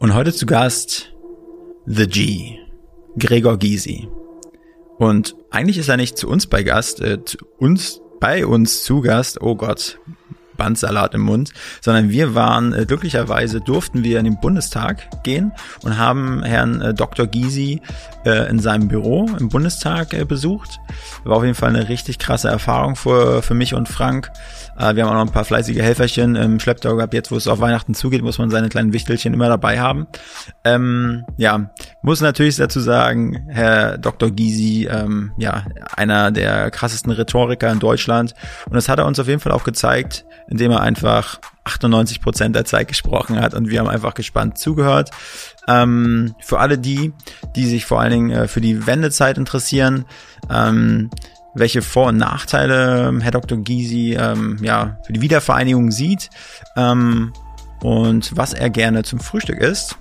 Und 0.00 0.14
heute 0.14 0.32
zu 0.32 0.46
Gast 0.46 1.12
The 1.84 2.06
G, 2.06 2.58
Gregor 3.18 3.58
Gysi. 3.58 4.08
Und 4.96 5.36
eigentlich 5.50 5.76
ist 5.76 5.90
er 5.90 5.98
nicht 5.98 6.16
zu 6.16 6.26
uns 6.26 6.46
bei 6.46 6.62
Gast, 6.62 7.02
äh, 7.02 7.22
zu 7.22 7.36
uns 7.58 8.00
bei 8.18 8.46
uns 8.46 8.82
zu 8.82 9.02
Gast. 9.02 9.42
Oh 9.42 9.56
Gott, 9.56 10.00
Bandsalat 10.60 11.14
im 11.14 11.22
Mund, 11.22 11.54
sondern 11.80 12.10
wir 12.10 12.34
waren, 12.34 12.74
äh, 12.74 12.84
glücklicherweise 12.84 13.62
durften 13.62 14.04
wir 14.04 14.18
in 14.18 14.26
den 14.26 14.38
Bundestag 14.40 15.22
gehen 15.22 15.52
und 15.82 15.96
haben 15.96 16.42
Herrn 16.42 16.82
äh, 16.82 16.92
Dr. 16.92 17.26
Gysi 17.26 17.80
äh, 18.26 18.50
in 18.50 18.58
seinem 18.58 18.88
Büro 18.88 19.26
im 19.38 19.48
Bundestag 19.48 20.12
äh, 20.12 20.26
besucht. 20.26 20.78
War 21.24 21.38
auf 21.38 21.44
jeden 21.44 21.54
Fall 21.54 21.70
eine 21.70 21.88
richtig 21.88 22.18
krasse 22.18 22.48
Erfahrung 22.48 22.94
für, 22.94 23.40
für 23.40 23.54
mich 23.54 23.72
und 23.72 23.88
Frank. 23.88 24.30
Äh, 24.78 24.96
wir 24.96 25.04
haben 25.04 25.10
auch 25.10 25.14
noch 25.14 25.26
ein 25.26 25.32
paar 25.32 25.46
fleißige 25.46 25.78
Helferchen 25.78 26.36
im 26.36 26.60
Schlepptau 26.60 26.96
gehabt. 26.96 27.14
Jetzt, 27.14 27.30
wo 27.30 27.36
es 27.36 27.48
auf 27.48 27.60
Weihnachten 27.60 27.94
zugeht, 27.94 28.22
muss 28.22 28.36
man 28.36 28.50
seine 28.50 28.68
kleinen 28.68 28.92
Wichtelchen 28.92 29.32
immer 29.32 29.48
dabei 29.48 29.80
haben. 29.80 30.06
Ähm, 30.64 31.24
ja, 31.38 31.70
muss 32.02 32.20
natürlich 32.20 32.56
dazu 32.56 32.80
sagen, 32.80 33.46
Herr 33.48 33.96
Dr. 33.96 34.30
Gysi, 34.30 34.88
ähm, 34.90 35.32
ja, 35.38 35.64
einer 35.96 36.30
der 36.30 36.70
krassesten 36.70 37.12
Rhetoriker 37.12 37.72
in 37.72 37.78
Deutschland. 37.78 38.34
Und 38.66 38.74
das 38.74 38.90
hat 38.90 38.98
er 38.98 39.06
uns 39.06 39.18
auf 39.18 39.28
jeden 39.28 39.40
Fall 39.40 39.52
auch 39.52 39.64
gezeigt, 39.64 40.26
indem 40.50 40.72
er 40.72 40.80
einfach 40.80 41.40
98 41.64 42.20
Prozent 42.20 42.56
der 42.56 42.64
Zeit 42.64 42.88
gesprochen 42.88 43.40
hat 43.40 43.54
und 43.54 43.70
wir 43.70 43.80
haben 43.80 43.88
einfach 43.88 44.14
gespannt 44.14 44.58
zugehört. 44.58 45.10
Ähm, 45.68 46.34
für 46.40 46.58
alle 46.58 46.78
die, 46.78 47.12
die 47.56 47.66
sich 47.66 47.86
vor 47.86 48.00
allen 48.00 48.10
Dingen 48.10 48.30
äh, 48.30 48.48
für 48.48 48.60
die 48.60 48.86
Wendezeit 48.86 49.38
interessieren, 49.38 50.04
ähm, 50.50 51.10
welche 51.54 51.82
Vor- 51.82 52.08
und 52.08 52.16
Nachteile 52.16 53.08
ähm, 53.08 53.20
Herr 53.20 53.32
Dr. 53.32 53.58
Gysi 53.58 54.16
ähm, 54.18 54.58
ja, 54.62 54.98
für 55.06 55.12
die 55.12 55.20
Wiedervereinigung 55.20 55.90
sieht 55.90 56.30
ähm, 56.76 57.32
und 57.82 58.36
was 58.36 58.52
er 58.52 58.70
gerne 58.70 59.04
zum 59.04 59.20
Frühstück 59.20 59.58
isst. 59.58 59.96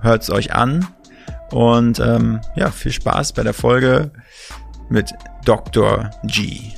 Hört 0.00 0.22
es 0.22 0.30
euch 0.30 0.54
an 0.54 0.86
und 1.50 1.98
ähm, 1.98 2.40
ja, 2.54 2.70
viel 2.70 2.92
Spaß 2.92 3.32
bei 3.32 3.42
der 3.42 3.54
Folge 3.54 4.12
mit 4.88 5.12
Dr. 5.44 6.10
G. 6.24 6.77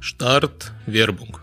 Start 0.00 0.72
Werbung. 0.86 1.36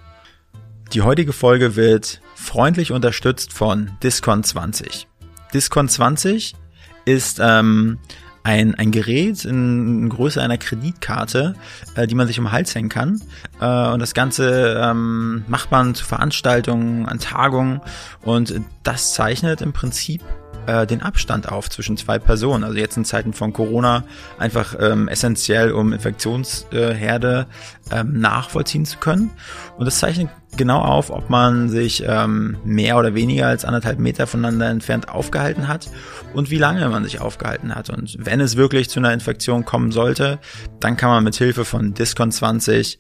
Die 0.92 1.04
heutige 1.04 1.32
Folge 1.32 1.76
wird 1.76 2.22
freundlich 2.34 2.92
unterstützt 2.92 3.54
von 3.54 3.92
Discon 4.02 4.44
20. 4.44 5.08
Discon 5.54 5.88
20 5.88 6.56
ist 7.06 7.40
ähm, 7.40 8.00
ein, 8.42 8.74
ein 8.74 8.92
Gerät 8.92 9.46
in 9.46 10.10
Größe 10.10 10.42
einer 10.42 10.58
Kreditkarte, 10.58 11.54
äh, 11.96 12.08
die 12.08 12.16
man 12.16 12.26
sich 12.26 12.40
um 12.40 12.46
den 12.46 12.52
Hals 12.52 12.74
hängen 12.74 12.90
kann. 12.90 13.22
Äh, 13.62 13.90
und 13.92 14.00
das 14.00 14.16
Ganze 14.16 14.82
ähm, 14.84 15.46
macht 15.48 15.70
man 15.70 15.94
zu 15.94 16.04
Veranstaltungen, 16.04 17.06
an 17.06 17.20
Tagungen. 17.20 17.82
Und 18.24 18.60
das 18.82 19.14
zeichnet 19.14 19.62
im 19.62 19.72
Prinzip 19.72 20.24
äh, 20.68 20.86
den 20.86 21.02
Abstand 21.02 21.50
auf 21.50 21.70
zwischen 21.70 21.98
zwei 21.98 22.20
Personen. 22.20 22.64
Also 22.64 22.78
jetzt 22.78 22.98
in 22.98 23.06
Zeiten 23.06 23.34
von 23.34 23.54
Corona 23.54 24.04
einfach 24.38 24.76
ähm, 24.80 25.08
essentiell, 25.08 25.72
um 25.72 25.94
Infektionsherde 25.94 27.48
ähm, 27.92 28.20
nachvollziehen 28.20 28.86
zu 28.86 28.98
können. 28.98 29.32
Und 29.78 29.86
das 29.86 30.00
zeichnet 30.00 30.30
genau 30.56 30.80
auf, 30.80 31.10
ob 31.10 31.30
man 31.30 31.70
sich 31.70 32.04
ähm, 32.06 32.58
mehr 32.64 32.98
oder 32.98 33.14
weniger 33.14 33.48
als 33.48 33.66
anderthalb 33.66 34.00
Meter 34.00 34.28
voneinander 34.28 34.70
entfernt 34.70 35.10
aufgehalten 35.10 35.68
hat 35.68 35.90
und 36.34 36.50
wie 36.50 36.58
lange 36.58 36.88
man 36.90 37.04
sich 37.04 37.22
aufgehalten 37.22 37.76
hat. 37.76 37.90
Und 37.90 38.18
wenn 38.20 38.40
es 38.40 38.56
wirklich 38.58 38.90
zu 38.90 39.00
einer 39.00 39.14
Infektion 39.14 39.66
kommen 39.66 39.92
sollte, 39.92 40.40
dann 40.80 40.98
kann 40.98 41.10
man 41.10 41.24
mit 41.24 41.36
Hilfe 41.36 41.66
von 41.66 41.94
Discon 41.94 42.32
20 42.32 43.00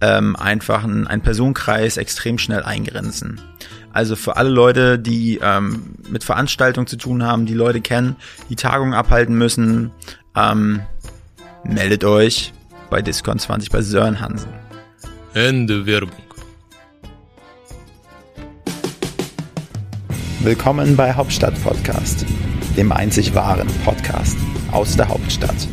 ähm, 0.00 0.36
einfach 0.36 0.84
einen, 0.84 1.06
einen 1.06 1.22
Personenkreis 1.22 1.96
extrem 1.96 2.38
schnell 2.38 2.62
eingrenzen. 2.62 3.40
Also 3.98 4.14
für 4.14 4.36
alle 4.36 4.50
Leute, 4.50 4.96
die 4.96 5.40
ähm, 5.42 5.96
mit 6.08 6.22
Veranstaltungen 6.22 6.86
zu 6.86 6.96
tun 6.96 7.24
haben, 7.24 7.46
die 7.46 7.54
Leute 7.54 7.80
kennen, 7.80 8.14
die 8.48 8.54
Tagungen 8.54 8.94
abhalten 8.94 9.36
müssen, 9.36 9.90
ähm, 10.36 10.82
meldet 11.64 12.04
euch 12.04 12.52
bei 12.90 13.02
Discon 13.02 13.40
20 13.40 13.70
bei 13.70 13.82
Sören 13.82 14.20
Hansen. 14.20 14.52
Ende 15.34 15.84
Werbung. 15.84 16.12
Willkommen 20.44 20.94
bei 20.94 21.14
Hauptstadt 21.14 21.60
Podcast, 21.64 22.24
dem 22.76 22.92
einzig 22.92 23.34
wahren 23.34 23.66
Podcast 23.84 24.38
aus 24.70 24.96
der 24.96 25.08
Hauptstadt. 25.08 25.66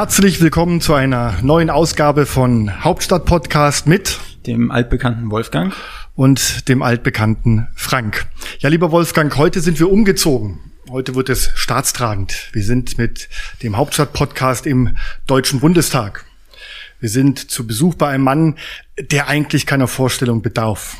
Herzlich 0.00 0.40
willkommen 0.40 0.80
zu 0.80 0.94
einer 0.94 1.36
neuen 1.42 1.68
Ausgabe 1.68 2.24
von 2.24 2.82
Hauptstadt 2.82 3.26
Podcast 3.26 3.86
mit 3.86 4.18
dem 4.46 4.70
altbekannten 4.70 5.30
Wolfgang 5.30 5.74
und 6.14 6.70
dem 6.70 6.80
altbekannten 6.80 7.68
Frank. 7.74 8.26
Ja, 8.60 8.70
lieber 8.70 8.92
Wolfgang, 8.92 9.36
heute 9.36 9.60
sind 9.60 9.78
wir 9.78 9.92
umgezogen. 9.92 10.58
Heute 10.88 11.14
wird 11.16 11.28
es 11.28 11.50
staatstragend. 11.54 12.48
Wir 12.52 12.62
sind 12.62 12.96
mit 12.96 13.28
dem 13.62 13.76
Hauptstadt 13.76 14.14
Podcast 14.14 14.66
im 14.66 14.96
Deutschen 15.26 15.60
Bundestag. 15.60 16.24
Wir 16.98 17.10
sind 17.10 17.50
zu 17.50 17.66
Besuch 17.66 17.94
bei 17.94 18.08
einem 18.08 18.24
Mann, 18.24 18.56
der 18.98 19.28
eigentlich 19.28 19.66
keiner 19.66 19.86
Vorstellung 19.86 20.40
bedarf. 20.40 20.96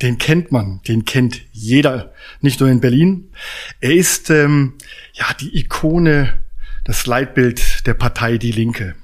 Den 0.00 0.16
kennt 0.16 0.52
man, 0.52 0.80
den 0.86 1.04
kennt 1.04 1.40
jeder, 1.50 2.12
nicht 2.40 2.60
nur 2.60 2.68
in 2.68 2.80
Berlin. 2.80 3.32
Er 3.80 3.94
ist 3.94 4.30
ähm, 4.30 4.74
ja 5.14 5.26
die 5.40 5.58
Ikone 5.58 6.43
das 6.84 7.06
Leitbild 7.06 7.86
der 7.86 7.94
Partei 7.94 8.38
Die 8.38 8.52
Linke. 8.52 8.94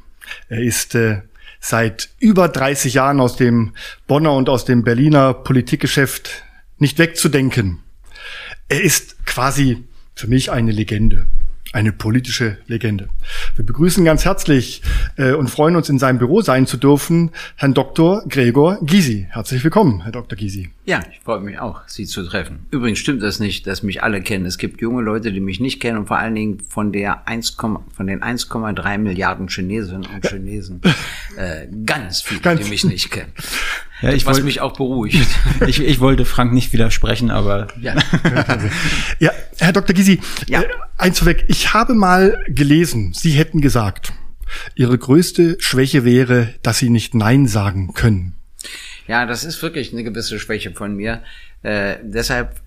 Er 0.48 0.60
ist 0.60 0.94
äh, 0.94 1.22
seit 1.60 2.10
über 2.18 2.48
30 2.48 2.94
Jahren 2.94 3.20
aus 3.20 3.36
dem 3.36 3.74
Bonner 4.06 4.34
und 4.34 4.48
aus 4.48 4.64
dem 4.64 4.84
Berliner 4.84 5.34
Politikgeschäft 5.34 6.44
nicht 6.78 6.98
wegzudenken. 6.98 7.80
Er 8.68 8.82
ist 8.82 9.26
quasi 9.26 9.84
für 10.14 10.28
mich 10.28 10.50
eine 10.50 10.70
Legende 10.70 11.26
eine 11.72 11.92
politische 11.92 12.58
Legende. 12.66 13.08
Wir 13.54 13.64
begrüßen 13.64 14.04
ganz 14.04 14.25
herzlich 14.25 14.82
äh, 15.16 15.32
und 15.32 15.48
freuen 15.48 15.76
uns, 15.76 15.88
in 15.88 15.98
seinem 15.98 16.19
Büro 16.19 16.41
sein 16.41 16.66
zu 16.66 16.76
dürfen, 16.76 17.31
Herrn 17.54 17.75
Dr. 17.75 18.25
Gregor 18.28 18.78
Gysi. 18.82 19.28
Herzlich 19.31 19.62
willkommen, 19.62 20.03
Herr 20.03 20.10
Dr. 20.10 20.36
Gysi. 20.36 20.70
Ja, 20.84 21.00
ich 21.12 21.20
freue 21.20 21.41
mich 21.41 21.60
auch, 21.60 21.82
Sie 21.86 22.06
zu 22.06 22.25
treffen. 22.25 22.66
Übrigens 22.72 22.98
stimmt 22.98 23.22
das 23.22 23.38
nicht, 23.38 23.69
dass 23.69 23.84
mich 23.84 24.03
alle 24.03 24.20
kennen. 24.20 24.47
Es 24.47 24.59
gibt 24.59 24.80
junge 24.80 25.03
Leute, 25.03 25.32
die 25.32 25.41
mich 25.41 25.60
nicht 25.60 25.80
kennen 25.80 25.98
und 25.98 26.06
vor 26.09 26.19
allen 26.19 26.34
Dingen 26.34 26.59
von 26.69 26.92
der 26.92 27.28
1, 27.28 27.50
von 27.50 28.06
den 28.06 28.20
1,3 28.20 28.98
Milliarden 28.98 29.48
Chinesinnen 29.48 30.06
und 30.12 30.26
Chinesen 30.26 30.80
äh, 31.36 31.69
ganz 31.86 32.22
viele, 32.22 32.41
ganz 32.41 32.62
die 32.64 32.70
mich 32.70 32.84
nicht 32.84 33.10
kennen. 33.12 33.32
Ja, 34.02 34.12
ich 34.12 34.26
was 34.26 34.36
wollt, 34.36 34.44
mich 34.44 34.60
auch 34.60 34.72
beruhigt. 34.72 35.26
ich, 35.66 35.80
ich 35.80 36.00
wollte 36.00 36.24
Frank 36.24 36.52
nicht 36.52 36.72
widersprechen, 36.72 37.30
aber 37.30 37.68
ja. 37.80 37.94
ja, 39.18 39.32
Herr 39.58 39.72
Dr. 39.72 39.94
Gysi, 39.94 40.20
ja. 40.46 40.62
äh, 40.62 40.68
eins 40.96 41.18
vorweg. 41.18 41.44
Ich 41.48 41.74
habe 41.74 41.94
mal 41.94 42.42
gelesen, 42.48 43.12
Sie 43.12 43.32
hätten 43.32 43.60
gesagt, 43.60 44.12
Ihre 44.74 44.96
größte 44.96 45.56
Schwäche 45.60 46.04
wäre, 46.04 46.54
dass 46.62 46.78
Sie 46.78 46.90
nicht 46.90 47.14
Nein 47.14 47.46
sagen 47.46 47.92
können. 47.94 48.34
Ja, 49.06 49.26
das 49.26 49.44
ist 49.44 49.62
wirklich 49.62 49.92
eine 49.92 50.04
gewisse 50.04 50.38
Schwäche 50.38 50.72
von 50.72 50.94
mir. 50.94 51.22
Äh, 51.62 51.96
deshalb 52.02 52.60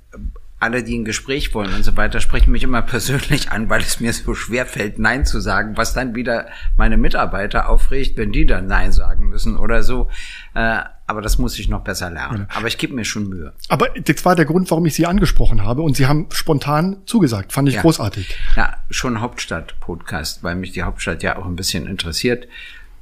alle, 0.63 0.81
die 0.81 0.97
ein 0.97 1.05
Gespräch 1.05 1.53
wollen 1.53 1.73
und 1.73 1.83
so 1.83 1.95
weiter, 1.97 2.21
sprechen 2.21 2.51
mich 2.51 2.63
immer 2.63 2.81
persönlich 2.94 3.51
an, 3.51 3.69
weil 3.69 3.81
es 3.81 4.00
mir 4.00 4.13
so 4.13 4.33
schwer 4.33 4.65
fällt, 4.65 4.97
Nein 4.97 5.25
zu 5.25 5.39
sagen, 5.39 5.77
was 5.77 5.94
dann 5.94 6.15
wieder 6.15 6.47
meine 6.77 6.97
Mitarbeiter 6.97 7.69
aufregt, 7.69 8.17
wenn 8.17 8.31
die 8.31 8.45
dann 8.45 8.67
Nein 8.67 8.91
sagen 8.91 9.29
müssen 9.29 9.57
oder 9.57 9.83
so. 9.83 10.09
Äh, 10.55 10.81
aber 11.13 11.22
das 11.22 11.38
muss 11.38 11.59
ich 11.59 11.69
noch 11.69 11.81
besser 11.81 12.09
lernen. 12.09 12.47
Aber 12.50 12.68
ich 12.68 12.79
gebe 12.79 12.96
mir 12.96 13.06
schon 13.06 13.29
Mühe. 13.29 13.53
Aber 13.69 13.88
das 13.90 14.25
war 14.25 14.35
der 14.35 14.46
Grund, 14.46 14.69
warum 14.72 14.84
ich 14.88 14.96
Sie 14.96 15.06
angesprochen 15.06 15.63
habe 15.63 15.84
und 15.84 15.96
Sie 15.96 16.07
haben 16.07 16.25
spontan 16.31 16.97
zugesagt. 17.06 17.53
Fand 17.53 17.69
ich 17.69 17.75
ja. 17.75 17.81
großartig. 17.81 18.35
Ja, 18.56 18.78
schon 18.90 19.22
Hauptstadt-Podcast, 19.22 20.41
weil 20.44 20.56
mich 20.56 20.72
die 20.72 20.81
Hauptstadt 20.81 21.21
ja 21.21 21.38
auch 21.38 21.45
ein 21.45 21.56
bisschen 21.56 21.86
interessiert. 21.86 22.48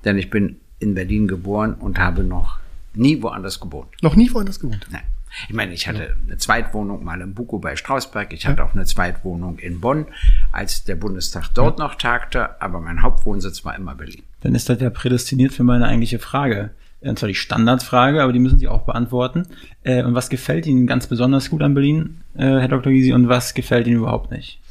Denn 0.03 0.17
ich 0.17 0.29
bin 0.29 0.57
in 0.79 0.93
Berlin 0.93 1.29
geboren 1.29 1.73
und 1.73 1.99
habe 1.99 2.25
noch 2.25 2.59
nie 2.93 3.21
woanders 3.23 3.61
gewohnt. 3.61 3.87
Noch 4.01 4.17
nie 4.17 4.33
woanders 4.33 4.59
gewohnt? 4.59 4.85
Nein. 4.91 5.03
Ich 5.47 5.55
meine, 5.55 5.73
ich 5.73 5.87
hatte 5.87 6.17
eine 6.25 6.37
Zweitwohnung 6.37 7.05
mal 7.05 7.21
in 7.21 7.33
Buko 7.33 7.59
bei 7.59 7.77
Strausberg. 7.77 8.33
Ich 8.33 8.45
hatte 8.45 8.65
auch 8.65 8.73
eine 8.73 8.83
Zweitwohnung 8.83 9.59
in 9.59 9.79
Bonn, 9.79 10.07
als 10.51 10.83
der 10.83 10.95
Bundestag 10.95 11.47
dort 11.53 11.79
noch 11.79 11.95
tagte. 11.95 12.61
Aber 12.61 12.81
mein 12.81 13.01
Hauptwohnsitz 13.01 13.63
war 13.63 13.75
immer 13.77 13.95
Berlin. 13.95 14.23
Dann 14.41 14.55
ist 14.55 14.67
das 14.67 14.81
ja 14.81 14.89
prädestiniert 14.89 15.53
für 15.53 15.63
meine 15.63 15.87
eigentliche 15.87 16.19
Frage. 16.19 16.71
Und 17.01 17.17
zwar 17.17 17.27
die 17.27 17.35
Standardfrage, 17.35 18.21
aber 18.21 18.31
die 18.31 18.39
müssen 18.39 18.59
Sie 18.59 18.67
auch 18.67 18.83
beantworten. 18.83 19.47
Äh, 19.83 20.03
und 20.03 20.13
was 20.13 20.29
gefällt 20.29 20.67
Ihnen 20.67 20.87
ganz 20.87 21.07
besonders 21.07 21.49
gut 21.49 21.61
an 21.63 21.73
Berlin, 21.73 22.21
äh, 22.35 22.43
Herr 22.43 22.67
Dr. 22.67 22.91
Gysi, 22.91 23.13
und 23.13 23.27
was 23.27 23.53
gefällt 23.53 23.87
Ihnen 23.87 23.97
überhaupt 23.97 24.31
nicht? 24.31 24.61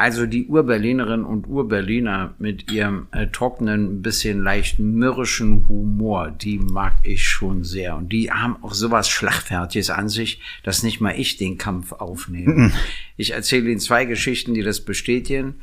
Also 0.00 0.24
die 0.24 0.46
Urberlinerinnen 0.46 1.26
und 1.26 1.46
Urberliner 1.46 2.32
mit 2.38 2.72
ihrem 2.72 3.08
äh, 3.12 3.26
trockenen, 3.26 4.00
bisschen 4.00 4.42
leicht 4.42 4.78
mürrischen 4.78 5.68
Humor, 5.68 6.30
die 6.30 6.58
mag 6.58 6.94
ich 7.02 7.28
schon 7.28 7.64
sehr. 7.64 7.96
Und 7.96 8.10
die 8.10 8.32
haben 8.32 8.56
auch 8.62 8.72
sowas 8.72 9.10
Schlachtfertiges 9.10 9.90
an 9.90 10.08
sich, 10.08 10.40
dass 10.62 10.82
nicht 10.82 11.02
mal 11.02 11.10
ich 11.10 11.36
den 11.36 11.58
Kampf 11.58 11.92
aufnehme. 11.92 12.54
Mhm. 12.54 12.72
Ich 13.18 13.32
erzähle 13.32 13.68
Ihnen 13.68 13.78
zwei 13.78 14.06
Geschichten, 14.06 14.54
die 14.54 14.62
das 14.62 14.80
bestätigen. 14.80 15.56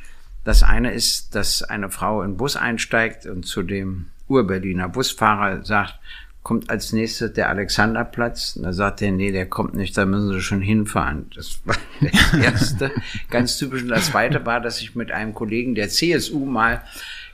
Das 0.43 0.61
eine 0.61 0.93
ist, 0.93 1.33
dass 1.33 1.63
eine 1.63 1.89
Frau 1.89 2.21
in 2.21 2.33
den 2.33 2.37
Bus 2.37 2.55
einsteigt 2.55 3.25
und 3.25 3.43
zu 3.43 3.63
dem 3.63 4.05
Ur-Berliner 4.27 4.89
Busfahrer 4.89 5.63
sagt, 5.63 5.99
kommt 6.47 6.69
als 6.69 6.93
nächstes 6.93 7.33
der 7.33 7.49
Alexanderplatz. 7.49 8.55
Und 8.55 8.63
da 8.63 8.71
sagt 8.71 9.01
er, 9.01 9.11
nee, 9.11 9.33
der 9.33 9.47
kommt 9.47 9.73
nicht, 9.73 9.97
da 9.97 10.05
müssen 10.05 10.31
Sie 10.31 10.41
schon 10.41 10.61
hinfahren. 10.61 11.29
Das 11.35 11.59
war 11.65 11.75
das 12.01 12.33
erste, 12.41 12.91
ganz 13.29 13.57
typisch. 13.57 13.81
Und 13.81 13.89
das 13.89 14.05
zweite 14.05 14.45
war, 14.45 14.61
dass 14.61 14.79
ich 14.79 14.95
mit 14.95 15.11
einem 15.11 15.33
Kollegen 15.33 15.75
der 15.75 15.89
CSU 15.89 16.45
mal 16.45 16.83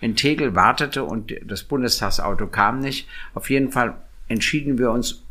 in 0.01 0.15
Tegel 0.15 0.55
wartete 0.55 1.03
und 1.03 1.31
das 1.45 1.63
Bundestagsauto 1.63 2.47
kam 2.47 2.79
nicht. 2.79 3.07
Auf 3.35 3.51
jeden 3.51 3.71
Fall 3.71 3.93
entschieden 4.27 4.79
wir 4.79 4.89
uns 4.89 5.23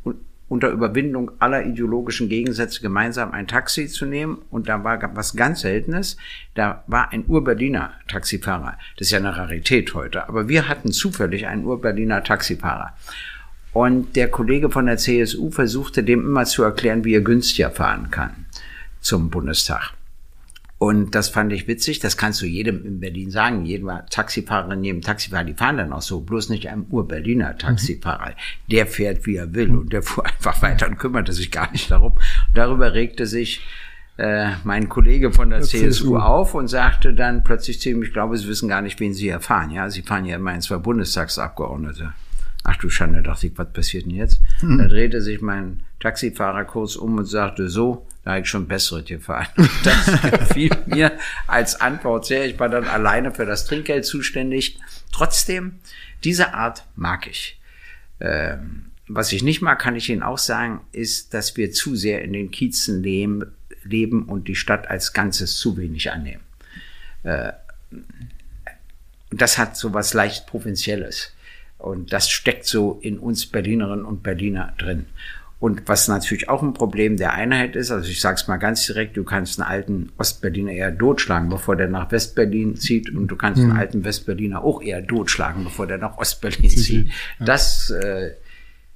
unter 0.53 0.69
Überwindung 0.69 1.31
aller 1.39 1.65
ideologischen 1.65 2.29
Gegensätze 2.29 2.83
gemeinsam 2.83 3.33
ein 3.33 3.49
Taxi 3.49 3.89
zu 3.89 4.05
nehmen. 4.05 4.43
Und 4.51 4.69
da 4.69 4.85
war 4.85 5.01
was 5.17 5.35
ganz 5.35 5.63
Seltenes. 5.63 6.19
Da 6.55 6.85
war 6.87 7.11
ein 7.11 7.25
Ur-Berliner 7.27 7.93
Taxifahrer. 8.07 8.77
Das 8.99 9.07
ist 9.07 9.13
ja 9.13 9.19
eine 9.19 9.35
Rarität 9.35 9.95
heute. 9.95 10.29
Aber 10.29 10.51
wir 10.51 10.69
hatten 10.69 10.93
zufällig 10.93 11.47
einen 11.47 11.65
Ur-Berliner 11.65 12.23
Taxifahrer. 12.23 12.93
Und 13.73 14.15
der 14.15 14.29
Kollege 14.29 14.69
von 14.69 14.85
der 14.85 14.99
CSU 14.99 15.51
versuchte 15.51 16.05
dem 16.05 16.21
immer 16.21 16.45
zu 16.45 16.63
erklären, 16.63 17.07
wie 17.07 17.15
er 17.15 17.23
günstiger 17.23 17.71
fahren 17.71 18.11
kann 18.11 18.45
zum 19.01 19.31
Bundestag. 19.31 19.95
Und 20.83 21.15
das 21.15 21.29
fand 21.29 21.53
ich 21.53 21.69
witzig. 21.69 22.01
Das 22.01 22.17
kannst 22.17 22.43
du 22.43 22.47
jedem 22.47 22.85
in 22.85 22.99
Berlin 22.99 23.31
sagen. 23.31 23.65
Jedem 23.65 23.89
Taxifahrerin, 24.11 24.83
jedem 24.83 25.01
Taxifahrer, 25.01 25.45
die 25.45 25.55
fahren 25.55 25.77
dann 25.77 25.93
auch 25.93 26.03
so. 26.03 26.23
Bloß 26.23 26.49
nicht 26.49 26.69
einem 26.69 26.87
Ur-Berliner 26.91 27.57
Taxifahrer. 27.57 28.31
Mhm. 28.31 28.69
Der 28.69 28.89
fährt, 28.89 29.25
wie 29.25 29.37
er 29.37 29.55
will. 29.55 29.71
Und 29.77 29.93
der 29.93 30.03
fuhr 30.03 30.27
einfach 30.27 30.61
weiter 30.61 30.89
und 30.89 30.99
kümmerte 30.99 31.33
sich 31.35 31.53
gar 31.53 31.71
nicht 31.71 31.89
darum. 31.93 32.15
Und 32.15 32.23
darüber 32.55 32.95
regte 32.95 33.27
sich 33.27 33.65
äh, 34.17 34.55
mein 34.65 34.89
Kollege 34.89 35.31
von 35.31 35.51
der, 35.51 35.61
der 35.61 35.69
CSU, 35.69 35.87
CSU, 35.87 36.17
auf 36.17 36.53
und 36.57 36.67
sagte 36.67 37.15
dann 37.15 37.45
plötzlich 37.45 37.81
zu 37.81 37.91
ihm, 37.91 38.03
ich 38.03 38.13
glaube, 38.13 38.37
Sie 38.37 38.49
wissen 38.49 38.69
gar 38.69 38.83
nicht, 38.83 38.99
wen 38.99 39.15
Sie 39.15 39.27
hier 39.27 39.39
fahren. 39.39 39.71
Ja, 39.71 39.89
Sie 39.89 40.03
fahren 40.03 40.25
ja 40.25 40.35
immerhin 40.35 40.63
zwei 40.63 40.79
Bundestagsabgeordnete. 40.79 42.13
Ach 42.65 42.77
du 42.79 42.91
Schande, 42.91 43.23
dachte 43.23 43.47
ich, 43.47 43.57
was 43.57 43.73
passiert 43.73 44.07
denn 44.07 44.17
jetzt? 44.17 44.41
Mhm. 44.63 44.79
Da 44.79 44.89
drehte 44.89 45.21
sich 45.21 45.43
mein 45.43 45.85
Taxifahrer 46.01 46.65
kurz 46.65 46.97
um 46.97 47.19
und 47.19 47.27
sagte, 47.27 47.69
so, 47.69 48.05
da 48.25 48.33
habe 48.33 48.43
ich 48.43 48.49
schon 48.49 48.69
bessere 48.69 49.03
gefahren. 49.03 49.49
Das 49.85 50.53
fiel 50.53 50.71
mir 50.87 51.13
als 51.47 51.81
Antwort 51.81 52.27
sehr. 52.27 52.47
Ich 52.47 52.59
war 52.59 52.69
dann 52.69 52.87
alleine 52.87 53.33
für 53.33 53.47
das 53.47 53.67
Trinkgeld 53.67 54.05
zuständig. 54.05 54.79
Trotzdem, 55.11 55.81
diese 56.23 56.55
Art 56.55 56.85
mag 56.95 57.27
ich. 57.27 57.61
Ähm, 58.21 58.93
was 59.09 59.33
ich 59.33 59.43
nicht 59.43 59.61
mag, 59.61 59.81
kann 59.81 59.97
ich 59.97 60.09
Ihnen 60.09 60.23
auch 60.23 60.39
sagen, 60.39 60.81
ist, 60.93 61.35
dass 61.35 61.57
wir 61.57 61.73
zu 61.73 61.97
sehr 61.97 62.23
in 62.23 62.33
den 62.33 62.51
Kiezen 62.51 63.03
leben, 63.03 63.53
leben 63.83 64.25
und 64.25 64.47
die 64.47 64.55
Stadt 64.55 64.89
als 64.89 65.13
Ganzes 65.13 65.57
zu 65.57 65.77
wenig 65.77 66.13
annehmen. 66.13 66.43
Äh, 67.25 67.53
das 69.31 69.59
hat 69.59 69.77
so 69.77 69.93
was 69.93 70.15
leicht 70.15 70.47
Provinzielles. 70.47 71.35
Und 71.79 72.13
das 72.13 72.31
steckt 72.31 72.67
so 72.67 73.01
in 73.03 73.19
uns 73.19 73.47
Berlinerinnen 73.47 74.05
und 74.05 74.23
Berliner 74.23 74.73
drin. 74.79 75.07
Und 75.63 75.87
was 75.87 76.09
natürlich 76.09 76.49
auch 76.49 76.61
ein 76.61 76.75
Problem 76.75 77.17
der 77.17 77.35
Einheit 77.35 77.77
ist, 77.77 77.93
also 77.93 78.11
ich 78.11 78.21
sage 78.21 78.35
es 78.35 78.49
mal 78.49 78.57
ganz 78.57 78.85
direkt, 78.85 79.17
du 79.17 79.23
kannst 79.23 79.61
einen 79.61 79.71
alten 79.71 80.13
Ostberliner 80.19 80.73
eher 80.73 80.99
totschlagen, 80.99 81.51
bevor 81.51 81.77
der 81.77 81.87
nach 81.87 82.11
Westberlin 82.11 82.75
zieht 82.75 83.15
und 83.15 83.29
du 83.29 83.37
kannst 83.37 83.63
mhm. 83.63 83.71
einen 83.71 83.79
alten 83.79 84.05
Westberliner 84.05 84.65
auch 84.65 84.83
eher 84.83 85.07
totschlagen, 85.07 85.63
bevor 85.63 85.87
der 85.87 85.99
nach 85.99 86.19
Ostberlin 86.19 86.69
zieht. 86.69 87.07
Ja. 87.39 87.47
Das 87.47 87.91
äh, 87.91 88.33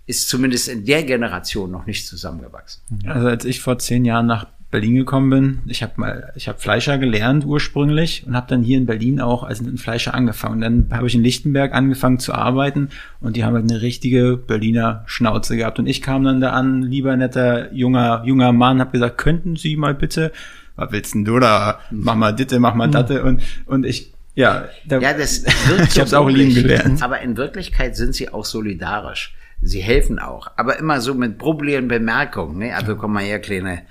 ist 0.07 0.29
zumindest 0.29 0.67
in 0.67 0.85
der 0.85 1.05
Generation 1.05 1.71
noch 1.71 1.87
nicht 1.87 2.05
zusammengewachsen. 2.05 2.83
Also 3.07 3.29
als 3.29 3.45
ich 3.45 3.61
vor 3.61 3.79
zehn 3.79 4.05
Jahren 4.05 4.27
nach 4.27 4.49
Berlin 4.71 4.97
gekommen 4.97 5.31
bin, 5.31 5.59
ich 5.67 5.83
habe 5.83 5.93
mal, 5.97 6.33
ich 6.35 6.49
habe 6.49 6.59
Fleischer 6.59 6.99
gelernt 6.99 7.45
ursprünglich 7.45 8.25
und 8.27 8.35
habe 8.35 8.49
dann 8.49 8.63
hier 8.63 8.79
in 8.79 8.87
Berlin 8.87 9.21
auch 9.21 9.45
als 9.45 9.61
ein 9.61 9.79
Fleischer 9.79 10.13
angefangen. 10.13 10.61
Dann 10.61 10.89
habe 10.91 11.07
ich 11.07 11.15
in 11.15 11.23
Lichtenberg 11.23 11.73
angefangen 11.73 12.19
zu 12.19 12.35
arbeiten 12.35 12.91
und 13.21 13.37
die 13.37 13.45
haben 13.45 13.55
halt 13.55 13.71
eine 13.71 13.81
richtige 13.81 14.37
Berliner 14.37 15.05
Schnauze 15.07 15.57
gehabt. 15.57 15.79
Und 15.79 15.87
ich 15.87 16.03
kam 16.03 16.25
dann 16.25 16.41
da 16.41 16.51
an, 16.51 16.83
lieber 16.83 17.17
netter 17.17 17.73
junger 17.73 18.23
junger 18.25 18.53
Mann, 18.53 18.81
habe 18.81 18.91
gesagt, 18.91 19.19
könnten 19.19 19.55
Sie 19.55 19.77
mal 19.77 19.95
bitte, 19.95 20.33
was 20.75 20.91
willst 20.91 21.15
denn 21.15 21.25
du 21.25 21.39
da? 21.39 21.79
Mach 21.91 22.17
mal 22.17 22.33
ditte, 22.33 22.59
mach 22.59 22.75
mal 22.75 22.89
datte 22.89 23.23
und 23.23 23.43
und 23.67 23.87
ich 23.87 24.13
ja, 24.35 24.69
da, 24.85 24.99
ja, 24.99 25.15
das 25.15 25.45
wirkt 25.69 25.93
ich 25.93 25.99
habe 25.99 26.07
es 26.07 26.15
auch 26.15 26.29
lieben 26.29 26.55
gelernt. 26.55 27.03
Aber 27.03 27.21
in 27.21 27.37
Wirklichkeit 27.37 27.97
sind 27.97 28.15
sie 28.15 28.29
auch 28.29 28.45
solidarisch. 28.45 29.35
Sie 29.63 29.81
helfen 29.81 30.19
auch, 30.19 30.51
aber 30.57 30.79
immer 30.79 31.01
so 31.01 31.15
mit 31.15 31.39
Problemen 31.39 31.89
Bemerkungen. 31.89 32.59
Ne? 32.59 32.77
Also 32.77 32.97
komm 32.97 33.15
mal 33.15 33.23
her, 33.23 33.39
kleine 33.39 33.83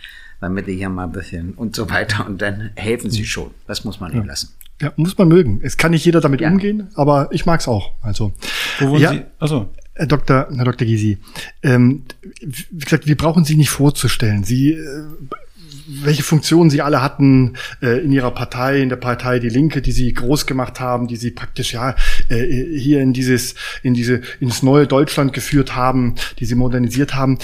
damit 0.41 0.67
ihr 0.67 0.75
hier 0.75 0.89
mal 0.89 1.05
ein 1.05 1.11
bisschen 1.11 1.53
und 1.53 1.75
so 1.75 1.89
weiter. 1.89 2.25
Und 2.25 2.41
dann 2.41 2.71
helfen 2.75 3.09
sie 3.09 3.25
schon. 3.25 3.51
Das 3.67 3.83
muss 3.85 3.99
man 3.99 4.13
ihnen 4.13 4.25
lassen. 4.25 4.49
Ja, 4.81 4.91
muss 4.97 5.17
man 5.17 5.29
mögen. 5.29 5.61
Es 5.63 5.77
kann 5.77 5.91
nicht 5.91 6.05
jeder 6.05 6.19
damit 6.19 6.41
ja. 6.41 6.49
umgehen, 6.49 6.89
aber 6.95 7.29
ich 7.31 7.45
mag's 7.45 7.67
auch. 7.67 7.93
Also, 8.01 8.33
Wo 8.79 8.89
wollen 8.89 9.01
ja, 9.01 9.11
Sie? 9.11 9.21
Achso. 9.39 9.69
Herr 9.93 10.07
Dr. 10.07 10.49
Herr 10.53 10.65
Dr. 10.65 10.85
Gysi, 10.85 11.19
ähm, 11.63 12.03
wie 12.41 12.83
gesagt, 12.83 13.07
wir 13.07 13.15
brauchen 13.15 13.45
Sie 13.45 13.55
nicht 13.55 13.69
vorzustellen. 13.69 14.43
Sie, 14.43 14.73
äh, 14.73 15.03
welche 15.87 16.23
Funktionen 16.23 16.69
Sie 16.69 16.81
alle 16.81 17.01
hatten 17.01 17.53
äh, 17.81 18.03
in 18.03 18.11
Ihrer 18.11 18.31
Partei, 18.31 18.81
in 18.81 18.89
der 18.89 18.97
Partei 18.97 19.39
Die 19.39 19.47
Linke, 19.47 19.81
die 19.81 19.93
Sie 19.93 20.13
groß 20.13 20.47
gemacht 20.47 20.81
haben, 20.81 21.07
die 21.07 21.15
Sie 21.15 21.31
praktisch 21.31 21.73
ja 21.73 21.95
äh, 22.27 22.77
hier 22.77 22.99
in 22.99 23.13
dieses, 23.13 23.55
in 23.83 23.93
diese, 23.93 24.19
ins 24.41 24.63
neue 24.63 24.87
Deutschland 24.87 25.31
geführt 25.31 25.77
haben, 25.77 26.15
die 26.39 26.45
Sie 26.45 26.55
modernisiert 26.55 27.15
haben 27.15 27.39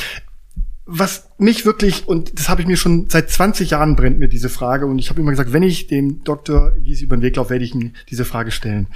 was 0.85 1.29
mich 1.37 1.65
wirklich, 1.65 2.07
und 2.07 2.37
das 2.39 2.49
habe 2.49 2.61
ich 2.61 2.67
mir 2.67 2.77
schon 2.77 3.07
seit 3.09 3.29
20 3.29 3.69
Jahren 3.69 3.95
brennt 3.95 4.19
mir 4.19 4.27
diese 4.27 4.49
Frage, 4.49 4.85
und 4.85 4.99
ich 4.99 5.09
habe 5.09 5.21
immer 5.21 5.31
gesagt, 5.31 5.53
wenn 5.53 5.63
ich 5.63 5.87
dem 5.87 6.23
Dr. 6.23 6.71
Gysi 6.71 7.05
über 7.05 7.17
den 7.17 7.21
Weg 7.21 7.35
laufe, 7.35 7.51
werde 7.51 7.65
ich 7.65 7.73
ihm 7.73 7.93
diese 8.09 8.25
Frage 8.25 8.51
stellen. 8.51 8.87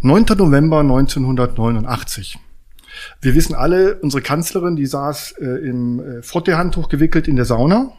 9. 0.00 0.26
November 0.36 0.80
1989. 0.80 2.38
Wir 3.20 3.34
wissen 3.34 3.54
alle, 3.54 3.96
unsere 4.00 4.22
Kanzlerin, 4.22 4.76
die 4.76 4.86
saß 4.86 5.32
äh, 5.38 5.44
im 5.44 6.00
äh, 6.00 6.22
Frottee-Handtuch 6.22 6.88
gewickelt 6.88 7.28
in 7.28 7.36
der 7.36 7.44
Sauna. 7.44 7.92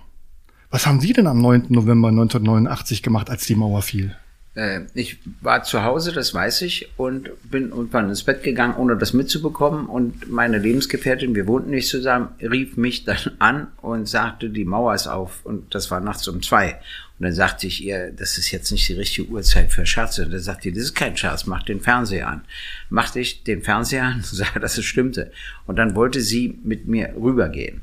Was 0.70 0.86
haben 0.86 1.00
Sie 1.00 1.14
denn 1.14 1.28
am 1.28 1.42
9. 1.42 1.68
November 1.70 2.10
1989 2.10 3.02
gemacht, 3.02 3.30
als 3.30 3.46
die 3.46 3.56
Mauer 3.56 3.82
fiel? 3.82 4.16
Äh, 4.54 4.82
ich 4.94 5.20
war 5.40 5.64
zu 5.64 5.84
Hause, 5.84 6.12
das 6.12 6.34
weiß 6.34 6.64
ich, 6.64 6.92
und 6.98 7.30
bin 7.50 7.70
irgendwann 7.70 8.10
ins 8.10 8.24
Bett 8.24 8.44
gegangen, 8.44 8.76
ohne 8.76 8.98
das 8.98 9.14
mitzubekommen. 9.14 9.86
Und 9.86 10.30
meine 10.30 10.58
Lebensgefährtin, 10.58 11.36
wir 11.36 11.48
wohnten 11.48 11.72
nicht 11.72 11.88
zusammen, 11.88 12.30
rief 12.42 12.78
mich 12.78 13.06
dann 13.06 13.18
an 13.40 13.68
und 13.82 14.08
sagte, 14.08 14.50
die 14.50 14.66
Mauer 14.66 14.94
ist 14.94 15.08
auf. 15.08 15.46
Und 15.46 15.74
das 15.74 15.90
war 15.92 16.02
nachts 16.02 16.28
um 16.28 16.42
zwei. 16.42 16.80
Und 17.20 17.26
dann 17.26 17.34
sagte 17.34 17.68
ich 17.68 17.84
ihr, 17.84 18.12
das 18.12 18.38
ist 18.38 18.52
jetzt 18.52 18.72
nicht 18.72 18.88
die 18.90 18.94
richtige 18.94 19.30
Uhrzeit 19.30 19.72
für 19.72 19.86
Scherze. 19.86 20.26
Und 20.26 20.32
dann 20.32 20.42
sagte 20.42 20.64
sie, 20.64 20.74
das 20.74 20.84
ist 20.86 20.96
kein 20.96 21.16
Scherz, 21.16 21.46
mach 21.46 21.64
den 21.64 21.80
Fernseher 21.80 22.28
an. 22.28 22.42
Machte 22.90 23.20
ich 23.20 23.44
den 23.44 23.62
Fernseher 23.62 24.04
an 24.04 24.16
und 24.18 24.26
sagte, 24.26 24.60
dass 24.60 24.78
es 24.78 24.86
stimmte. 24.86 25.32
Und 25.66 25.78
dann 25.78 25.96
wollte 25.96 26.20
sie 26.20 26.60
mit 26.64 26.88
mir 26.88 27.14
rübergehen. 27.16 27.82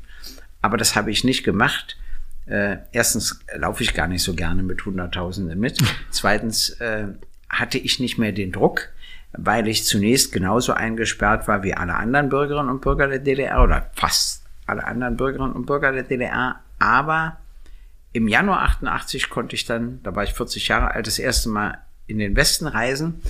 Aber 0.61 0.77
das 0.77 0.95
habe 0.95 1.09
ich 1.09 1.23
nicht 1.23 1.43
gemacht 1.43 1.95
äh, 2.49 2.77
erstens 2.91 3.39
laufe 3.55 3.83
ich 3.83 3.93
gar 3.93 4.07
nicht 4.07 4.23
so 4.23 4.33
gerne 4.33 4.63
mit 4.63 4.85
Hunderttausenden 4.85 5.59
mit. 5.59 5.77
Zweitens 6.09 6.71
äh, 6.81 7.07
hatte 7.49 7.77
ich 7.77 7.99
nicht 7.99 8.17
mehr 8.17 8.31
den 8.31 8.51
Druck, 8.51 8.89
weil 9.33 9.67
ich 9.67 9.85
zunächst 9.85 10.31
genauso 10.31 10.73
eingesperrt 10.73 11.47
war 11.47 11.63
wie 11.63 11.75
alle 11.75 11.93
anderen 11.93 12.29
Bürgerinnen 12.29 12.69
und 12.69 12.81
Bürger 12.81 13.07
der 13.07 13.19
DDR 13.19 13.63
oder 13.63 13.89
fast 13.93 14.43
alle 14.65 14.83
anderen 14.83 15.17
Bürgerinnen 15.17 15.53
und 15.53 15.65
Bürger 15.65 15.91
der 15.91 16.03
DDR. 16.03 16.59
Aber 16.79 17.37
im 18.13 18.27
Januar 18.27 18.63
88 18.63 19.29
konnte 19.29 19.55
ich 19.55 19.65
dann, 19.65 20.01
da 20.03 20.15
war 20.15 20.23
ich 20.23 20.33
40 20.33 20.67
Jahre 20.67 20.91
alt, 20.91 21.05
das 21.05 21.19
erste 21.19 21.49
Mal 21.49 21.77
in 22.07 22.17
den 22.17 22.35
Westen 22.35 22.65
reisen, 22.65 23.21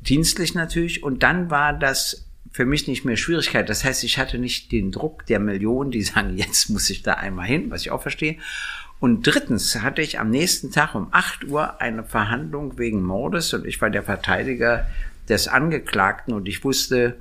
dienstlich 0.00 0.54
natürlich. 0.54 1.02
Und 1.02 1.22
dann 1.22 1.50
war 1.50 1.74
das 1.74 2.25
für 2.56 2.64
mich 2.64 2.88
nicht 2.88 3.04
mehr 3.04 3.18
Schwierigkeit. 3.18 3.68
Das 3.68 3.84
heißt, 3.84 4.02
ich 4.02 4.16
hatte 4.16 4.38
nicht 4.38 4.72
den 4.72 4.90
Druck 4.90 5.26
der 5.26 5.40
Millionen, 5.40 5.90
die 5.90 6.02
sagen, 6.02 6.32
jetzt 6.38 6.70
muss 6.70 6.88
ich 6.88 7.02
da 7.02 7.12
einmal 7.12 7.46
hin, 7.46 7.70
was 7.70 7.82
ich 7.82 7.90
auch 7.90 8.00
verstehe. 8.00 8.38
Und 8.98 9.26
drittens 9.26 9.82
hatte 9.82 10.00
ich 10.00 10.18
am 10.18 10.30
nächsten 10.30 10.72
Tag 10.72 10.94
um 10.94 11.08
8 11.10 11.44
Uhr 11.44 11.82
eine 11.82 12.02
Verhandlung 12.02 12.78
wegen 12.78 13.02
Mordes 13.02 13.52
und 13.52 13.66
ich 13.66 13.82
war 13.82 13.90
der 13.90 14.04
Verteidiger 14.04 14.86
des 15.28 15.48
Angeklagten 15.48 16.32
und 16.32 16.48
ich 16.48 16.64
wusste, 16.64 17.18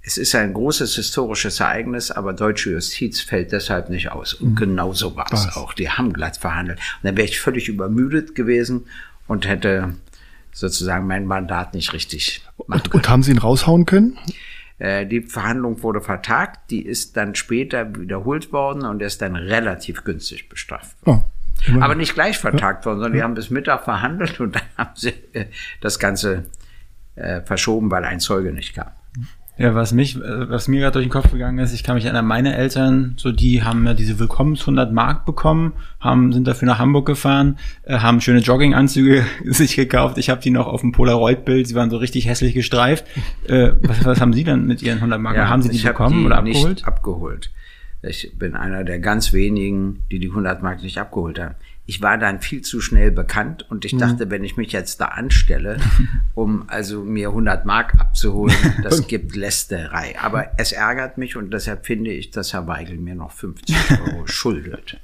es 0.00 0.16
ist 0.16 0.34
ein 0.34 0.54
großes 0.54 0.94
historisches 0.94 1.60
Ereignis, 1.60 2.10
aber 2.10 2.32
deutsche 2.32 2.70
Justiz 2.70 3.20
fällt 3.20 3.52
deshalb 3.52 3.90
nicht 3.90 4.12
aus. 4.12 4.32
Und 4.32 4.52
mhm. 4.52 4.56
genau 4.56 4.94
so 4.94 5.14
war 5.14 5.30
es 5.30 5.54
auch. 5.56 5.74
Die 5.74 5.90
haben 5.90 6.14
glatt 6.14 6.38
verhandelt. 6.38 6.78
Und 6.78 7.08
dann 7.08 7.18
wäre 7.18 7.28
ich 7.28 7.38
völlig 7.38 7.68
übermüdet 7.68 8.34
gewesen 8.34 8.86
und 9.26 9.46
hätte 9.46 9.94
sozusagen 10.56 11.06
mein 11.06 11.26
Mandat 11.26 11.74
nicht 11.74 11.92
richtig 11.92 12.42
machen 12.66 12.82
Und, 12.86 12.94
und 12.94 13.08
haben 13.08 13.22
Sie 13.22 13.30
ihn 13.30 13.38
raushauen 13.38 13.84
können? 13.84 14.18
Äh, 14.78 15.06
die 15.06 15.20
Verhandlung 15.20 15.82
wurde 15.82 16.00
vertagt, 16.00 16.70
die 16.70 16.84
ist 16.84 17.16
dann 17.16 17.34
später 17.34 17.94
wiederholt 17.94 18.52
worden 18.52 18.84
und 18.84 19.00
er 19.00 19.06
ist 19.06 19.20
dann 19.20 19.36
relativ 19.36 20.04
günstig 20.04 20.48
bestraft 20.48 20.96
worden. 21.04 21.24
Oh, 21.74 21.80
Aber 21.80 21.94
nicht 21.94 22.14
gleich 22.14 22.38
vertagt 22.38 22.84
ja. 22.84 22.90
worden, 22.90 23.00
sondern 23.00 23.12
ja. 23.12 23.18
die 23.18 23.24
haben 23.24 23.34
bis 23.34 23.50
Mittag 23.50 23.84
verhandelt 23.84 24.40
und 24.40 24.54
dann 24.56 24.62
haben 24.78 24.90
sie 24.94 25.12
äh, 25.34 25.46
das 25.82 25.98
Ganze 25.98 26.46
äh, 27.16 27.42
verschoben, 27.42 27.90
weil 27.90 28.04
ein 28.04 28.20
Zeuge 28.20 28.52
nicht 28.52 28.74
kam. 28.74 28.90
Ja, 29.58 29.74
was 29.74 29.92
mich, 29.92 30.16
äh, 30.16 30.50
was 30.50 30.68
mir 30.68 30.80
gerade 30.80 30.94
durch 30.94 31.06
den 31.06 31.10
Kopf 31.10 31.32
gegangen 31.32 31.58
ist, 31.58 31.72
ich 31.72 31.82
kann 31.82 31.94
mich 31.94 32.04
erinnern, 32.04 32.26
meine 32.26 32.54
Eltern, 32.54 33.14
so 33.16 33.32
die 33.32 33.62
haben 33.62 33.86
ja 33.86 33.94
diese 33.94 34.18
Willkommens 34.18 34.60
100 34.60 34.92
Mark 34.92 35.24
bekommen, 35.24 35.72
haben, 35.98 36.32
sind 36.32 36.46
dafür 36.46 36.66
nach 36.66 36.78
Hamburg 36.78 37.06
gefahren, 37.06 37.58
äh, 37.84 37.98
haben 37.98 38.20
schöne 38.20 38.40
Jogginganzüge 38.40 39.24
sich 39.44 39.74
gekauft. 39.74 40.18
Ich 40.18 40.28
habe 40.28 40.42
die 40.42 40.50
noch 40.50 40.66
auf 40.66 40.82
dem 40.82 40.92
Polaroid-Bild, 40.92 41.66
sie 41.66 41.74
waren 41.74 41.88
so 41.88 41.96
richtig 41.96 42.28
hässlich 42.28 42.52
gestreift. 42.52 43.06
Äh, 43.48 43.72
was, 43.80 44.04
was 44.04 44.20
haben 44.20 44.34
Sie 44.34 44.44
denn 44.44 44.66
mit 44.66 44.82
Ihren 44.82 44.98
100 44.98 45.20
Mark? 45.20 45.36
Ja, 45.36 45.48
haben 45.48 45.62
Sie 45.62 45.70
die 45.70 45.82
bekommen 45.82 46.20
die 46.20 46.26
oder 46.26 46.38
abgeholt? 46.38 46.74
Nicht 46.74 46.86
abgeholt. 46.86 47.50
Ich 48.02 48.38
bin 48.38 48.54
einer 48.54 48.84
der 48.84 48.98
ganz 48.98 49.32
wenigen, 49.32 50.04
die 50.10 50.18
die 50.18 50.28
100 50.28 50.62
Mark 50.62 50.82
nicht 50.82 50.98
abgeholt 50.98 51.38
haben. 51.38 51.54
Ich 51.88 52.02
war 52.02 52.18
dann 52.18 52.40
viel 52.40 52.62
zu 52.62 52.80
schnell 52.80 53.10
bekannt 53.12 53.64
und 53.70 53.84
Mhm. 53.84 53.86
ich 53.86 53.96
dachte, 53.96 54.28
wenn 54.30 54.42
ich 54.44 54.56
mich 54.56 54.72
jetzt 54.72 55.00
da 55.00 55.06
anstelle, 55.06 55.78
um 56.34 56.64
also 56.68 57.04
mir 57.04 57.28
100 57.28 57.64
Mark 57.64 57.94
abzuholen, 58.00 58.56
das 58.82 59.06
gibt 59.06 59.36
Lästerei. 59.36 60.16
Aber 60.20 60.50
es 60.58 60.72
ärgert 60.72 61.16
mich 61.18 61.36
und 61.36 61.52
deshalb 61.52 61.86
finde 61.86 62.10
ich, 62.10 62.30
dass 62.32 62.52
Herr 62.52 62.66
Weigel 62.66 62.96
mir 62.98 63.14
noch 63.14 63.30
50 63.32 63.76
Euro 64.06 64.26
schuldet. 64.26 64.98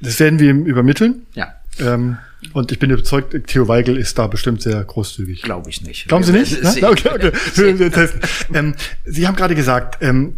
Das 0.00 0.18
werden 0.20 0.38
wir 0.38 0.50
ihm 0.50 0.64
übermitteln. 0.66 1.26
Ja, 1.34 1.54
Ähm, 1.80 2.18
und 2.52 2.70
ich 2.72 2.78
bin 2.80 2.90
überzeugt, 2.90 3.36
Theo 3.46 3.66
Weigel 3.68 3.96
ist 3.96 4.18
da 4.18 4.26
bestimmt 4.26 4.62
sehr 4.62 4.82
großzügig. 4.82 5.42
glaube 5.42 5.70
ich 5.70 5.80
nicht. 5.82 6.08
Glauben 6.08 6.24
Sie 6.24 6.32
nicht? 6.32 6.58
okay, 6.84 7.08
okay. 7.14 7.32
Wir 7.78 7.90
testen. 7.92 8.20
Ähm, 8.52 8.74
Sie 9.04 9.26
haben 9.28 9.36
gerade 9.36 9.54
gesagt, 9.54 9.98
ähm, 10.02 10.34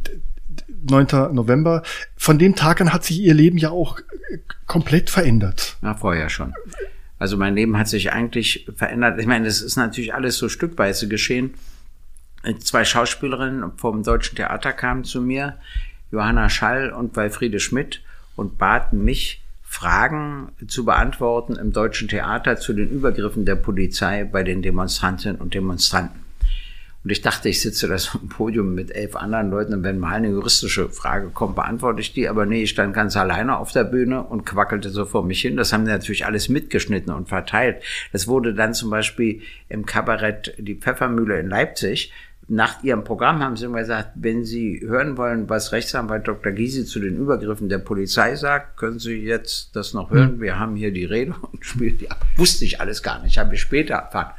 9. 0.90 1.34
November, 1.34 1.82
von 2.16 2.38
dem 2.38 2.54
Tag 2.54 2.80
an 2.80 2.92
hat 2.92 3.04
sich 3.04 3.20
Ihr 3.20 3.34
Leben 3.34 3.58
ja 3.58 3.70
auch 3.70 4.00
komplett 4.66 5.10
verändert. 5.10 5.76
Ja, 5.82 5.94
vorher 5.94 6.28
schon. 6.28 6.54
Also 7.18 7.36
mein 7.36 7.54
Leben 7.54 7.78
hat 7.78 7.88
sich 7.88 8.12
eigentlich 8.12 8.66
verändert. 8.76 9.18
Ich 9.20 9.26
meine, 9.26 9.46
das 9.46 9.62
ist 9.62 9.76
natürlich 9.76 10.14
alles 10.14 10.36
so 10.36 10.48
stückweise 10.48 11.08
geschehen. 11.08 11.54
Zwei 12.58 12.84
Schauspielerinnen 12.84 13.72
vom 13.76 14.02
Deutschen 14.02 14.36
Theater 14.36 14.72
kamen 14.72 15.04
zu 15.04 15.22
mir, 15.22 15.56
Johanna 16.10 16.50
Schall 16.50 16.90
und 16.92 17.16
Walfriede 17.16 17.60
Schmidt, 17.60 18.02
und 18.36 18.58
baten 18.58 19.04
mich, 19.04 19.40
Fragen 19.62 20.52
zu 20.68 20.84
beantworten 20.84 21.56
im 21.56 21.72
Deutschen 21.72 22.06
Theater 22.06 22.56
zu 22.58 22.74
den 22.74 22.90
Übergriffen 22.90 23.44
der 23.44 23.56
Polizei 23.56 24.24
bei 24.24 24.44
den 24.44 24.62
Demonstrantinnen 24.62 25.40
und 25.40 25.54
Demonstranten. 25.54 26.23
Und 27.04 27.10
ich 27.10 27.20
dachte, 27.20 27.50
ich 27.50 27.60
sitze 27.60 27.86
da 27.86 27.98
so 27.98 28.18
im 28.18 28.30
Podium 28.30 28.74
mit 28.74 28.90
elf 28.90 29.14
anderen 29.14 29.50
Leuten 29.50 29.74
und 29.74 29.82
wenn 29.82 29.98
mal 29.98 30.14
eine 30.14 30.30
juristische 30.30 30.88
Frage 30.88 31.28
kommt, 31.28 31.54
beantworte 31.54 32.00
ich 32.00 32.14
die. 32.14 32.30
Aber 32.30 32.46
nee, 32.46 32.62
ich 32.62 32.70
stand 32.70 32.94
ganz 32.94 33.14
alleine 33.14 33.58
auf 33.58 33.72
der 33.72 33.84
Bühne 33.84 34.22
und 34.22 34.46
quackelte 34.46 34.88
so 34.88 35.04
vor 35.04 35.22
mich 35.22 35.42
hin. 35.42 35.58
Das 35.58 35.74
haben 35.74 35.84
die 35.84 35.90
natürlich 35.90 36.24
alles 36.24 36.48
mitgeschnitten 36.48 37.12
und 37.12 37.28
verteilt. 37.28 37.82
Das 38.12 38.26
wurde 38.26 38.54
dann 38.54 38.72
zum 38.72 38.88
Beispiel 38.88 39.42
im 39.68 39.84
Kabarett 39.84 40.54
Die 40.56 40.76
Pfeffermühle 40.76 41.38
in 41.38 41.50
Leipzig. 41.50 42.10
Nach 42.48 42.82
ihrem 42.82 43.04
Programm 43.04 43.40
haben 43.40 43.56
sie 43.56 43.66
immer 43.66 43.80
gesagt, 43.80 44.10
wenn 44.16 44.44
Sie 44.44 44.80
hören 44.82 45.16
wollen, 45.16 45.48
was 45.48 45.72
Rechtsanwalt 45.72 46.28
Dr. 46.28 46.52
Gysi 46.52 46.84
zu 46.84 47.00
den 47.00 47.16
Übergriffen 47.16 47.70
der 47.70 47.78
Polizei 47.78 48.34
sagt, 48.36 48.76
können 48.76 48.98
Sie 48.98 49.14
jetzt 49.14 49.76
das 49.76 49.94
noch 49.94 50.10
hören. 50.10 50.40
Wir 50.40 50.58
haben 50.58 50.76
hier 50.76 50.92
die 50.92 51.06
Rede 51.06 51.34
und 51.52 51.64
spielen 51.64 51.98
die 51.98 52.10
ab. 52.10 52.24
Wusste 52.36 52.64
ich 52.64 52.80
alles 52.80 53.02
gar 53.02 53.22
nicht, 53.22 53.38
habe 53.38 53.54
ich 53.54 53.60
später 53.60 53.94
erfahren. 53.94 54.34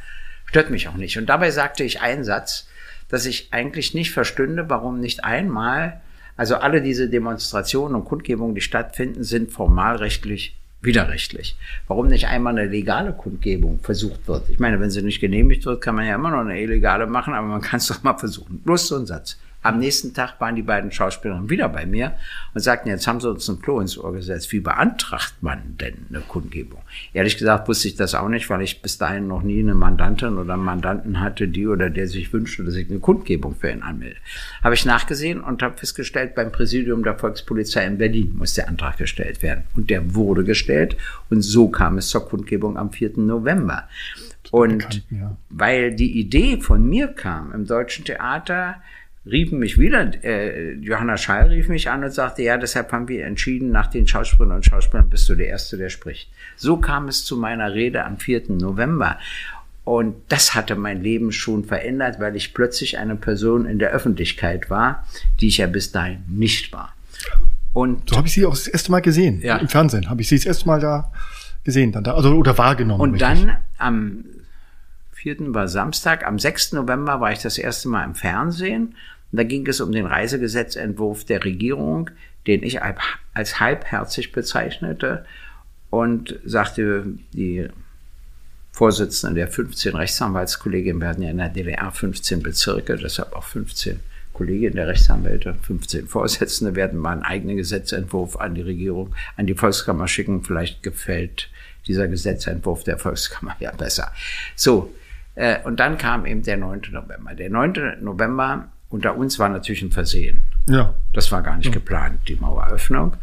Stört 0.45 0.69
mich 0.69 0.87
auch 0.87 0.95
nicht. 0.95 1.17
Und 1.17 1.27
dabei 1.27 1.51
sagte 1.51 1.83
ich 1.83 2.01
einen 2.01 2.23
Satz, 2.23 2.67
dass 3.09 3.25
ich 3.25 3.49
eigentlich 3.51 3.93
nicht 3.93 4.11
verstünde, 4.11 4.69
warum 4.69 4.99
nicht 4.99 5.23
einmal, 5.23 6.01
also 6.37 6.55
alle 6.55 6.81
diese 6.81 7.09
Demonstrationen 7.09 7.95
und 7.95 8.05
Kundgebungen, 8.05 8.55
die 8.55 8.61
stattfinden, 8.61 9.23
sind 9.23 9.51
formalrechtlich 9.51 10.55
widerrechtlich. 10.81 11.57
Warum 11.87 12.07
nicht 12.07 12.27
einmal 12.27 12.57
eine 12.57 12.69
legale 12.69 13.13
Kundgebung 13.13 13.79
versucht 13.81 14.27
wird? 14.27 14.49
Ich 14.49 14.59
meine, 14.59 14.79
wenn 14.79 14.91
sie 14.91 15.01
nicht 15.01 15.19
genehmigt 15.19 15.65
wird, 15.65 15.81
kann 15.81 15.95
man 15.95 16.05
ja 16.05 16.15
immer 16.15 16.31
noch 16.31 16.39
eine 16.39 16.61
illegale 16.61 17.07
machen, 17.07 17.33
aber 17.33 17.47
man 17.47 17.61
kann 17.61 17.77
es 17.77 17.87
doch 17.87 18.03
mal 18.03 18.17
versuchen. 18.17 18.59
Bloß 18.59 18.87
so 18.87 18.95
ein 18.95 19.05
Satz. 19.05 19.37
Am 19.65 19.79
nächsten 19.79 20.13
Tag 20.13 20.39
waren 20.39 20.55
die 20.55 20.61
beiden 20.61 20.91
Schauspielerinnen 20.91 21.49
wieder 21.49 21.69
bei 21.69 21.85
mir 21.85 22.13
und 22.53 22.61
sagten, 22.61 22.89
jetzt 22.89 23.07
haben 23.07 23.19
sie 23.19 23.29
uns 23.29 23.49
ein 23.49 23.59
Klo 23.61 23.79
ins 23.79 23.97
Ohr 23.97 24.13
gesetzt. 24.13 24.51
Wie 24.51 24.59
beantragt 24.59 25.33
man 25.41 25.75
denn 25.79 26.05
eine 26.09 26.19
Kundgebung? 26.19 26.81
Ehrlich 27.13 27.37
gesagt 27.37 27.67
wusste 27.67 27.87
ich 27.87 27.95
das 27.95 28.13
auch 28.13 28.29
nicht, 28.29 28.47
weil 28.49 28.61
ich 28.61 28.83
bis 28.83 28.99
dahin 28.99 29.27
noch 29.27 29.41
nie 29.41 29.59
eine 29.59 29.73
Mandantin 29.73 30.37
oder 30.37 30.53
einen 30.53 30.63
Mandanten 30.63 31.19
hatte, 31.19 31.47
die 31.47 31.65
oder 31.65 31.89
der 31.89 32.07
sich 32.07 32.31
wünschte, 32.31 32.63
dass 32.63 32.75
ich 32.75 32.89
eine 32.89 32.99
Kundgebung 32.99 33.55
für 33.55 33.71
ihn 33.71 33.81
anmelde. 33.81 34.17
Habe 34.63 34.75
ich 34.75 34.85
nachgesehen 34.85 35.41
und 35.41 35.63
habe 35.63 35.77
festgestellt, 35.77 36.35
beim 36.35 36.51
Präsidium 36.51 37.03
der 37.03 37.17
Volkspolizei 37.17 37.85
in 37.85 37.97
Berlin 37.97 38.35
muss 38.37 38.53
der 38.53 38.67
Antrag 38.67 38.97
gestellt 38.97 39.41
werden. 39.41 39.63
Und 39.75 39.89
der 39.89 40.13
wurde 40.13 40.43
gestellt 40.43 40.95
und 41.31 41.41
so 41.41 41.69
kam 41.69 41.97
es 41.97 42.09
zur 42.09 42.29
Kundgebung 42.29 42.77
am 42.77 42.91
4. 42.91 43.13
November. 43.17 43.89
Und 44.51 44.77
Bekannt, 44.77 45.03
ja. 45.09 45.37
weil 45.49 45.95
die 45.95 46.19
Idee 46.19 46.61
von 46.61 46.87
mir 46.87 47.07
kam 47.07 47.51
im 47.51 47.65
Deutschen 47.65 48.05
Theater, 48.05 48.75
riefen 49.25 49.59
mich 49.59 49.79
wieder, 49.79 50.11
äh, 50.23 50.73
Johanna 50.73 51.17
Schall 51.17 51.47
rief 51.47 51.67
mich 51.67 51.89
an 51.89 52.03
und 52.03 52.11
sagte, 52.11 52.43
ja, 52.43 52.57
deshalb 52.57 52.91
haben 52.91 53.07
wir 53.07 53.25
entschieden, 53.25 53.71
nach 53.71 53.87
den 53.87 54.07
Schauspielern 54.07 54.51
und 54.57 54.65
Schauspielern 54.65 55.09
bist 55.09 55.27
du 55.29 55.35
der 55.35 55.47
Erste, 55.47 55.77
der 55.77 55.89
spricht. 55.89 56.29
So 56.55 56.77
kam 56.77 57.07
es 57.07 57.25
zu 57.25 57.37
meiner 57.37 57.73
Rede 57.73 58.05
am 58.05 58.17
4. 58.17 58.43
November. 58.49 59.17
Und 59.83 60.15
das 60.29 60.55
hatte 60.55 60.75
mein 60.75 61.01
Leben 61.01 61.31
schon 61.31 61.63
verändert, 61.63 62.19
weil 62.19 62.35
ich 62.35 62.53
plötzlich 62.53 62.97
eine 62.97 63.15
Person 63.15 63.65
in 63.65 63.77
der 63.77 63.91
Öffentlichkeit 63.91 64.69
war, 64.69 65.07
die 65.39 65.47
ich 65.47 65.57
ja 65.57 65.67
bis 65.67 65.91
dahin 65.91 66.23
nicht 66.27 66.73
war. 66.73 66.93
Und 67.73 68.09
So 68.09 68.17
habe 68.17 68.27
ich 68.27 68.33
Sie 68.33 68.45
auch 68.45 68.53
das 68.53 68.67
erste 68.67 68.91
Mal 68.91 69.01
gesehen. 69.01 69.41
Ja. 69.41 69.57
Im 69.57 69.67
Fernsehen 69.67 70.09
habe 70.09 70.21
ich 70.21 70.29
Sie 70.29 70.37
das 70.37 70.45
erste 70.45 70.65
Mal 70.65 70.79
da 70.79 71.11
gesehen, 71.63 71.91
dann 71.91 72.03
da, 72.03 72.15
also 72.15 72.33
oder 72.33 72.57
wahrgenommen. 72.57 73.01
Und 73.01 73.21
richtig. 73.21 73.45
dann 73.45 73.57
am 73.77 74.25
4. 75.13 75.53
war 75.53 75.67
Samstag, 75.67 76.25
am 76.25 76.39
6. 76.39 76.73
November 76.73 77.19
war 77.19 77.31
ich 77.31 77.39
das 77.39 77.57
erste 77.57 77.89
Mal 77.89 78.05
im 78.05 78.15
Fernsehen. 78.15 78.95
Und 79.35 79.39
da 79.39 79.43
ging 79.43 79.67
es 79.67 79.81
um 79.81 79.91
den 79.91 80.05
Reisegesetzentwurf 80.05 81.25
der 81.25 81.43
Regierung, 81.43 82.09
den 82.47 82.63
ich 82.63 82.79
als 82.81 83.59
halbherzig 83.59 84.31
bezeichnete 84.31 85.25
und 85.89 86.39
sagte, 86.45 87.03
die 87.33 87.67
Vorsitzende 88.71 89.35
der 89.35 89.49
15 89.49 89.93
Rechtsanwaltskollegien, 89.93 91.03
hatten 91.03 91.21
ja 91.21 91.31
in 91.31 91.37
der 91.39 91.49
DDR 91.49 91.91
15 91.91 92.43
Bezirke, 92.43 92.95
deshalb 92.95 93.33
auch 93.33 93.43
15 93.43 93.99
Kolleginnen 94.31 94.77
der 94.77 94.87
Rechtsanwälte, 94.87 95.57
15 95.63 96.07
Vorsitzende 96.07 96.73
werden 96.75 96.97
mal 96.97 97.11
einen 97.11 97.23
eigenen 97.23 97.57
Gesetzentwurf 97.57 98.37
an 98.37 98.55
die 98.55 98.61
Regierung, 98.61 99.13
an 99.35 99.47
die 99.47 99.55
Volkskammer 99.55 100.07
schicken. 100.07 100.45
Vielleicht 100.45 100.81
gefällt 100.81 101.49
dieser 101.87 102.07
Gesetzentwurf 102.07 102.85
der 102.85 102.97
Volkskammer 102.97 103.57
ja 103.59 103.73
besser. 103.73 104.13
So, 104.55 104.95
äh, 105.35 105.61
und 105.65 105.81
dann 105.81 105.97
kam 105.97 106.25
eben 106.25 106.41
der 106.41 106.55
9. 106.55 106.83
November. 106.93 107.33
Der 107.33 107.49
9. 107.49 107.97
November 107.99 108.69
unter 108.95 109.15
uns 109.17 109.37
war 109.39 109.49
natürlich 109.49 109.81
ein 109.81 109.91
Versehen. 109.91 110.43
ja. 110.67 110.93
Das 111.13 111.31
war 111.31 111.41
gar 111.41 111.55
nicht 111.57 111.71
geplant, 111.71 112.19
die 112.27 112.35
Maueröffnung. 112.35 113.15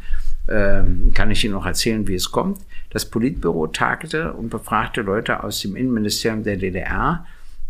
Ähm, 0.48 1.12
kann 1.14 1.30
ich 1.30 1.44
Ihnen 1.44 1.54
noch 1.54 1.66
erzählen, 1.66 2.06
wie 2.08 2.14
es 2.14 2.30
kommt. 2.30 2.58
Das 2.90 3.04
Politbüro 3.06 3.66
tagte 3.68 4.32
und 4.32 4.50
befragte 4.50 5.02
Leute 5.02 5.42
aus 5.42 5.60
dem 5.60 5.76
Innenministerium 5.76 6.42
der 6.42 6.56
DDR, 6.56 7.26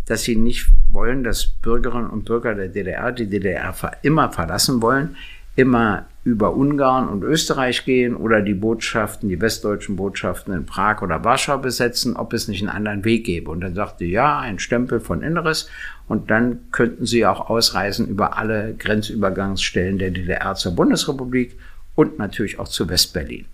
dass 0.06 0.22
sie 0.22 0.36
nicht 0.36 0.68
wollen, 0.90 1.22
dass 1.22 1.46
Bürgerinnen 1.46 2.10
und 2.10 2.24
Bürger 2.24 2.54
der 2.54 2.68
DDR 2.68 3.12
die 3.12 3.28
DDR 3.28 3.74
immer 4.02 4.30
verlassen 4.30 4.82
wollen, 4.82 5.16
immer 5.56 6.06
über 6.24 6.54
Ungarn 6.54 7.08
und 7.08 7.24
Österreich 7.24 7.84
gehen 7.84 8.14
oder 8.14 8.42
die 8.42 8.54
Botschaften, 8.54 9.28
die 9.28 9.40
westdeutschen 9.40 9.96
Botschaften 9.96 10.54
in 10.54 10.66
Prag 10.66 11.02
oder 11.02 11.24
Warschau 11.24 11.58
besetzen, 11.58 12.16
ob 12.16 12.32
es 12.32 12.46
nicht 12.46 12.60
einen 12.60 12.68
anderen 12.68 13.04
Weg 13.04 13.24
gäbe. 13.24 13.50
Und 13.50 13.60
dann 13.60 13.74
sagte, 13.74 14.04
ja, 14.04 14.38
ein 14.38 14.60
Stempel 14.60 15.00
von 15.00 15.22
Inneres 15.22 15.68
und 16.06 16.30
dann 16.30 16.60
könnten 16.70 17.06
sie 17.06 17.26
auch 17.26 17.50
ausreisen 17.50 18.06
über 18.06 18.36
alle 18.36 18.74
Grenzübergangsstellen 18.74 19.98
der 19.98 20.12
DDR 20.12 20.54
zur 20.54 20.76
Bundesrepublik 20.76 21.58
und 21.96 22.18
natürlich 22.18 22.60
auch 22.60 22.68
zu 22.68 22.88
Westberlin. 22.88 23.46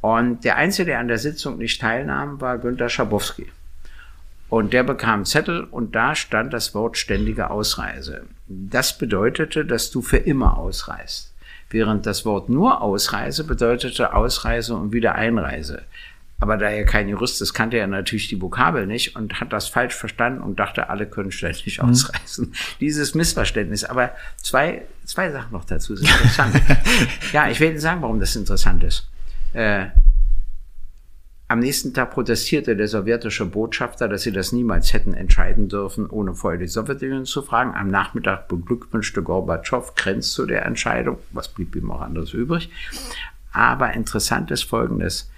Und 0.00 0.44
der 0.44 0.56
Einzige, 0.56 0.86
der 0.86 0.98
an 0.98 1.08
der 1.08 1.18
Sitzung 1.18 1.58
nicht 1.58 1.80
teilnahm, 1.80 2.40
war 2.40 2.58
Günter 2.58 2.88
Schabowski. 2.88 3.46
Und 4.48 4.72
der 4.72 4.82
bekam 4.82 5.24
Zettel 5.24 5.62
und 5.62 5.94
da 5.94 6.16
stand 6.16 6.52
das 6.52 6.74
Wort 6.74 6.96
ständige 6.96 7.50
Ausreise. 7.50 8.24
Das 8.48 8.98
bedeutete, 8.98 9.64
dass 9.64 9.92
du 9.92 10.02
für 10.02 10.16
immer 10.16 10.58
ausreist. 10.58 11.29
Während 11.70 12.04
das 12.04 12.24
Wort 12.24 12.48
nur 12.48 12.82
Ausreise 12.82 13.44
bedeutete 13.44 14.14
Ausreise 14.14 14.74
und 14.74 14.92
wieder 14.92 15.14
Einreise. 15.14 15.82
Aber 16.40 16.56
da 16.56 16.70
er 16.70 16.84
kein 16.84 17.08
Jurist 17.08 17.40
ist, 17.42 17.52
kannte 17.52 17.76
er 17.76 17.86
natürlich 17.86 18.28
die 18.28 18.40
Vokabel 18.40 18.86
nicht 18.86 19.14
und 19.14 19.40
hat 19.40 19.52
das 19.52 19.68
falsch 19.68 19.94
verstanden 19.94 20.40
und 20.40 20.58
dachte, 20.58 20.88
alle 20.88 21.06
können 21.06 21.30
ständig 21.30 21.82
ausreisen. 21.82 22.54
Dieses 22.80 23.14
Missverständnis. 23.14 23.84
Aber 23.84 24.12
zwei, 24.38 24.82
zwei 25.04 25.30
Sachen 25.30 25.52
noch 25.52 25.66
dazu 25.66 25.94
sind 25.94 26.10
interessant. 26.10 26.60
ja, 27.32 27.50
ich 27.50 27.60
will 27.60 27.70
Ihnen 27.70 27.78
sagen, 27.78 28.00
warum 28.00 28.20
das 28.20 28.34
interessant 28.34 28.82
ist. 28.82 29.06
Äh, 29.52 29.88
am 31.50 31.58
nächsten 31.58 31.92
Tag 31.92 32.12
protestierte 32.12 32.76
der 32.76 32.86
sowjetische 32.86 33.44
Botschafter, 33.44 34.08
dass 34.08 34.22
sie 34.22 34.30
das 34.30 34.52
niemals 34.52 34.92
hätten 34.92 35.14
entscheiden 35.14 35.68
dürfen, 35.68 36.08
ohne 36.08 36.32
vorher 36.32 36.60
die 36.60 36.68
Sowjetunion 36.68 37.24
zu 37.24 37.42
fragen. 37.42 37.74
Am 37.74 37.88
Nachmittag 37.88 38.46
beglückwünschte 38.46 39.20
Gorbatschow 39.24 39.96
Krenz 39.96 40.30
zu 40.30 40.46
der 40.46 40.64
Entscheidung. 40.64 41.18
Was 41.32 41.48
blieb 41.48 41.74
ihm 41.74 41.90
auch 41.90 42.02
anderes 42.02 42.34
übrig? 42.34 42.70
Aber 43.50 43.92
interessant 43.94 44.52
ist 44.52 44.62
Folgendes. 44.62 45.28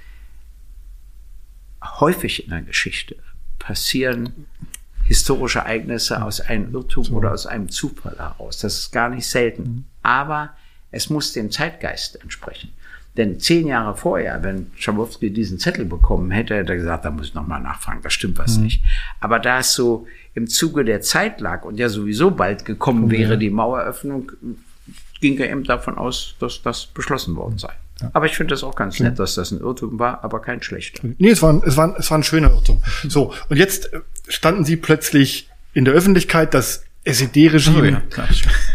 Häufig 1.83 2.45
in 2.45 2.51
der 2.51 2.61
Geschichte 2.61 3.17
passieren 3.59 4.47
historische 5.05 5.61
Ereignisse 5.61 6.23
aus 6.23 6.43
einem 6.43 6.75
Irrtum 6.75 7.11
oder 7.15 7.33
aus 7.33 7.47
einem 7.47 7.71
Zufall 7.71 8.19
heraus. 8.19 8.59
Das 8.59 8.79
ist 8.79 8.93
gar 8.93 9.09
nicht 9.09 9.27
selten. 9.27 9.63
Mhm. 9.63 9.85
Aber 10.03 10.51
es 10.91 11.09
muss 11.09 11.33
dem 11.33 11.51
Zeitgeist 11.51 12.21
entsprechen. 12.21 12.75
Denn 13.17 13.39
zehn 13.39 13.67
Jahre 13.67 13.95
vorher, 13.95 14.43
wenn 14.43 14.71
Schabowski 14.77 15.31
diesen 15.31 15.59
Zettel 15.59 15.85
bekommen 15.85 16.31
hätte, 16.31 16.55
hätte 16.55 16.73
er 16.73 16.79
gesagt, 16.79 17.05
da 17.05 17.11
muss 17.11 17.29
ich 17.29 17.35
nochmal 17.35 17.61
nachfragen, 17.61 18.01
da 18.03 18.09
stimmt 18.09 18.39
was 18.39 18.57
mhm. 18.57 18.65
nicht. 18.65 18.83
Aber 19.21 19.39
da 19.39 19.59
es 19.59 19.75
so 19.75 20.07
im 20.35 20.47
Zuge 20.47 20.85
der 20.85 21.03
Zeit 21.03 21.41
lag 21.41 21.65
und 21.65 21.79
ja 21.79 21.91
sowieso 21.91 22.31
bald 22.31 22.65
gekommen 22.65 23.11
wäre, 23.11 23.37
die 23.37 23.51
Maueröffnung, 23.51 24.33
ging 25.21 25.39
er 25.39 25.51
eben 25.51 25.65
davon 25.65 25.99
aus, 25.99 26.37
dass 26.41 26.63
das 26.63 26.87
beschlossen 26.87 27.37
worden 27.37 27.59
sei. 27.59 27.73
Ja. 28.01 28.11
Aber 28.15 28.27
ich 28.27 28.37
finde 28.37 28.55
das 28.55 28.65
auch 28.65 28.75
ganz 28.75 28.99
nett, 28.99 29.19
dass 29.19 29.35
das 29.35 29.53
ein 29.53 29.61
Irrtum 29.61 29.99
war, 29.99 30.25
aber 30.25 30.41
kein 30.41 30.63
schlechter. 30.63 31.07
Nee, 31.19 31.31
es 31.31 31.43
war, 31.43 31.53
ein, 31.53 31.63
es 31.65 31.77
war, 31.77 31.97
es 31.99 32.11
war 32.11 32.19
ein 32.19 32.25
schöner 32.25 32.51
Irrtum. 32.51 32.83
So, 33.09 33.35
und 33.49 33.57
jetzt 33.57 33.91
standen 34.27 34.65
sie 34.65 34.77
plötzlich 34.77 35.49
in 35.75 35.85
der 35.85 35.95
Öffentlichkeit, 35.95 36.55
das 36.55 36.85
SED-Regime, 37.05 37.81
oh 37.81 37.85
ja, 37.85 38.03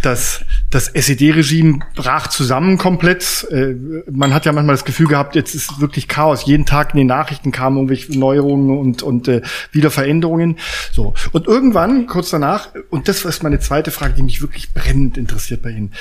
das, 0.01 0.41
das 0.69 0.87
SED-Regime 0.87 1.79
brach 1.95 2.27
zusammen 2.27 2.77
komplett. 2.77 3.47
Äh, 3.51 3.75
man 4.11 4.33
hat 4.33 4.45
ja 4.45 4.51
manchmal 4.51 4.75
das 4.75 4.83
Gefühl 4.83 5.07
gehabt, 5.07 5.35
jetzt 5.35 5.55
ist 5.55 5.79
wirklich 5.79 6.07
Chaos. 6.07 6.45
Jeden 6.45 6.65
Tag 6.65 6.93
in 6.93 6.97
den 6.97 7.07
Nachrichten 7.07 7.51
kamen 7.51 7.77
irgendwelche 7.77 8.17
Neuerungen 8.17 8.77
und, 8.77 9.01
und 9.01 9.27
äh, 9.27 9.41
wieder 9.71 9.91
Veränderungen. 9.91 10.57
So. 10.91 11.13
Und 11.31 11.47
irgendwann, 11.47 12.05
kurz 12.07 12.29
danach, 12.31 12.69
und 12.89 13.07
das 13.07 13.23
ist 13.23 13.43
meine 13.43 13.59
zweite 13.59 13.91
Frage, 13.91 14.13
die 14.15 14.23
mich 14.23 14.41
wirklich 14.41 14.73
brennend 14.73 15.17
interessiert 15.17 15.61
bei 15.61 15.69
Ihnen. 15.71 15.93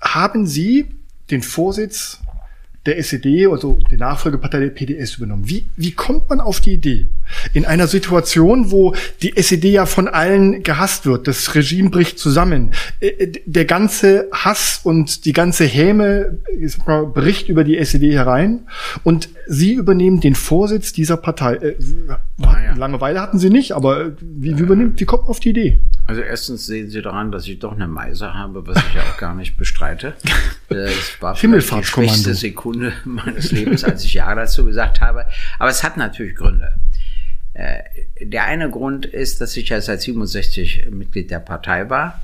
Haben 0.00 0.46
Sie 0.46 0.86
den 1.30 1.42
Vorsitz 1.42 2.20
der 2.86 2.98
SED, 2.98 3.46
also 3.46 3.78
die 3.90 3.96
Nachfolgepartei 3.96 4.60
der 4.60 4.70
PDS 4.70 5.16
übernommen. 5.16 5.48
Wie, 5.48 5.66
wie 5.76 5.92
kommt 5.92 6.28
man 6.28 6.40
auf 6.40 6.60
die 6.60 6.72
Idee? 6.72 7.08
In 7.52 7.64
einer 7.64 7.86
Situation, 7.86 8.70
wo 8.70 8.94
die 9.22 9.36
SED 9.36 9.70
ja 9.70 9.86
von 9.86 10.08
allen 10.08 10.62
gehasst 10.62 11.06
wird, 11.06 11.26
das 11.26 11.54
Regime 11.54 11.90
bricht 11.90 12.18
zusammen, 12.18 12.72
äh, 13.00 13.08
äh, 13.08 13.32
der 13.44 13.64
ganze 13.64 14.28
Hass 14.32 14.80
und 14.84 15.24
die 15.24 15.32
ganze 15.32 15.64
Häme 15.64 16.38
bricht 17.14 17.48
über 17.48 17.64
die 17.64 17.76
SED 17.78 18.12
herein 18.12 18.66
und 19.04 19.28
Sie 19.48 19.74
übernehmen 19.74 20.20
den 20.20 20.34
Vorsitz 20.34 20.92
dieser 20.92 21.16
Partei. 21.16 21.54
Äh. 21.54 21.76
Langeweile 22.76 23.20
hatten 23.20 23.38
Sie 23.38 23.50
nicht, 23.50 23.72
aber 23.72 24.12
wie, 24.20 24.58
wie, 24.58 24.62
übernimmt, 24.62 25.00
wie 25.00 25.04
kommt 25.04 25.22
man 25.22 25.30
auf 25.30 25.40
die 25.40 25.50
Idee? 25.50 25.78
Also 26.06 26.20
erstens 26.20 26.66
sehen 26.66 26.88
Sie 26.88 27.02
daran, 27.02 27.32
dass 27.32 27.48
ich 27.48 27.58
doch 27.58 27.72
eine 27.72 27.88
Meise 27.88 28.32
habe, 28.32 28.64
was 28.66 28.76
ich 28.76 28.94
ja 28.94 29.02
auch 29.02 29.16
gar 29.16 29.34
nicht 29.34 29.56
bestreite. 29.56 30.14
Es 30.68 31.22
war 31.22 31.34
die 31.34 31.84
schwächste 31.84 32.34
Sekunde 32.34 32.92
meines 33.04 33.52
Lebens, 33.52 33.84
als 33.84 34.04
ich 34.04 34.14
Ja 34.14 34.34
dazu 34.34 34.64
gesagt 34.64 35.00
habe. 35.00 35.24
Aber 35.58 35.70
es 35.70 35.84
hat 35.84 35.96
natürlich 35.96 36.34
Gründe. 36.34 36.78
Äh, 37.54 37.82
der 38.20 38.44
eine 38.44 38.68
Grund 38.68 39.06
ist, 39.06 39.40
dass 39.40 39.56
ich 39.56 39.68
ja 39.68 39.80
seit 39.80 40.02
67 40.02 40.88
Mitglied 40.90 41.30
der 41.30 41.38
Partei 41.38 41.88
war. 41.88 42.20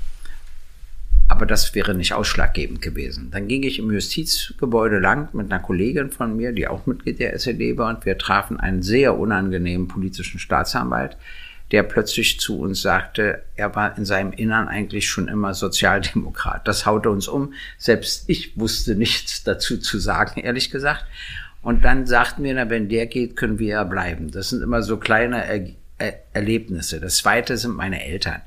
Aber 1.29 1.45
das 1.45 1.73
wäre 1.73 1.95
nicht 1.95 2.13
ausschlaggebend 2.13 2.81
gewesen. 2.81 3.31
Dann 3.31 3.47
ging 3.47 3.63
ich 3.63 3.79
im 3.79 3.91
Justizgebäude 3.91 4.99
lang 4.99 5.29
mit 5.33 5.51
einer 5.51 5.63
Kollegin 5.63 6.11
von 6.11 6.35
mir, 6.35 6.51
die 6.51 6.67
auch 6.67 6.85
Mitglied 6.85 7.19
der 7.19 7.33
SED 7.33 7.77
war, 7.77 7.95
und 7.95 8.05
wir 8.05 8.17
trafen 8.17 8.59
einen 8.59 8.83
sehr 8.83 9.17
unangenehmen 9.17 9.87
politischen 9.87 10.39
Staatsanwalt, 10.39 11.17
der 11.71 11.83
plötzlich 11.83 12.39
zu 12.39 12.59
uns 12.59 12.81
sagte, 12.81 13.43
er 13.55 13.75
war 13.75 13.97
in 13.97 14.05
seinem 14.05 14.31
Innern 14.31 14.67
eigentlich 14.67 15.07
schon 15.07 15.27
immer 15.27 15.53
Sozialdemokrat. 15.53 16.67
Das 16.67 16.85
haute 16.85 17.09
uns 17.09 17.27
um. 17.27 17.53
Selbst 17.77 18.25
ich 18.27 18.57
wusste 18.57 18.95
nichts 18.95 19.43
dazu 19.43 19.77
zu 19.77 19.99
sagen, 19.99 20.41
ehrlich 20.41 20.69
gesagt. 20.69 21.05
Und 21.61 21.85
dann 21.85 22.05
sagten 22.05 22.43
wir, 22.43 22.53
na, 22.53 22.69
wenn 22.69 22.89
der 22.89 23.07
geht, 23.07 23.35
können 23.35 23.57
wir 23.57 23.67
ja 23.67 23.83
bleiben. 23.83 24.31
Das 24.31 24.49
sind 24.49 24.61
immer 24.61 24.83
so 24.83 24.97
kleine 24.97 25.45
er 25.45 25.67
er 25.97 26.15
Erlebnisse. 26.33 26.99
Das 26.99 27.17
zweite 27.17 27.57
sind 27.57 27.75
meine 27.75 28.03
Eltern. 28.03 28.41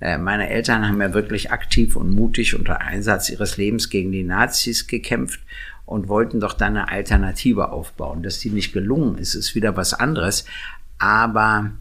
Äh, 0.00 0.18
meine 0.18 0.48
Eltern 0.50 0.86
haben 0.86 1.00
ja 1.00 1.14
wirklich 1.14 1.50
aktiv 1.50 1.96
und 1.96 2.10
mutig 2.10 2.54
unter 2.54 2.80
Einsatz 2.80 3.30
ihres 3.30 3.56
Lebens 3.56 3.90
gegen 3.90 4.12
die 4.12 4.22
Nazis 4.22 4.86
gekämpft 4.86 5.40
und 5.86 6.08
wollten 6.08 6.40
doch 6.40 6.52
dann 6.52 6.76
eine 6.76 6.88
Alternative 6.88 7.70
aufbauen. 7.70 8.22
Dass 8.22 8.38
die 8.38 8.50
nicht 8.50 8.72
gelungen 8.72 9.18
ist, 9.18 9.34
ist 9.34 9.54
wieder 9.54 9.76
was 9.76 9.94
anderes. 9.94 10.44
Aber 10.98 11.72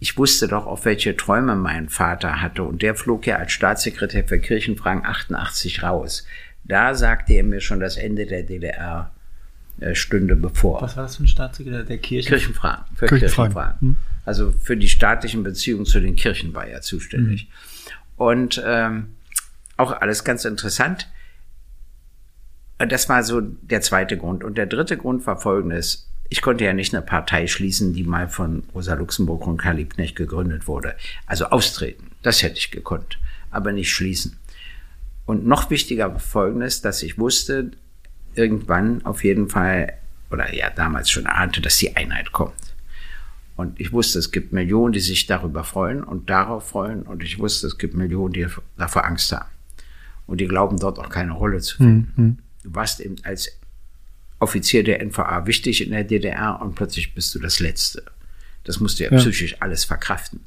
ich 0.00 0.16
wusste 0.16 0.48
doch, 0.48 0.66
auf 0.66 0.86
welche 0.86 1.16
Träume 1.16 1.54
mein 1.54 1.88
Vater 1.88 2.40
hatte. 2.40 2.62
Und 2.62 2.82
der 2.82 2.94
flog 2.94 3.26
ja 3.26 3.36
als 3.36 3.52
Staatssekretär 3.52 4.24
für 4.26 4.38
Kirchenfragen 4.38 5.04
88 5.04 5.82
raus. 5.82 6.26
Da 6.64 6.94
sagte 6.94 7.34
er 7.34 7.44
mir 7.44 7.60
schon 7.60 7.80
das 7.80 7.96
Ende 7.96 8.26
der 8.26 8.42
DDR 8.42 9.12
stünde 9.92 10.36
bevor. 10.36 10.82
Was 10.82 10.96
war 10.96 11.04
das 11.04 11.16
für 11.16 11.24
ein 11.24 11.28
Staatssekretär 11.28 11.84
der 11.84 11.98
Kirchen? 11.98 12.28
Kirchenfragen. 12.28 12.84
Für 12.96 13.06
Kirchenfragen. 13.06 13.52
Kirchenfragen. 13.52 13.80
Hm. 13.80 13.96
Also 14.24 14.52
für 14.52 14.76
die 14.76 14.88
staatlichen 14.88 15.42
Beziehungen 15.42 15.86
zu 15.86 16.00
den 16.00 16.16
Kirchen 16.16 16.54
war 16.54 16.66
er 16.66 16.82
zuständig. 16.82 17.42
Hm. 17.42 17.48
Und 18.16 18.62
ähm, 18.64 19.14
auch 19.76 19.92
alles 19.92 20.24
ganz 20.24 20.44
interessant. 20.44 21.08
Das 22.78 23.08
war 23.08 23.22
so 23.22 23.40
der 23.40 23.80
zweite 23.80 24.16
Grund. 24.16 24.44
Und 24.44 24.56
der 24.56 24.66
dritte 24.66 24.96
Grund 24.96 25.26
war 25.26 25.38
folgendes. 25.38 26.09
Ich 26.30 26.42
konnte 26.42 26.64
ja 26.64 26.72
nicht 26.72 26.94
eine 26.94 27.02
Partei 27.02 27.48
schließen, 27.48 27.92
die 27.92 28.04
mal 28.04 28.28
von 28.28 28.62
Rosa 28.72 28.94
Luxemburg 28.94 29.46
und 29.48 29.56
Karl 29.56 29.76
Liebknecht 29.76 30.14
gegründet 30.14 30.68
wurde. 30.68 30.94
Also 31.26 31.46
austreten. 31.46 32.12
Das 32.22 32.42
hätte 32.42 32.58
ich 32.58 32.70
gekonnt. 32.70 33.18
Aber 33.50 33.72
nicht 33.72 33.90
schließen. 33.90 34.38
Und 35.26 35.44
noch 35.44 35.70
wichtiger 35.70 36.12
war 36.12 36.20
Folgendes, 36.20 36.82
dass 36.82 37.02
ich 37.02 37.18
wusste, 37.18 37.72
irgendwann 38.36 39.04
auf 39.04 39.24
jeden 39.24 39.48
Fall, 39.48 39.92
oder 40.30 40.54
ja 40.54 40.70
damals 40.70 41.10
schon 41.10 41.26
ahnte, 41.26 41.60
dass 41.60 41.78
die 41.78 41.96
Einheit 41.96 42.30
kommt. 42.30 42.54
Und 43.56 43.78
ich 43.80 43.92
wusste, 43.92 44.20
es 44.20 44.30
gibt 44.30 44.52
Millionen, 44.52 44.92
die 44.92 45.00
sich 45.00 45.26
darüber 45.26 45.64
freuen 45.64 46.02
und 46.02 46.30
darauf 46.30 46.68
freuen. 46.68 47.02
Und 47.02 47.24
ich 47.24 47.38
wusste, 47.40 47.66
es 47.66 47.76
gibt 47.76 47.94
Millionen, 47.94 48.32
die 48.32 48.46
davor 48.78 49.04
Angst 49.04 49.32
haben. 49.32 49.50
Und 50.26 50.40
die 50.40 50.46
glauben 50.46 50.78
dort 50.78 51.00
auch 51.00 51.10
keine 51.10 51.32
Rolle 51.32 51.58
zu 51.58 51.76
finden. 51.76 52.12
Mhm. 52.16 52.38
Du 52.62 52.74
warst 52.74 53.00
eben 53.00 53.16
als 53.24 53.59
Offizier 54.40 54.82
der 54.82 55.04
NVA 55.04 55.46
wichtig 55.46 55.84
in 55.84 55.92
der 55.92 56.04
DDR 56.04 56.60
und 56.60 56.74
plötzlich 56.74 57.14
bist 57.14 57.34
du 57.34 57.38
das 57.38 57.60
Letzte. 57.60 58.02
Das 58.64 58.80
musst 58.80 58.98
du 58.98 59.04
ja, 59.04 59.10
ja. 59.10 59.18
psychisch 59.18 59.56
alles 59.60 59.84
verkraften. 59.84 60.40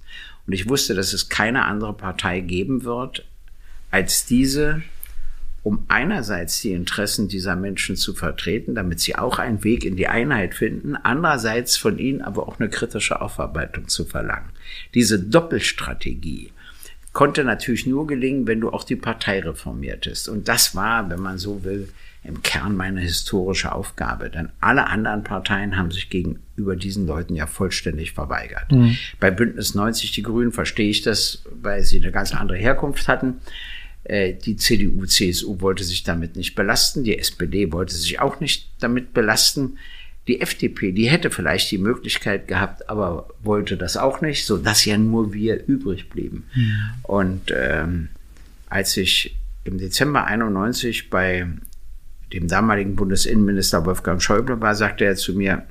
Und 0.46 0.54
ich 0.54 0.68
wusste, 0.68 0.94
dass 0.94 1.14
es 1.14 1.30
keine 1.30 1.66
andere 1.66 1.94
Partei 1.94 2.42
geben 2.42 2.84
wird 2.84 3.26
als 3.92 4.26
diese, 4.26 4.82
um 5.62 5.86
einerseits 5.88 6.62
die 6.62 6.74
Interessen 6.74 7.30
dieser 7.30 7.56
Menschen 7.56 7.96
zu 7.96 8.14
vertreten, 8.14 8.76
damit 8.76 9.00
sie 9.00 9.16
auch 9.16 9.40
einen 9.40 9.64
Weg 9.64 9.86
in 9.86 9.96
die 9.96 10.08
Einheit 10.08 10.56
finden, 10.56 10.96
andererseits 10.96 11.78
von 11.78 11.98
ihnen 11.98 12.22
aber 12.22 12.48
auch 12.48 12.60
eine 12.60 12.70
kritische 12.70 13.22
Aufarbeitung 13.22 13.88
zu 13.88 14.04
verlangen. 14.04 14.50
Diese 14.94 15.20
Doppelstrategie 15.20 16.52
konnte 17.14 17.44
natürlich 17.44 17.86
nur 17.86 18.08
gelingen, 18.08 18.48
wenn 18.48 18.60
du 18.60 18.72
auch 18.72 18.84
die 18.84 18.96
Partei 18.96 19.40
reformiertest. 19.40 20.28
Und 20.28 20.48
das 20.48 20.76
war, 20.76 21.10
wenn 21.10 21.22
man 21.22 21.38
so 21.38 21.64
will, 21.64 21.90
im 22.24 22.42
Kern 22.42 22.76
meine 22.76 23.02
historische 23.02 23.74
Aufgabe. 23.74 24.30
Denn 24.30 24.50
alle 24.60 24.88
anderen 24.88 25.24
Parteien 25.24 25.78
haben 25.78 25.92
sich 25.92 26.10
gegenüber 26.10 26.76
diesen 26.76 27.06
Leuten 27.06 27.36
ja 27.36 27.48
vollständig 27.48 28.14
verweigert. 28.14 28.72
Mhm. 28.72 28.98
Bei 29.20 29.30
Bündnis 29.30 29.76
90 29.76 30.12
Die 30.12 30.24
Grünen 30.24 30.52
verstehe 30.52 30.90
ich 30.90 31.02
das, 31.02 31.44
weil 31.52 31.84
sie 31.84 31.98
eine 31.98 32.12
ganz 32.12 32.34
andere 32.34 32.58
Herkunft 32.58 33.08
hatten. 33.08 33.42
Äh, 34.06 34.34
die 34.34 34.56
CDU, 34.56 35.06
CSU 35.06 35.60
wollte 35.62 35.84
sich 35.84 36.04
damit 36.04 36.36
nicht 36.36 36.56
belasten, 36.56 37.04
die 37.04 37.18
SPD 37.18 37.72
wollte 37.72 37.96
sich 37.96 38.20
auch 38.20 38.40
nicht 38.40 38.70
damit 38.80 39.14
belasten. 39.14 39.78
Die 40.28 40.40
FDP, 40.40 40.94
die 40.94 41.10
hätte 41.10 41.30
vielleicht 41.30 41.70
die 41.72 41.78
Möglichkeit 41.78 42.48
gehabt, 42.48 42.90
aber 42.90 43.28
wollte 43.42 43.76
das 43.76 43.98
auch 43.98 44.22
nicht, 44.22 44.46
so 44.46 44.58
dass 44.58 44.86
ja 44.86 44.98
nur 44.98 45.34
wir 45.34 45.66
übrig 45.68 46.10
blieben. 46.10 46.46
Mhm. 46.56 46.74
Und 47.04 47.54
ähm, 47.54 48.08
als 48.70 48.96
ich 48.96 49.36
im 49.66 49.78
Dezember 49.78 50.26
91 50.26 51.10
bei 51.10 51.48
dem 52.34 52.48
damaligen 52.48 52.96
Bundesinnenminister 52.96 53.86
Wolfgang 53.86 54.22
Schäuble 54.22 54.60
war, 54.60 54.76
sagte 54.76 55.06
er 55.06 55.16
zu 55.16 55.34
mir, 55.34 55.64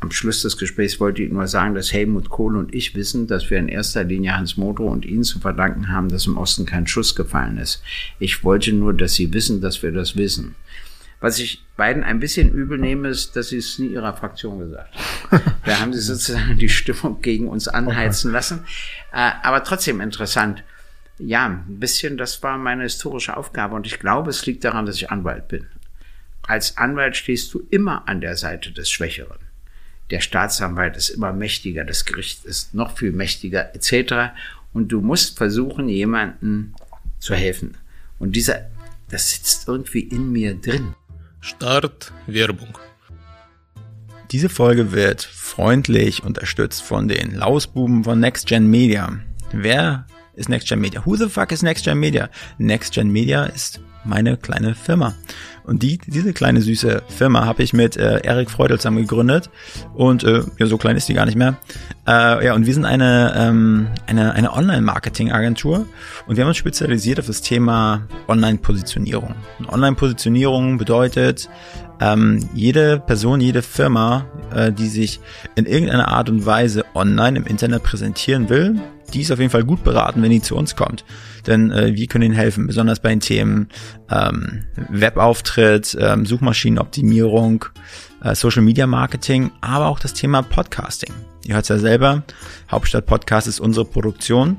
am 0.00 0.10
Schluss 0.10 0.42
des 0.42 0.56
Gesprächs 0.56 0.98
wollte 0.98 1.22
ich 1.22 1.30
nur 1.30 1.46
sagen, 1.46 1.74
dass 1.74 1.92
Helmut 1.92 2.30
Kohl 2.30 2.56
und 2.56 2.74
ich 2.74 2.94
wissen, 2.94 3.26
dass 3.26 3.50
wir 3.50 3.58
in 3.58 3.68
erster 3.68 4.02
Linie 4.02 4.36
Hans 4.36 4.56
Modrow 4.56 4.90
und 4.90 5.04
Ihnen 5.04 5.24
zu 5.24 5.40
verdanken 5.40 5.88
haben, 5.88 6.08
dass 6.08 6.26
im 6.26 6.38
Osten 6.38 6.64
kein 6.64 6.86
Schuss 6.86 7.14
gefallen 7.14 7.58
ist. 7.58 7.82
Ich 8.18 8.42
wollte 8.42 8.72
nur, 8.72 8.94
dass 8.94 9.14
Sie 9.14 9.32
wissen, 9.34 9.60
dass 9.60 9.82
wir 9.82 9.92
das 9.92 10.16
wissen. 10.16 10.54
Was 11.20 11.38
ich 11.38 11.62
beiden 11.76 12.02
ein 12.02 12.18
bisschen 12.18 12.50
übel 12.50 12.78
nehme, 12.78 13.08
ist, 13.08 13.36
dass 13.36 13.50
sie 13.50 13.58
es 13.58 13.78
nie 13.78 13.88
ihrer 13.88 14.14
Fraktion 14.16 14.58
gesagt 14.58 14.94
haben. 14.96 15.42
Da 15.66 15.78
haben 15.78 15.92
sie 15.92 16.00
sozusagen 16.00 16.56
die 16.56 16.70
Stimmung 16.70 17.20
gegen 17.20 17.46
uns 17.46 17.68
anheizen 17.68 18.32
lassen. 18.32 18.64
Äh, 19.12 19.30
aber 19.42 19.62
trotzdem 19.62 20.00
interessant. 20.00 20.64
Ja, 21.18 21.44
ein 21.46 21.78
bisschen, 21.78 22.16
das 22.16 22.42
war 22.42 22.56
meine 22.56 22.84
historische 22.84 23.36
Aufgabe 23.36 23.74
und 23.76 23.86
ich 23.86 23.98
glaube, 23.98 24.30
es 24.30 24.46
liegt 24.46 24.64
daran, 24.64 24.86
dass 24.86 24.96
ich 24.96 25.10
Anwalt 25.10 25.48
bin. 25.48 25.66
Als 26.46 26.76
Anwalt 26.76 27.16
stehst 27.16 27.52
du 27.54 27.66
immer 27.70 28.08
an 28.08 28.20
der 28.20 28.36
Seite 28.36 28.72
des 28.72 28.90
Schwächeren 28.90 29.38
der 30.10 30.20
Staatsanwalt 30.20 30.96
ist 30.96 31.10
immer 31.10 31.32
mächtiger, 31.32 31.84
das 31.84 32.04
Gericht 32.04 32.44
ist 32.44 32.74
noch 32.74 32.96
viel 32.96 33.12
mächtiger, 33.12 33.74
etc. 33.74 34.32
Und 34.72 34.88
du 34.88 35.00
musst 35.00 35.38
versuchen, 35.38 35.88
jemandem 35.88 36.74
zu 37.18 37.34
helfen. 37.34 37.76
Und 38.18 38.36
dieser, 38.36 38.70
das 39.08 39.30
sitzt 39.30 39.68
irgendwie 39.68 40.00
in 40.00 40.32
mir 40.32 40.54
drin. 40.54 40.94
Start 41.40 42.12
Werbung. 42.26 42.76
Diese 44.30 44.48
Folge 44.48 44.92
wird 44.92 45.22
freundlich 45.22 46.22
unterstützt 46.22 46.82
von 46.82 47.08
den 47.08 47.34
Lausbuben 47.34 48.04
von 48.04 48.20
NextGen 48.20 48.68
Media. 48.68 49.18
Wer 49.52 50.06
ist 50.34 50.48
NextGen 50.48 50.80
Media? 50.80 51.04
Who 51.04 51.16
the 51.16 51.28
fuck 51.28 51.50
is 51.50 51.62
NextGen 51.62 51.98
Media? 51.98 52.30
NextGen 52.58 53.10
Media 53.10 53.46
ist 53.46 53.80
meine 54.04 54.36
kleine 54.36 54.74
Firma. 54.74 55.14
Und 55.64 55.82
die, 55.82 55.98
diese 55.98 56.32
kleine 56.32 56.62
süße 56.62 57.02
Firma 57.08 57.44
habe 57.44 57.62
ich 57.62 57.72
mit 57.72 57.96
äh, 57.96 58.20
Erik 58.24 58.50
Freudel 58.50 58.78
zusammen 58.78 58.98
gegründet. 58.98 59.50
Und 59.94 60.24
äh, 60.24 60.42
ja, 60.58 60.66
so 60.66 60.78
klein 60.78 60.96
ist 60.96 61.08
die 61.08 61.14
gar 61.14 61.26
nicht 61.26 61.36
mehr. 61.36 61.56
Äh, 62.08 62.46
ja, 62.46 62.54
und 62.54 62.66
wir 62.66 62.74
sind 62.74 62.84
eine, 62.84 63.34
ähm, 63.36 63.88
eine, 64.06 64.32
eine 64.32 64.52
Online-Marketing-Agentur 64.52 65.86
und 66.26 66.36
wir 66.36 66.42
haben 66.42 66.48
uns 66.48 66.56
spezialisiert 66.56 67.20
auf 67.20 67.26
das 67.26 67.42
Thema 67.42 68.06
Online-Positionierung. 68.26 69.34
Online-Positionierung 69.68 70.78
bedeutet, 70.78 71.48
ähm, 72.00 72.48
jede 72.54 72.98
Person, 72.98 73.40
jede 73.40 73.62
Firma, 73.62 74.26
äh, 74.54 74.72
die 74.72 74.88
sich 74.88 75.20
in 75.54 75.66
irgendeiner 75.66 76.08
Art 76.08 76.30
und 76.30 76.46
Weise 76.46 76.84
online 76.94 77.38
im 77.38 77.46
Internet 77.46 77.82
präsentieren 77.82 78.48
will, 78.48 78.80
die 79.12 79.20
ist 79.20 79.30
auf 79.30 79.38
jeden 79.38 79.50
Fall 79.50 79.64
gut 79.64 79.84
beraten, 79.84 80.22
wenn 80.22 80.30
die 80.30 80.40
zu 80.40 80.56
uns 80.56 80.76
kommt. 80.76 81.04
Denn 81.50 81.72
äh, 81.72 81.94
wir 81.94 82.06
können 82.06 82.24
ihnen 82.24 82.34
helfen, 82.34 82.66
besonders 82.66 83.00
bei 83.00 83.10
den 83.10 83.20
Themen 83.20 83.68
ähm, 84.08 84.64
Webauftritt, 84.88 85.98
ähm, 86.00 86.24
Suchmaschinenoptimierung, 86.24 87.64
äh, 88.22 88.34
Social 88.34 88.62
Media 88.62 88.86
Marketing, 88.86 89.50
aber 89.60 89.88
auch 89.88 89.98
das 89.98 90.14
Thema 90.14 90.42
Podcasting. 90.42 91.12
Ihr 91.44 91.54
hört 91.54 91.64
es 91.64 91.68
ja 91.68 91.78
selber, 91.78 92.22
Hauptstadt 92.70 93.06
Podcast 93.06 93.48
ist 93.48 93.60
unsere 93.60 93.84
Produktion. 93.84 94.58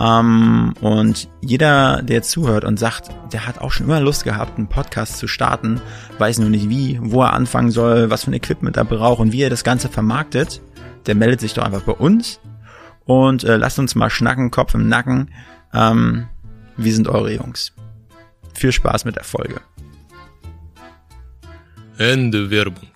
Ähm, 0.00 0.74
und 0.80 1.28
jeder, 1.40 2.02
der 2.02 2.22
zuhört 2.22 2.64
und 2.64 2.78
sagt, 2.78 3.10
der 3.32 3.46
hat 3.46 3.58
auch 3.58 3.70
schon 3.70 3.86
immer 3.86 4.00
Lust 4.00 4.24
gehabt, 4.24 4.58
einen 4.58 4.68
Podcast 4.68 5.18
zu 5.18 5.28
starten, 5.28 5.80
weiß 6.18 6.38
nur 6.38 6.50
nicht 6.50 6.68
wie, 6.68 6.98
wo 7.00 7.22
er 7.22 7.32
anfangen 7.32 7.70
soll, 7.70 8.10
was 8.10 8.24
für 8.24 8.32
ein 8.32 8.34
Equipment 8.34 8.76
er 8.76 8.84
braucht 8.84 9.20
und 9.20 9.32
wie 9.32 9.42
er 9.42 9.50
das 9.50 9.64
Ganze 9.64 9.88
vermarktet, 9.88 10.60
der 11.06 11.14
meldet 11.14 11.40
sich 11.40 11.54
doch 11.54 11.64
einfach 11.64 11.82
bei 11.82 11.92
uns 11.92 12.40
und 13.04 13.42
äh, 13.44 13.56
lasst 13.56 13.78
uns 13.78 13.94
mal 13.94 14.10
schnacken, 14.10 14.50
Kopf 14.50 14.74
im 14.74 14.88
Nacken. 14.88 15.30
Ähm, 15.72 16.28
wir 16.76 16.92
sind 16.94 17.08
eure 17.08 17.34
Jungs. 17.34 17.72
Viel 18.54 18.72
Spaß 18.72 19.04
mit 19.04 19.16
der 19.16 19.24
Folge. 19.24 19.60
Ende 21.98 22.50
Werbung. 22.50 22.87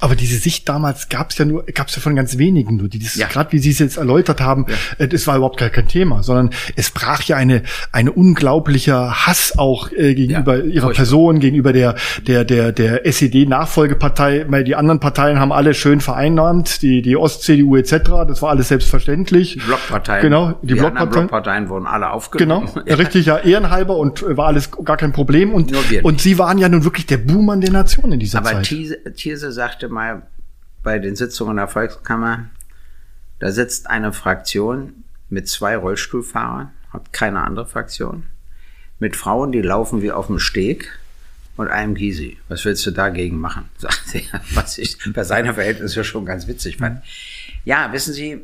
Aber 0.00 0.16
diese 0.16 0.38
Sicht 0.38 0.68
damals 0.68 1.08
gab 1.08 1.30
es 1.30 1.38
ja 1.38 1.44
nur, 1.44 1.64
gab 1.66 1.88
es 1.88 1.96
ja 1.96 2.02
von 2.02 2.14
ganz 2.16 2.38
wenigen 2.38 2.76
nur, 2.76 2.88
die 2.88 2.98
das, 2.98 3.14
Ja. 3.16 3.26
gerade 3.26 3.52
wie 3.52 3.58
Sie 3.58 3.70
es 3.70 3.78
jetzt 3.78 3.96
erläutert 3.96 4.40
haben, 4.40 4.66
äh, 4.98 5.08
das 5.08 5.26
war 5.26 5.36
überhaupt 5.36 5.58
gar 5.58 5.70
kein 5.70 5.88
Thema, 5.88 6.22
sondern 6.22 6.50
es 6.76 6.90
brach 6.90 7.22
ja 7.24 7.36
eine, 7.36 7.62
eine 7.92 8.12
unglaublicher 8.12 9.26
Hass 9.26 9.58
auch 9.58 9.90
äh, 9.92 10.14
gegenüber 10.14 10.56
Ja, 10.58 10.64
ihrer 10.64 10.82
furchtbar. 10.86 10.92
Person, 10.96 11.40
gegenüber 11.40 11.72
der, 11.72 11.94
der, 12.26 12.44
der, 12.44 12.72
der 12.72 13.06
SED-Nachfolgepartei, 13.06 14.46
weil 14.48 14.64
die 14.64 14.74
anderen 14.76 15.00
Parteien 15.00 15.38
haben 15.38 15.52
alle 15.52 15.74
schön 15.74 16.00
vereinnahmt, 16.00 16.82
die, 16.82 17.02
die 17.02 17.16
Ost-CDU 17.16 17.76
etc., 17.76 17.96
das 18.28 18.42
war 18.42 18.50
alles 18.50 18.68
selbstverständlich. 18.68 19.54
Die 19.54 19.60
Blockparteien. 19.60 20.22
Genau, 20.22 20.52
die 20.62 20.68
die 20.68 20.74
Blockparteien. 20.74 21.10
Blockparteien 21.10 21.68
wurden 21.68 21.86
alle 21.86 22.06
Genau, 22.06 22.14
aufgenommen. 22.14 22.68
richtig, 22.88 23.26
ja, 23.26 23.38
ehrenhalber 23.38 23.96
und 23.96 24.22
äh, 24.22 24.36
war 24.36 24.46
alles 24.48 24.70
gar 24.84 24.96
kein 24.96 25.12
Problem. 25.12 25.52
Und, 25.52 25.72
und. 26.02 26.20
Sie 26.20 26.38
waren 26.38 26.58
ja 26.58 26.68
nun 26.68 26.84
wirklich 26.84 27.06
der 27.06 27.18
Buhmann 27.18 27.60
der 27.60 27.70
Nation 27.72 28.12
in 28.12 28.18
dieser 28.20 28.38
Aber 28.38 28.50
Zeit. 28.52 28.64
Thiese, 28.66 28.98
Thiese 29.16 29.52
sagte 29.76 29.88
mal 29.90 30.22
bei 30.82 30.98
den 30.98 31.16
Sitzungen 31.16 31.58
der 31.58 31.68
Volkskammer, 31.68 32.48
da 33.40 33.50
sitzt 33.50 33.90
eine 33.90 34.14
Fraktion 34.14 35.04
mit 35.28 35.50
zwei 35.50 35.76
Rollstuhlfahrern, 35.76 36.70
hat 36.94 37.12
keine 37.12 37.42
andere 37.42 37.66
Fraktion, 37.66 38.22
mit 38.98 39.16
Frauen, 39.16 39.52
die 39.52 39.60
laufen 39.60 40.00
wie 40.00 40.12
auf 40.12 40.28
dem 40.28 40.38
Steg 40.38 40.98
und 41.58 41.68
einem 41.68 41.94
Gysi. 41.94 42.38
Was 42.48 42.64
willst 42.64 42.86
du 42.86 42.90
dagegen 42.90 43.36
machen? 43.36 43.68
Sagte 43.76 44.22
er, 44.32 44.40
was 44.54 44.78
ich 44.78 44.96
bei 45.12 45.24
seiner 45.24 45.52
Verhältnisse 45.52 46.04
schon 46.04 46.24
ganz 46.24 46.46
witzig 46.46 46.78
fand. 46.78 47.04
Ja, 47.66 47.92
wissen 47.92 48.14
Sie, 48.14 48.40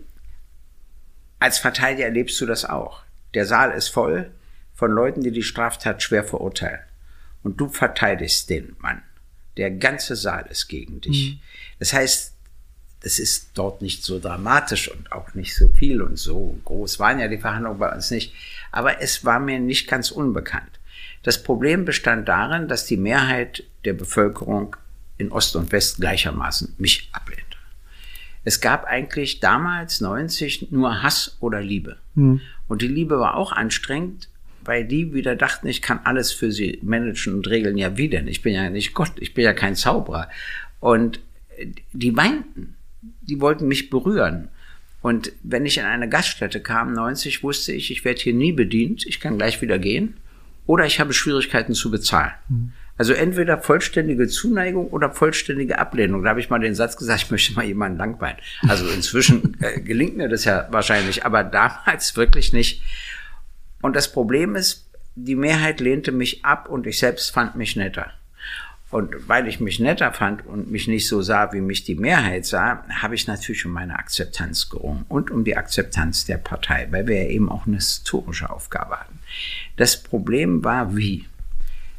als 1.39 1.61
Verteidiger 1.61 2.05
erlebst 2.05 2.39
du 2.43 2.45
das 2.45 2.67
auch. 2.67 3.05
Der 3.33 3.47
Saal 3.47 3.71
ist 3.71 3.89
voll 3.89 4.31
von 4.75 4.91
Leuten, 4.91 5.23
die 5.23 5.33
die 5.33 5.43
Straftat 5.43 6.03
schwer 6.03 6.25
verurteilen. 6.25 6.81
Und 7.43 7.59
du 7.59 7.71
verteidigst 7.71 8.51
den 8.51 8.77
Mann. 8.81 9.01
Der 9.57 9.71
ganze 9.71 10.17
Saal 10.17 10.47
ist 10.51 10.69
gegen 10.69 11.01
dich. 11.01 11.39
Das 11.79 11.93
heißt, 11.93 12.35
das 13.01 13.19
ist 13.19 13.51
dort 13.55 13.83
nicht 13.83 14.05
so 14.05 14.21
dramatisch 14.21 14.89
und 14.89 15.11
auch 15.13 15.35
nicht 15.35 15.55
so 15.57 15.69
viel 15.71 16.03
und 16.03 16.19
so 16.19 16.59
groß 16.65 16.99
waren 17.01 17.19
ja 17.19 17.29
die 17.29 17.39
Verhandlungen 17.39 17.79
bei 17.79 17.93
uns 17.93 18.11
nicht. 18.11 18.33
Aber 18.71 19.01
es 19.01 19.25
war 19.25 19.41
mir 19.41 19.59
nicht 19.59 19.89
ganz 19.89 20.11
unbekannt. 20.11 20.79
Das 21.25 21.43
Problem 21.43 21.85
bestand 21.85 22.29
darin, 22.29 22.69
dass 22.69 22.87
die 22.87 22.97
Mehrheit 22.97 23.65
der 23.85 23.93
Bevölkerung 23.93 24.77
in 25.19 25.33
Ost 25.33 25.57
und 25.57 25.73
West 25.73 25.99
gleichermaßen 25.99 26.75
mich 26.79 27.09
ablehnte. 27.13 27.45
Es 28.45 28.61
gab 28.61 28.85
eigentlich 28.85 29.41
damals 29.41 30.01
90 30.01 30.73
nur 30.73 31.03
Hass 31.03 31.37
oder 31.41 31.61
Liebe. 31.61 31.99
Und 32.69 32.83
die 32.83 32.89
Liebe 32.89 33.19
war 33.21 33.37
auch 33.37 33.53
anstrengend, 33.53 34.29
weil 34.65 34.85
die 34.85 35.13
wieder 35.13 35.37
dachten, 35.37 35.67
ich 35.69 35.83
kann 35.83 36.01
alles 36.05 36.33
für 36.33 36.53
sie 36.53 36.79
managen 36.83 37.35
und 37.35 37.49
regeln. 37.49 37.77
Ja, 37.77 37.97
wie 37.97 38.09
denn? 38.09 38.29
Ich 38.29 38.43
bin 38.43 38.55
ja 38.55 38.69
nicht 38.71 38.95
Gott, 38.95 39.13
ich 39.19 39.35
bin 39.35 39.45
ja 39.45 39.53
kein 39.53 39.77
Zauberer. 39.77 40.29
Und 40.81 41.21
die 41.93 42.17
weinten, 42.17 42.75
die 43.23 43.41
wollten 43.41 43.69
mich 43.69 43.91
berühren. 43.91 44.49
Und 45.01 45.33
wenn 45.43 45.67
ich 45.67 45.79
in 45.79 45.85
eine 45.85 46.09
Gaststätte 46.09 46.61
kam, 46.61 46.93
90, 46.93 47.43
wusste 47.43 47.73
ich, 47.73 47.91
ich 47.91 48.05
werde 48.05 48.21
hier 48.21 48.35
nie 48.35 48.53
bedient, 48.53 49.05
ich 49.07 49.21
kann 49.21 49.37
gleich 49.37 49.61
wieder 49.61 49.79
gehen. 49.79 50.15
Oder 50.67 50.87
ich 50.87 51.01
habe 51.01 51.13
Schwierigkeiten 51.13 51.75
zu 51.75 51.91
bezahlen. 51.91 52.33
Also 52.97 53.15
entweder 53.15 53.59
vollständige 53.59 54.29
Zuneigung 54.29 54.89
oder 54.89 55.11
vollständige 55.11 55.79
Ablehnung. 55.79 56.23
Da 56.23 56.31
habe 56.31 56.41
ich 56.41 56.51
mal 56.51 56.61
den 56.61 56.77
Satz 56.77 56.97
gesagt, 56.97 57.23
ich 57.25 57.31
möchte 57.33 57.55
mal 57.55 57.65
jemanden 57.65 57.99
langweilen. 57.99 58.37
Also 58.69 58.89
inzwischen 58.89 59.57
äh, 59.61 59.81
gelingt 59.81 60.17
mir 60.17 60.29
das 60.29 60.45
ja 60.45 60.69
wahrscheinlich, 60.71 61.25
aber 61.25 61.43
damals 61.43 62.17
wirklich 62.17 62.53
nicht. 62.53 62.83
Und 63.83 63.95
das 63.95 64.11
Problem 64.11 64.57
ist, 64.57 64.87
die 65.15 65.37
Mehrheit 65.37 65.81
lehnte 65.81 66.13
mich 66.13 66.45
ab 66.45 66.69
und 66.69 66.87
ich 66.87 66.99
selbst 66.99 67.31
fand 67.31 67.57
mich 67.57 67.77
netter. 67.77 68.11
Und 68.91 69.27
weil 69.27 69.49
ich 69.49 69.59
mich 69.59 69.81
netter 69.81 70.13
fand 70.13 70.47
und 70.47 70.71
mich 70.71 70.87
nicht 70.87 71.09
so 71.09 71.23
sah, 71.23 71.53
wie 71.55 71.63
mich 71.63 71.85
die 71.85 71.95
Mehrheit 71.95 72.45
sah, 72.45 72.85
habe 72.91 73.15
ich 73.15 73.27
natürlich 73.27 73.65
um 73.65 73.73
meine 73.73 73.99
Akzeptanz 73.99 74.69
gerungen 74.69 75.07
und 75.09 75.31
um 75.31 75.45
die 75.45 75.57
Akzeptanz 75.57 76.27
der 76.27 76.37
Partei, 76.37 76.89
weil 76.91 77.07
wir 77.07 77.23
ja 77.25 77.31
eben 77.31 77.51
auch 77.51 77.67
eine 77.67 77.77
historische 77.77 78.51
Aufgabe 78.51 79.01
hatten. 79.01 79.19
Das 79.77 80.03
Problem 80.03 80.63
war 80.63 80.95
wie? 80.95 81.27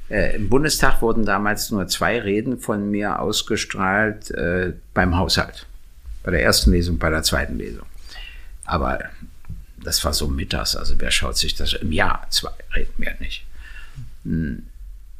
Äh, 0.09 0.35
Im 0.35 0.49
Bundestag 0.49 1.01
wurden 1.01 1.25
damals 1.25 1.71
nur 1.71 1.87
zwei 1.87 2.19
Reden 2.19 2.59
von 2.59 2.91
mir 2.91 3.19
ausgestrahlt 3.19 4.29
äh, 4.29 4.73
beim 4.93 5.17
Haushalt. 5.17 5.65
Bei 6.21 6.29
der 6.29 6.43
ersten 6.43 6.71
Lesung, 6.71 6.99
bei 6.99 7.09
der 7.09 7.23
zweiten 7.23 7.57
Lesung. 7.57 7.87
Aber 8.65 8.99
das 9.83 10.03
war 10.03 10.13
so 10.13 10.27
mittags, 10.27 10.75
also 10.75 10.95
wer 10.97 11.11
schaut 11.11 11.37
sich 11.37 11.55
das 11.55 11.73
im 11.73 11.91
Jahr? 11.91 12.25
Zwei 12.29 12.51
Reden 12.75 12.93
mehr 12.97 13.15
nicht. 13.19 13.45
Hm. 14.23 14.67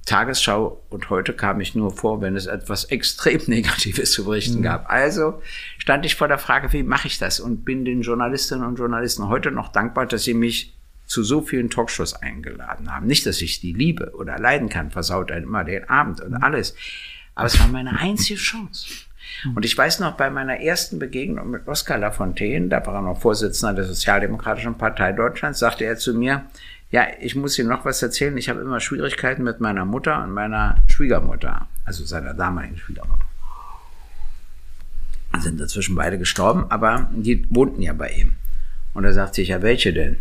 Tagesschau 0.06 0.84
und 0.90 1.10
heute 1.10 1.34
kam 1.34 1.62
ich 1.62 1.76
nur 1.76 1.96
vor, 1.96 2.22
wenn 2.22 2.36
es 2.36 2.46
etwas 2.46 2.84
extrem 2.92 3.42
Negatives 3.48 4.12
zu 4.12 4.26
berichten 4.26 4.62
gab. 4.62 4.90
Also 4.90 5.42
stand 5.78 6.06
ich 6.06 6.16
vor 6.16 6.28
der 6.28 6.38
Frage, 6.38 6.74
wie 6.74 6.84
mache 6.84 7.08
ich 7.08 7.20
das? 7.20 7.40
Und 7.40 7.64
bin 7.64 7.86
den 7.86 8.02
Journalistinnen 8.02 8.66
und 8.66 8.78
Journalisten 8.78 9.30
heute 9.30 9.52
noch 9.52 9.70
dankbar, 9.70 10.06
dass 10.06 10.24
sie 10.24 10.34
mich 10.34 10.74
zu 11.06 11.24
so 11.24 11.42
vielen 11.42 11.70
Talkshows 11.70 12.16
eingeladen 12.16 12.94
haben. 12.94 13.08
Nicht, 13.08 13.26
dass 13.26 13.42
ich 13.42 13.60
die 13.60 13.74
liebe 13.74 14.14
oder 14.16 14.40
leiden 14.40 14.70
kann, 14.70 14.92
versaut 14.92 15.32
einem 15.32 15.46
immer 15.46 15.64
den 15.64 15.88
Abend 15.90 16.22
und 16.22 16.36
alles. 16.36 16.76
Aber 17.36 17.48
es 17.48 17.60
war 17.60 17.68
meine 17.68 17.98
einzige 18.00 18.40
Chance. 18.40 18.88
Und 19.56 19.66
ich 19.66 19.78
weiß 19.78 20.00
noch, 20.00 20.14
bei 20.16 20.30
meiner 20.30 20.60
ersten 20.60 21.00
Begegnung 21.00 21.50
mit 21.50 21.68
Oskar 21.68 21.98
Lafontaine, 21.98 22.68
da 22.68 22.86
war 22.86 22.96
er 22.96 23.02
noch 23.02 23.20
Vorsitzender 23.20 23.74
der 23.74 23.86
Sozialdemokratischen 23.86 24.78
Partei 24.78 25.12
Deutschlands, 25.12 25.60
sagte 25.60 25.86
er 25.86 25.98
zu 25.98 26.14
mir, 26.14 26.46
ja, 26.92 27.08
ich 27.20 27.36
muss 27.36 27.58
Ihnen 27.58 27.70
noch 27.70 27.86
was 27.86 28.04
erzählen. 28.04 28.38
Ich 28.38 28.50
habe 28.50 28.62
immer 28.62 28.80
Schwierigkeiten 28.80 29.44
mit 29.44 29.60
meiner 29.60 29.84
Mutter 29.84 30.24
und 30.24 30.32
meiner 30.32 30.78
Schwiegermutter, 30.88 31.68
also 31.86 32.06
seiner 32.06 32.36
damaligen 32.36 32.78
Schwiegermutter. 32.78 33.26
Sind 35.40 35.60
dazwischen 35.60 35.96
beide 35.96 36.20
gestorben, 36.20 36.66
aber 36.70 37.10
die 37.12 37.48
wohnten 37.50 37.82
ja 37.82 37.94
bei 37.94 38.10
ihm. 38.12 38.36
Und 38.94 39.06
er 39.06 39.14
sagte 39.14 39.42
ich, 39.42 39.48
ja, 39.48 39.64
welche 39.64 39.92
denn? 39.92 40.18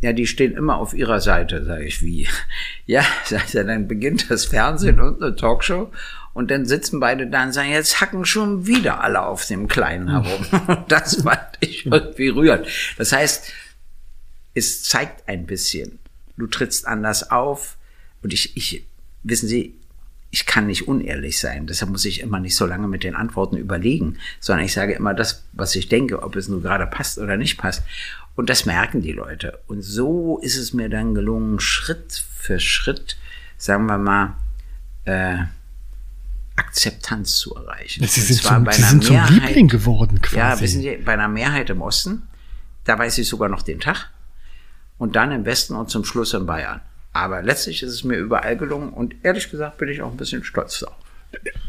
Ja, 0.00 0.14
die 0.14 0.26
stehen 0.26 0.56
immer 0.56 0.78
auf 0.78 0.94
ihrer 0.94 1.20
Seite, 1.20 1.64
sage 1.64 1.84
ich, 1.84 2.00
wie? 2.00 2.26
Ja, 2.86 3.02
sagt 3.24 3.54
er, 3.54 3.64
dann 3.64 3.88
beginnt 3.88 4.30
das 4.30 4.46
Fernsehen 4.46 5.00
und 5.00 5.22
eine 5.22 5.36
Talkshow 5.36 5.90
und 6.36 6.50
dann 6.50 6.66
sitzen 6.66 7.00
beide 7.00 7.26
da 7.28 7.44
und 7.44 7.54
sagen, 7.54 7.70
jetzt 7.70 8.02
hacken 8.02 8.26
schon 8.26 8.66
wieder 8.66 9.00
alle 9.00 9.22
auf 9.22 9.46
dem 9.46 9.68
Kleinen 9.68 10.10
herum. 10.10 10.46
Und 10.66 10.84
das 10.92 11.22
fand 11.22 11.40
ich 11.60 11.86
irgendwie 11.86 12.28
rührend. 12.28 12.66
Das 12.98 13.12
heißt, 13.12 13.50
es 14.52 14.82
zeigt 14.82 15.26
ein 15.30 15.46
bisschen, 15.46 15.98
du 16.36 16.46
trittst 16.46 16.86
anders 16.86 17.30
auf 17.30 17.78
und 18.22 18.34
ich, 18.34 18.54
ich, 18.54 18.84
wissen 19.22 19.48
Sie, 19.48 19.76
ich 20.30 20.44
kann 20.44 20.66
nicht 20.66 20.86
unehrlich 20.86 21.38
sein. 21.38 21.66
Deshalb 21.66 21.90
muss 21.90 22.04
ich 22.04 22.20
immer 22.20 22.38
nicht 22.38 22.54
so 22.54 22.66
lange 22.66 22.86
mit 22.86 23.02
den 23.02 23.14
Antworten 23.14 23.56
überlegen, 23.56 24.18
sondern 24.38 24.66
ich 24.66 24.74
sage 24.74 24.92
immer 24.92 25.14
das, 25.14 25.42
was 25.54 25.74
ich 25.74 25.88
denke, 25.88 26.22
ob 26.22 26.36
es 26.36 26.48
nur 26.48 26.60
gerade 26.60 26.86
passt 26.86 27.16
oder 27.16 27.38
nicht 27.38 27.56
passt. 27.56 27.82
Und 28.34 28.50
das 28.50 28.66
merken 28.66 29.00
die 29.00 29.12
Leute. 29.12 29.60
Und 29.68 29.80
so 29.80 30.38
ist 30.42 30.58
es 30.58 30.74
mir 30.74 30.90
dann 30.90 31.14
gelungen, 31.14 31.60
Schritt 31.60 32.22
für 32.36 32.60
Schritt, 32.60 33.16
sagen 33.56 33.86
wir 33.86 33.96
mal, 33.96 34.36
äh, 35.06 35.46
Akzeptanz 36.56 37.36
zu 37.36 37.54
erreichen. 37.54 38.06
Sie 38.06 38.20
sind, 38.20 38.42
zum, 38.42 38.64
bei 38.64 38.72
Sie 38.72 38.82
sind 38.82 39.04
zum 39.04 39.16
Mehrheit- 39.16 39.30
Liebling 39.30 39.68
geworden 39.68 40.20
quasi. 40.20 40.36
Ja, 40.36 40.60
wissen 40.60 40.80
Sie, 40.82 40.96
bei 40.96 41.12
einer 41.12 41.28
Mehrheit 41.28 41.70
im 41.70 41.82
Osten, 41.82 42.22
da 42.84 42.98
weiß 42.98 43.18
ich 43.18 43.28
sogar 43.28 43.48
noch 43.48 43.62
den 43.62 43.80
Tag. 43.80 44.10
Und 44.98 45.14
dann 45.16 45.30
im 45.32 45.44
Westen 45.44 45.74
und 45.74 45.90
zum 45.90 46.04
Schluss 46.04 46.32
in 46.32 46.46
Bayern. 46.46 46.80
Aber 47.12 47.42
letztlich 47.42 47.82
ist 47.82 47.92
es 47.92 48.04
mir 48.04 48.16
überall 48.16 48.56
gelungen 48.56 48.90
und 48.90 49.14
ehrlich 49.22 49.50
gesagt 49.50 49.78
bin 49.78 49.88
ich 49.88 50.00
auch 50.02 50.10
ein 50.10 50.16
bisschen 50.16 50.44
stolz 50.44 50.80
darauf. 50.80 50.96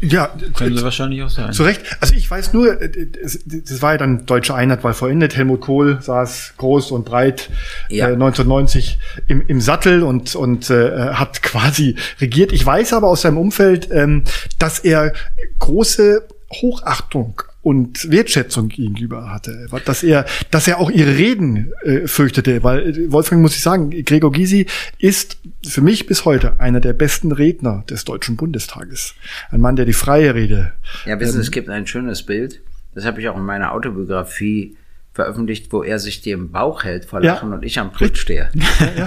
Ja, 0.02 0.30
Können 0.56 0.78
sie 0.78 0.84
wahrscheinlich 0.84 1.24
auch 1.24 1.30
sein. 1.30 1.52
Zu 1.54 1.64
Recht. 1.64 1.82
Also 2.00 2.14
ich 2.16 2.30
weiß 2.30 2.54
nur, 2.54 2.82
äh, 2.82 3.08
es- 3.24 3.40
das 3.46 3.82
war 3.82 3.94
ja 3.94 3.98
dann 3.98 4.26
deutsche 4.26 4.54
Einheit 4.56 4.84
war 4.84 4.94
vollendet. 4.94 5.36
Helmut 5.36 5.62
Kohl 5.62 6.00
saß 6.02 6.54
groß 6.58 6.92
und 6.92 7.06
breit 7.06 7.50
Ja. 7.90 8.10
äh, 8.10 8.14
1990 8.14 9.00
im, 9.28 9.42
im 9.48 9.60
Sattel 9.62 10.04
und, 10.04 10.36
und 10.36 10.70
äh, 10.70 11.10
hat 11.14 11.42
quasi 11.42 11.96
regiert. 12.22 12.52
Ich 12.54 12.66
weiß 12.66 12.94
aber 12.94 13.08
aus 13.08 13.22
seinem 13.24 13.38
Umfeld, 13.38 13.90
ähm, 13.92 14.24
dass 14.60 14.80
er 14.80 15.14
große 15.60 16.28
Hochachtung 16.54 17.42
und 17.68 18.10
Wertschätzung 18.10 18.70
gegenüber 18.70 19.30
hatte, 19.30 19.68
dass 19.84 20.02
er, 20.02 20.26
dass 20.52 20.70
er 20.70 20.80
auch 20.80 20.90
ihre 20.90 21.18
Reden 21.18 21.74
äh, 21.84 22.08
fürchtete, 22.08 22.64
weil 22.64 22.80
äh, 22.98 23.12
Wolfgang 23.12 23.42
muss 23.42 23.56
ich 23.56 23.62
sagen, 23.62 23.90
Gregor 24.06 24.32
Gysi 24.32 24.68
ist 25.00 25.38
für 25.68 25.82
mich 25.82 26.06
bis 26.06 26.24
heute 26.24 26.62
einer 26.62 26.80
der 26.80 26.94
besten 26.94 27.34
Redner 27.34 27.84
des 27.90 28.06
Deutschen 28.06 28.38
Bundestages, 28.38 29.16
ein 29.52 29.60
Mann, 29.60 29.76
der 29.76 29.84
die 29.84 29.92
freie 29.92 30.34
Rede 30.34 30.72
Ja, 31.06 31.20
wissen 31.20 31.34
Sie, 31.34 31.40
es 31.42 31.52
gibt 31.52 31.68
ein 31.68 31.86
schönes 31.86 32.24
Bild, 32.24 32.62
das 32.96 33.04
habe 33.04 33.20
ich 33.20 33.28
auch 33.28 33.36
in 33.36 33.44
meiner 33.44 33.74
Autobiografie 33.74 34.78
veröffentlicht, 35.12 35.74
wo 35.74 35.84
er 35.84 36.00
sich 36.00 36.22
dem 36.22 36.52
Bauch 36.52 36.86
hält 36.86 37.04
vor 37.04 37.22
Ja. 37.22 37.34
Lachen 37.34 37.52
und 37.52 37.66
ich 37.66 37.80
am 37.80 37.92
Pult 37.92 38.18
stehe. 38.18 38.50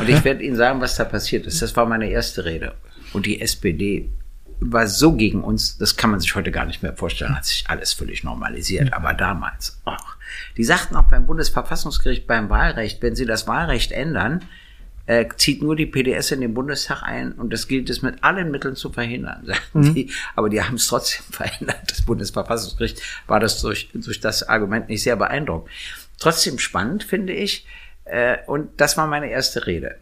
Und 0.01 0.07
ich 0.07 0.23
werde 0.23 0.44
Ihnen 0.44 0.57
sagen, 0.57 0.83
was 0.83 0.96
da 0.96 1.05
passiert 1.05 1.46
ist. 1.46 1.62
Das 1.62 1.77
war 1.77 1.87
meine 1.87 2.11
erste 2.11 2.44
Rede. 2.44 2.75
Und 3.14 3.25
die 3.25 3.40
SPD 3.40 4.11
war 4.61 4.87
so 4.87 5.14
gegen 5.14 5.42
uns, 5.42 5.79
das 5.79 5.96
kann 5.96 6.11
man 6.11 6.20
sich 6.20 6.35
heute 6.35 6.51
gar 6.51 6.66
nicht 6.66 6.83
mehr 6.83 6.94
vorstellen, 6.94 7.35
hat 7.35 7.46
sich 7.46 7.64
alles 7.68 7.92
völlig 7.92 8.25
normalisiert. 8.25 8.92
Aber 8.92 9.14
damals, 9.14 9.81
ach, 9.85 10.16
die 10.57 10.64
sagten 10.64 10.96
auch 10.96 11.05
beim 11.05 11.27
Bundesverfassungsgericht 11.27 12.27
beim 12.27 12.51
Wahlrecht, 12.51 13.03
wenn 13.03 13.16
sie 13.16 13.27
das 13.27 13.49
Wahlrecht 13.49 13.92
ändern, 13.92 14.44
äh, 15.07 15.27
zieht 15.37 15.62
nur 15.62 15.75
die 15.75 15.87
PDS 15.87 16.31
in 16.31 16.40
den 16.40 16.55
Bundestag 16.55 17.03
ein 17.03 17.33
und 17.33 17.53
das 17.53 17.66
gilt 17.66 17.90
es 17.90 18.03
mit 18.03 18.23
allen 18.23 18.51
Mitteln 18.51 18.77
zu 18.77 18.92
verhindern. 18.92 19.42
sagten 19.46 19.94
Die, 19.94 20.12
aber 20.37 20.49
die 20.49 20.62
haben 20.62 20.77
es 20.77 20.87
trotzdem 20.87 21.25
verhindert. 21.31 21.90
Das 21.90 22.03
Bundesverfassungsgericht 22.03 23.03
war 23.27 23.40
das 23.40 23.61
durch, 23.61 23.90
durch 23.94 24.20
das 24.20 24.49
Argument 24.49 24.88
nicht 24.88 25.03
sehr 25.03 25.16
beeindruckt. 25.16 25.70
Trotzdem 26.18 26.59
spannend, 26.59 27.03
finde 27.03 27.33
ich. 27.33 27.66
Äh, 28.05 28.38
und 28.46 28.81
das 28.81 28.96
war 28.96 29.07
meine 29.07 29.31
erste 29.31 29.66
Rede. 29.66 29.96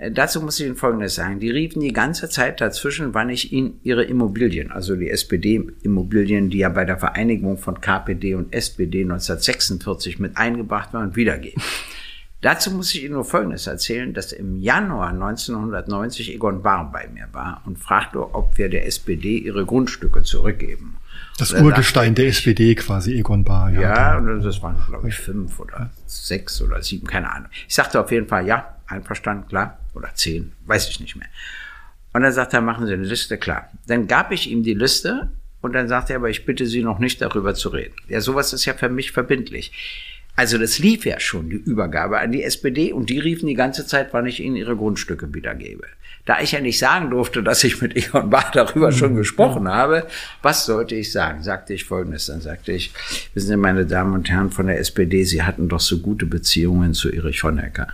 Äh, 0.00 0.10
Dazu 0.10 0.40
muss 0.40 0.58
ich 0.58 0.66
Ihnen 0.66 0.76
Folgendes 0.76 1.14
sagen. 1.14 1.40
Die 1.40 1.50
riefen 1.50 1.80
die 1.80 1.92
ganze 1.92 2.28
Zeit 2.28 2.60
dazwischen, 2.60 3.14
wann 3.14 3.28
ich 3.28 3.52
Ihnen 3.52 3.80
Ihre 3.82 4.04
Immobilien, 4.04 4.70
also 4.70 4.96
die 4.96 5.10
SPD-Immobilien, 5.10 6.50
die 6.50 6.58
ja 6.58 6.68
bei 6.70 6.84
der 6.84 6.98
Vereinigung 6.98 7.58
von 7.58 7.80
KPD 7.80 8.34
und 8.34 8.52
SPD 8.52 9.02
1946 9.02 10.18
mit 10.18 10.36
eingebracht 10.36 10.92
waren, 10.94 11.14
wiedergeben. 11.16 11.62
Dazu 12.42 12.70
muss 12.70 12.94
ich 12.94 13.04
Ihnen 13.04 13.12
nur 13.12 13.26
Folgendes 13.26 13.66
erzählen, 13.66 14.14
dass 14.14 14.32
im 14.32 14.56
Januar 14.56 15.10
1990 15.10 16.32
Egon 16.34 16.62
Bahr 16.62 16.90
bei 16.90 17.06
mir 17.12 17.28
war 17.32 17.60
und 17.66 17.78
fragte, 17.78 18.34
ob 18.34 18.56
wir 18.56 18.70
der 18.70 18.86
SPD 18.86 19.36
ihre 19.36 19.66
Grundstücke 19.66 20.22
zurückgeben. 20.22 20.96
Das 21.36 21.52
Urgestein 21.52 22.14
der 22.14 22.28
SPD 22.28 22.74
quasi, 22.76 23.18
Egon 23.18 23.44
Bahr. 23.44 23.70
ja, 23.72 24.16
und 24.16 24.42
das 24.42 24.62
waren, 24.62 24.76
glaube 24.88 25.08
ich, 25.08 25.16
fünf 25.16 25.60
oder 25.60 25.90
sechs 26.06 26.62
oder 26.62 26.82
sieben, 26.82 27.06
keine 27.06 27.30
Ahnung. 27.30 27.50
Ich 27.68 27.74
sagte 27.74 28.00
auf 28.00 28.10
jeden 28.10 28.26
Fall, 28.26 28.46
ja, 28.46 28.74
einverstanden, 28.86 29.46
klar. 29.46 29.79
Oder 30.00 30.14
zehn, 30.14 30.52
weiß 30.64 30.88
ich 30.88 31.00
nicht 31.00 31.16
mehr. 31.16 31.28
Und 32.14 32.22
dann 32.22 32.32
sagte 32.32 32.56
er, 32.56 32.62
machen 32.62 32.86
Sie 32.86 32.94
eine 32.94 33.04
Liste, 33.04 33.36
klar. 33.36 33.70
Dann 33.86 34.08
gab 34.08 34.32
ich 34.32 34.50
ihm 34.50 34.62
die 34.62 34.74
Liste 34.74 35.30
und 35.60 35.74
dann 35.74 35.88
sagte 35.88 36.14
er, 36.14 36.16
aber 36.16 36.30
ich 36.30 36.46
bitte 36.46 36.66
Sie 36.66 36.82
noch 36.82 36.98
nicht 36.98 37.20
darüber 37.20 37.54
zu 37.54 37.68
reden. 37.68 37.94
Ja, 38.08 38.22
sowas 38.22 38.54
ist 38.54 38.64
ja 38.64 38.72
für 38.72 38.88
mich 38.88 39.12
verbindlich. 39.12 39.72
Also 40.36 40.56
das 40.56 40.78
lief 40.78 41.04
ja 41.04 41.20
schon, 41.20 41.50
die 41.50 41.56
Übergabe 41.56 42.18
an 42.18 42.32
die 42.32 42.42
SPD 42.42 42.94
und 42.94 43.10
die 43.10 43.18
riefen 43.18 43.46
die 43.46 43.54
ganze 43.54 43.86
Zeit, 43.86 44.08
wann 44.12 44.24
ich 44.24 44.40
ihnen 44.40 44.56
ihre 44.56 44.74
Grundstücke 44.74 45.34
wiedergebe. 45.34 45.84
Da 46.24 46.40
ich 46.40 46.52
ja 46.52 46.60
nicht 46.60 46.78
sagen 46.78 47.10
durfte, 47.10 47.42
dass 47.42 47.62
ich 47.62 47.82
mit 47.82 47.94
Egon 47.94 48.30
Bach 48.30 48.50
darüber 48.50 48.90
schon 48.90 49.16
gesprochen 49.16 49.68
habe, 49.68 50.06
was 50.40 50.64
sollte 50.64 50.94
ich 50.94 51.12
sagen? 51.12 51.42
Sagte 51.42 51.74
ich 51.74 51.84
Folgendes, 51.84 52.26
dann 52.26 52.40
sagte 52.40 52.72
ich, 52.72 52.92
wissen 53.34 53.48
Sie, 53.48 53.56
meine 53.58 53.84
Damen 53.84 54.14
und 54.14 54.30
Herren 54.30 54.50
von 54.50 54.66
der 54.66 54.78
SPD, 54.78 55.24
Sie 55.24 55.42
hatten 55.42 55.68
doch 55.68 55.80
so 55.80 55.98
gute 55.98 56.24
Beziehungen 56.24 56.94
zu 56.94 57.10
Erich 57.10 57.42
Honecker. 57.42 57.88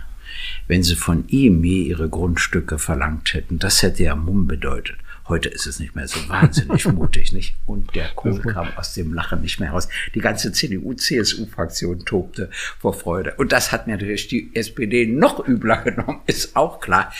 Wenn 0.67 0.83
Sie 0.83 0.95
von 0.95 1.27
ihm 1.27 1.63
je 1.63 1.83
Ihre 1.83 2.09
Grundstücke 2.09 2.79
verlangt 2.79 3.33
hätten, 3.33 3.59
das 3.59 3.81
hätte 3.81 4.03
ja 4.03 4.15
Mumm 4.15 4.47
bedeutet. 4.47 4.97
Heute 5.27 5.49
ist 5.49 5.67
es 5.67 5.79
nicht 5.79 5.93
mehr 5.93 6.07
so 6.07 6.29
wahnsinnig 6.29 6.85
mutig, 6.93 7.33
nicht? 7.33 7.55
Und 7.65 7.93
der 7.95 8.07
Kohl 8.15 8.39
kam 8.39 8.69
aus 8.77 8.93
dem 8.93 9.13
Lachen 9.13 9.41
nicht 9.41 9.59
mehr 9.59 9.71
raus. 9.71 9.89
Die 10.15 10.21
ganze 10.21 10.53
CDU-CSU-Fraktion 10.53 12.05
tobte 12.05 12.49
vor 12.79 12.93
Freude. 12.93 13.33
Und 13.35 13.51
das 13.51 13.73
hat 13.73 13.87
natürlich 13.87 14.29
die 14.29 14.55
SPD 14.55 15.05
noch 15.05 15.45
übler 15.45 15.77
genommen, 15.81 16.21
ist 16.27 16.55
auch 16.55 16.79
klar. 16.79 17.11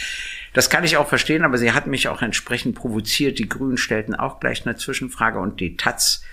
Das 0.54 0.70
kann 0.70 0.86
ich 0.86 0.96
auch 0.96 1.08
verstehen, 1.10 1.44
aber 1.44 1.58
sie 1.58 1.74
hat 1.74 1.88
mich 1.88 2.08
auch 2.08 2.22
entsprechend 2.22 2.76
provoziert. 2.76 3.40
Die 3.40 3.50
Grünen 3.50 3.78
stellten 3.78 4.16
auch 4.16 4.40
gleich 4.40 4.66
eine 4.66 4.78
Zwischenfrage 4.78 5.40
und 5.40 5.60
die 5.60 5.76
Taz, 5.76 6.24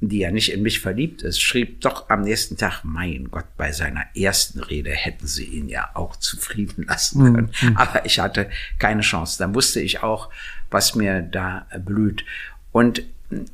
die 0.00 0.18
ja 0.18 0.30
nicht 0.30 0.52
in 0.52 0.62
mich 0.62 0.80
verliebt 0.80 1.22
ist, 1.22 1.42
schrieb 1.42 1.82
doch 1.82 2.08
am 2.08 2.22
nächsten 2.22 2.56
Tag, 2.56 2.82
mein 2.84 3.30
Gott, 3.30 3.44
bei 3.56 3.70
seiner 3.72 4.04
ersten 4.16 4.60
Rede 4.60 4.90
hätten 4.90 5.26
sie 5.26 5.44
ihn 5.44 5.68
ja 5.68 5.90
auch 5.94 6.16
zufrieden 6.16 6.86
lassen 6.88 7.34
können. 7.34 7.50
Aber 7.74 8.06
ich 8.06 8.18
hatte 8.18 8.48
keine 8.78 9.02
Chance. 9.02 9.38
Dann 9.38 9.54
wusste 9.54 9.80
ich 9.80 10.02
auch, 10.02 10.30
was 10.70 10.94
mir 10.94 11.20
da 11.20 11.66
blüht. 11.84 12.24
Und 12.72 13.02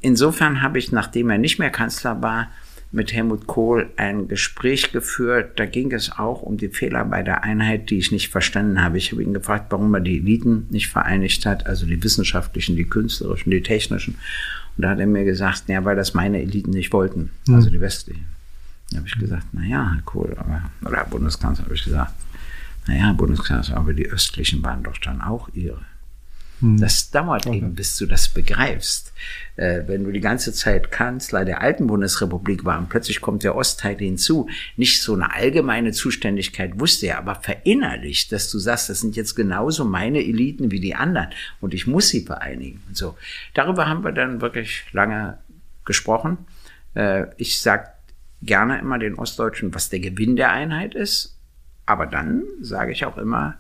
insofern 0.00 0.62
habe 0.62 0.78
ich, 0.78 0.92
nachdem 0.92 1.30
er 1.30 1.38
nicht 1.38 1.59
mehr 1.59 1.70
Kanzler 1.70 2.22
war, 2.22 2.50
mit 2.92 3.12
Helmut 3.12 3.46
Kohl 3.46 3.90
ein 3.96 4.28
Gespräch 4.28 4.92
geführt. 4.92 5.59
Da 5.59 5.66
ging 5.66 5.92
es 5.92 6.12
auch 6.12 6.42
um 6.42 6.56
die 6.56 6.68
Fehler 6.68 7.04
bei 7.04 7.22
der 7.22 7.42
Einheit, 7.42 7.90
die 7.90 7.98
ich 7.98 8.12
nicht 8.12 8.28
verstanden 8.28 8.82
habe. 8.82 8.98
Ich 8.98 9.11
habe 9.12 9.22
ihn 9.22 9.35
gefragt, 9.35 9.66
warum 9.70 9.92
er 9.94 10.00
die 10.00 10.18
Eliten 10.18 10.66
nicht 10.70 10.88
vereinigt 10.88 11.44
hat, 11.44 11.66
also 11.66 11.87
die 11.87 12.02
wissenschaftlichen, 12.02 12.76
die 12.76 12.85
künstlerischen, 12.85 13.50
die 13.50 13.62
technischen. 13.62 14.18
Und 14.77 14.83
da 14.83 14.91
hat 14.91 14.99
er 14.99 15.07
mir 15.07 15.25
gesagt, 15.25 15.69
ja, 15.69 15.85
weil 15.85 15.97
das 15.97 16.15
meine 16.15 16.41
Eliten 16.41 16.71
nicht 16.71 16.93
wollten, 16.93 17.31
also 17.49 17.71
die 17.71 17.81
westlichen. 17.81 18.27
Da 18.91 18.99
habe 18.99 19.09
ich 19.09 19.19
gesagt, 19.19 19.47
na 19.53 19.65
ja, 19.65 19.93
Herr 19.95 20.03
Kohl, 20.03 20.37
aber, 20.39 20.62
oder 20.85 21.05
Bundeskanzler, 21.05 21.65
habe 21.65 21.75
ich 21.75 21.85
gesagt, 21.85 22.12
na 22.87 22.95
ja, 22.95 23.07
Herr 23.07 23.15
Bundeskanzler, 23.15 23.77
aber 23.77 23.95
die 23.95 24.07
östlichen 24.07 24.62
waren 24.62 24.83
doch 24.83 24.99
dann 24.99 25.21
auch 25.21 25.49
ihre. 25.55 25.81
Das 26.61 27.11
dauert 27.11 27.47
eben, 27.47 27.75
bis 27.75 27.99
du 27.99 28.07
das 28.07 28.29
begreifst. 28.29 29.12
Äh, 29.57 29.83
wenn 29.87 30.05
du 30.05 30.11
die 30.11 30.21
ganze 30.21 30.55
Zeit 30.55 30.90
Kanzler 30.90 31.45
der 31.45 31.61
alten 31.61 31.87
Bundesrepublik 31.87 32.64
war 32.64 32.79
und 32.79 32.88
plötzlich 32.88 33.21
kommt 33.21 33.42
der 33.42 33.57
Ostteil 33.57 33.99
hinzu, 33.99 34.49
nicht 34.77 35.03
so 35.03 35.14
eine 35.14 35.35
allgemeine 35.35 35.92
Zuständigkeit 35.92 36.81
wusste 36.81 37.09
er, 37.09 37.19
aber 37.19 37.35
verinnerlicht, 37.35 38.33
dass 38.33 38.51
du 38.51 38.59
sagst, 38.59 38.88
das 38.88 39.01
sind 39.01 39.16
jetzt 39.16 39.35
genauso 39.35 39.85
meine 39.85 40.25
Eliten 40.25 40.71
wie 40.71 40.81
die 40.81 40.95
anderen 40.95 41.29
und 41.61 41.75
ich 41.75 41.87
muss 41.87 42.09
sie 42.09 42.23
vereinigen. 42.23 42.83
Und 42.88 42.97
so. 42.97 43.16
Darüber 43.53 43.87
haben 43.87 44.03
wir 44.03 44.12
dann 44.12 44.40
wirklich 44.40 44.85
lange 44.92 45.38
gesprochen. 45.85 46.38
Äh, 46.95 47.27
ich 47.37 47.61
sag 47.61 47.95
gerne 48.40 48.79
immer 48.79 48.99
den 48.99 49.16
Ostdeutschen, 49.16 49.75
was 49.75 49.90
der 49.90 50.01
Gewinn 50.01 50.37
der 50.37 50.53
Einheit 50.53 50.95
ist, 50.95 51.37
aber 51.85 52.07
dann 52.07 52.45
sage 52.62 52.92
ich 52.92 53.05
auch 53.05 53.19
immer, 53.19 53.57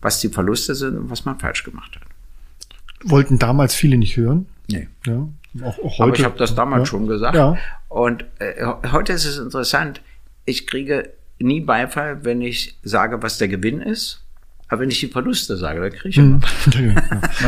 was 0.00 0.20
die 0.20 0.28
Verluste 0.28 0.74
sind 0.74 0.96
und 0.96 1.10
was 1.10 1.24
man 1.24 1.38
falsch 1.38 1.62
gemacht 1.62 1.94
hat. 1.94 2.09
Wollten 3.04 3.38
damals 3.38 3.74
viele 3.74 3.96
nicht 3.96 4.16
hören. 4.16 4.46
Nee. 4.68 4.88
Ja, 5.06 5.28
auch, 5.62 5.78
auch 5.78 5.98
heute. 5.98 6.02
Aber 6.02 6.14
ich 6.14 6.24
habe 6.24 6.38
das 6.38 6.54
damals 6.54 6.82
ja. 6.82 6.86
schon 6.86 7.06
gesagt. 7.06 7.34
Ja. 7.34 7.56
Und 7.88 8.24
äh, 8.38 8.66
heute 8.92 9.12
ist 9.12 9.24
es 9.24 9.38
interessant, 9.38 10.00
ich 10.44 10.66
kriege 10.66 11.10
nie 11.38 11.60
Beifall, 11.60 12.24
wenn 12.24 12.42
ich 12.42 12.76
sage, 12.82 13.22
was 13.22 13.38
der 13.38 13.48
Gewinn 13.48 13.80
ist. 13.80 14.24
Aber 14.68 14.82
wenn 14.82 14.90
ich 14.90 15.00
die 15.00 15.08
Verluste 15.08 15.56
sage, 15.56 15.80
dann 15.80 15.90
kriege 15.90 16.08
ich 16.08 16.18
immer. 16.18 16.40
Hm. 16.72 16.94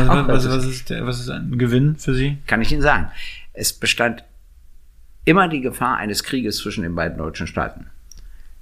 Was, 0.09 0.27
was, 0.27 0.49
was, 0.49 0.65
ist 0.65 0.91
der, 0.91 1.07
was 1.07 1.21
ist 1.21 1.31
ein 1.31 1.57
Gewinn 1.59 1.97
für 1.97 2.15
Sie? 2.15 2.38
Kann 2.47 2.61
ich 2.62 2.73
Ihnen 2.73 2.83
sagen. 2.83 3.11
Es 3.53 3.73
bestand 3.73 4.25
immer 5.25 5.49
die 5.49 5.61
Gefahr 5.61 5.99
eines 5.99 6.25
Krieges 6.25 6.57
zwischen 6.57 6.83
den 6.83 6.95
beiden 6.95 7.19
deutschen 7.19 7.47
Staaten. 7.47 7.87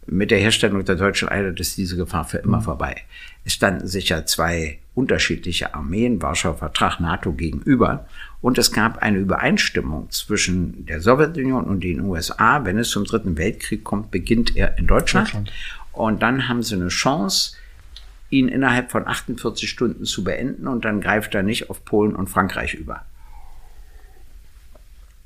Mit 0.06 0.30
der 0.30 0.38
Herstellung 0.38 0.84
der 0.84 0.96
deutschen 0.96 1.28
Einheit 1.28 1.60
ist 1.60 1.76
diese 1.76 1.96
Gefahr 1.96 2.24
für 2.24 2.38
immer 2.38 2.62
vorbei. 2.62 3.02
Es 3.44 3.52
standen 3.54 3.86
sicher 3.86 4.26
zwei 4.26 4.78
unterschiedliche 4.94 5.74
Armeen, 5.74 6.20
Warschauer 6.20 6.56
Vertrag, 6.56 7.00
NATO 7.00 7.32
gegenüber. 7.32 8.06
Und 8.40 8.58
es 8.58 8.72
gab 8.72 8.98
eine 8.98 9.18
Übereinstimmung 9.18 10.10
zwischen 10.10 10.86
der 10.86 11.00
Sowjetunion 11.00 11.64
und 11.64 11.84
den 11.84 12.00
USA. 12.00 12.64
Wenn 12.64 12.78
es 12.78 12.90
zum 12.90 13.04
Dritten 13.04 13.36
Weltkrieg 13.38 13.84
kommt, 13.84 14.10
beginnt 14.10 14.56
er 14.56 14.78
in 14.78 14.86
Deutschland. 14.86 15.28
Deutschland. 15.28 15.52
Und 15.92 16.22
dann 16.22 16.48
haben 16.48 16.62
sie 16.62 16.76
eine 16.76 16.88
Chance, 16.88 17.56
ihn 18.30 18.48
innerhalb 18.48 18.90
von 18.90 19.06
48 19.06 19.68
Stunden 19.68 20.04
zu 20.04 20.24
beenden. 20.24 20.66
Und 20.66 20.84
dann 20.84 21.00
greift 21.00 21.34
er 21.34 21.42
nicht 21.42 21.70
auf 21.70 21.84
Polen 21.84 22.16
und 22.16 22.28
Frankreich 22.28 22.74
über. 22.74 23.04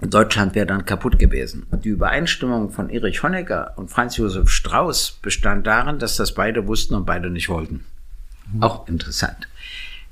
Deutschland 0.07 0.55
wäre 0.55 0.67
dann 0.67 0.85
kaputt 0.85 1.19
gewesen. 1.19 1.67
Die 1.85 1.89
Übereinstimmung 1.89 2.71
von 2.71 2.91
Erich 2.91 3.23
Honecker 3.23 3.75
und 3.77 3.91
Franz 3.91 4.17
Josef 4.17 4.49
Strauß 4.49 5.19
bestand 5.23 5.67
darin, 5.67 5.99
dass 5.99 6.17
das 6.17 6.35
beide 6.35 6.67
wussten 6.67 6.95
und 6.95 7.07
beide 7.07 7.31
nicht 7.31 7.49
wollten. 7.49 7.85
Auch 8.61 8.89
interessant. 8.89 9.49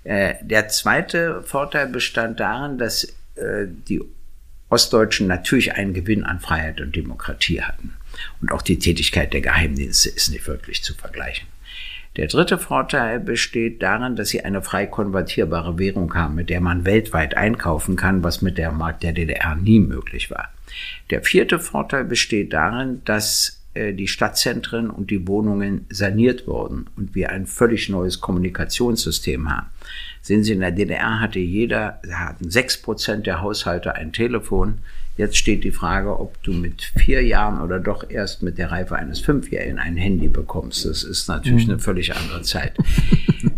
Äh, 0.04 0.34
der 0.42 0.68
zweite 0.68 1.42
Vorteil 1.42 1.86
bestand 1.88 2.40
darin, 2.40 2.78
dass 2.78 3.04
äh, 3.36 3.66
die 3.66 4.00
Ostdeutschen 4.68 5.26
natürlich 5.26 5.74
einen 5.74 5.92
Gewinn 5.92 6.24
an 6.24 6.40
Freiheit 6.40 6.80
und 6.80 6.96
Demokratie 6.96 7.62
hatten. 7.62 7.94
Und 8.40 8.52
auch 8.52 8.62
die 8.62 8.78
Tätigkeit 8.78 9.32
der 9.32 9.42
Geheimdienste 9.42 10.08
ist 10.08 10.30
nicht 10.30 10.46
wirklich 10.46 10.82
zu 10.82 10.94
vergleichen. 10.94 11.46
Der 12.16 12.26
dritte 12.26 12.58
Vorteil 12.58 13.20
besteht 13.20 13.82
darin, 13.82 14.16
dass 14.16 14.28
sie 14.28 14.44
eine 14.44 14.60
frei 14.60 14.86
konvertierbare 14.86 15.78
Währung 15.78 16.14
haben, 16.14 16.34
mit 16.34 16.50
der 16.50 16.60
man 16.60 16.84
weltweit 16.84 17.36
einkaufen 17.36 17.96
kann, 17.96 18.22
was 18.22 18.42
mit 18.42 18.58
der 18.58 18.70
Markt 18.70 19.02
der 19.02 19.12
DDR 19.12 19.54
nie 19.54 19.80
möglich 19.80 20.30
war. 20.30 20.50
Der 21.10 21.22
vierte 21.22 21.58
Vorteil 21.58 22.04
besteht 22.04 22.52
darin, 22.52 23.00
dass 23.06 23.62
äh, 23.74 23.94
die 23.94 24.08
Stadtzentren 24.08 24.90
und 24.90 25.10
die 25.10 25.26
Wohnungen 25.26 25.86
saniert 25.88 26.46
wurden 26.46 26.86
und 26.96 27.14
wir 27.14 27.30
ein 27.30 27.46
völlig 27.46 27.88
neues 27.88 28.20
Kommunikationssystem 28.20 29.50
haben. 29.50 29.68
Sehen 30.20 30.44
Sie, 30.44 30.52
in 30.52 30.60
der 30.60 30.72
DDR 30.72 31.20
hatte 31.20 31.38
jeder, 31.38 32.00
hatten 32.12 32.50
sechs 32.50 32.76
Prozent 32.76 33.26
der 33.26 33.40
Haushalte 33.40 33.94
ein 33.94 34.12
Telefon. 34.12 34.78
Jetzt 35.16 35.36
steht 35.36 35.62
die 35.64 35.72
Frage, 35.72 36.18
ob 36.18 36.42
du 36.42 36.52
mit 36.52 36.82
vier 36.96 37.22
Jahren 37.22 37.60
oder 37.60 37.78
doch 37.78 38.08
erst 38.08 38.42
mit 38.42 38.56
der 38.56 38.70
Reife 38.70 38.96
eines 38.96 39.20
Fünfjährigen 39.20 39.78
ein 39.78 39.96
Handy 39.96 40.28
bekommst. 40.28 40.86
Das 40.86 41.04
ist 41.04 41.28
natürlich 41.28 41.66
mhm. 41.66 41.74
eine 41.74 41.80
völlig 41.80 42.14
andere 42.14 42.42
Zeit. 42.42 42.76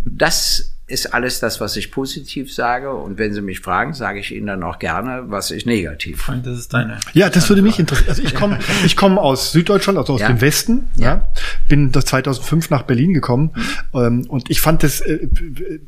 Das 0.04 0.73
ist 0.86 1.14
alles 1.14 1.40
das, 1.40 1.62
was 1.62 1.76
ich 1.76 1.90
positiv 1.90 2.52
sage. 2.52 2.92
Und 2.92 3.16
wenn 3.16 3.32
Sie 3.32 3.40
mich 3.40 3.60
fragen, 3.60 3.94
sage 3.94 4.20
ich 4.20 4.34
Ihnen 4.34 4.48
dann 4.48 4.62
auch 4.62 4.78
gerne, 4.78 5.24
was 5.26 5.50
ich 5.50 5.64
negativ. 5.64 6.20
Frank, 6.20 6.44
das 6.44 6.58
ist 6.58 6.74
deine. 6.74 7.00
Ja, 7.14 7.30
das 7.30 7.48
würde 7.48 7.62
mich 7.62 7.78
interessieren. 7.78 8.10
Also 8.10 8.22
ich 8.22 8.34
komme, 8.34 8.58
ich 8.84 8.94
komme 8.94 9.18
aus 9.18 9.52
Süddeutschland, 9.52 9.98
also 9.98 10.12
aus 10.12 10.20
ja. 10.20 10.28
dem 10.28 10.42
Westen. 10.42 10.90
Ja. 10.96 11.04
ja. 11.04 11.28
Bin 11.68 11.90
2005 11.92 12.68
nach 12.68 12.82
Berlin 12.82 13.14
gekommen 13.14 13.52
mhm. 13.94 14.26
und 14.28 14.50
ich 14.50 14.60
fand 14.60 14.82
das. 14.82 15.00
Äh, 15.00 15.28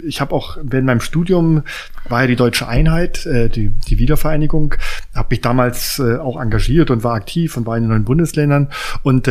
ich 0.03 0.23
habe 0.23 0.35
auch 0.35 0.57
während 0.63 0.87
meinem 0.87 1.01
Studium 1.01 1.63
war 2.09 2.23
ja 2.23 2.27
die 2.27 2.37
deutsche 2.37 2.67
Einheit, 2.67 3.27
äh, 3.27 3.51
die 3.51 3.69
die 3.69 3.99
Wiedervereinigung, 3.99 4.77
habe 5.15 5.29
mich 5.31 5.43
damals 5.43 5.99
äh, 5.99 6.17
auch 6.17 6.41
engagiert 6.41 6.91
und 6.91 7.05
war 7.05 7.15
aktiv 7.15 7.57
und 7.59 7.67
war 7.67 7.77
in 7.77 7.83
den 7.83 7.91
neuen 7.91 8.05
Bundesländern 8.05 8.69
und 9.03 9.29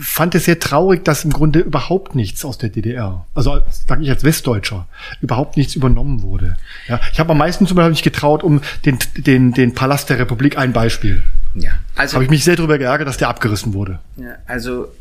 fand 0.00 0.34
es 0.34 0.44
sehr 0.44 0.58
traurig, 0.60 1.04
dass 1.04 1.24
im 1.24 1.32
Grunde 1.32 1.60
überhaupt 1.60 2.14
nichts 2.14 2.44
aus 2.44 2.58
der 2.58 2.68
DDR, 2.68 3.26
also 3.34 3.60
sage 3.86 4.02
ich 4.02 4.10
als 4.10 4.24
Westdeutscher, 4.24 4.86
überhaupt 5.20 5.56
nichts 5.56 5.74
übernommen 5.74 6.22
wurde. 6.22 6.56
Ja, 6.86 7.00
ich 7.12 7.20
habe 7.20 7.32
am 7.32 7.38
meisten 7.38 7.66
zum 7.66 7.76
Beispiel 7.76 7.90
nicht 7.90 8.04
getraut 8.04 8.42
um 8.42 8.60
den, 8.84 8.98
den, 9.16 9.52
den 9.52 9.74
Palast 9.74 10.10
der 10.10 10.18
Republik 10.18 10.56
ein 10.56 10.72
Beispiel. 10.72 11.22
Ja, 11.54 11.78
also 11.96 12.14
habe 12.14 12.24
ich 12.24 12.30
mich 12.30 12.44
sehr 12.44 12.56
darüber 12.56 12.78
geärgert, 12.78 13.08
dass 13.08 13.16
der 13.16 13.28
abgerissen 13.28 13.74
wurde. 13.74 13.98
Ja, 14.16 14.36
also 14.46 14.92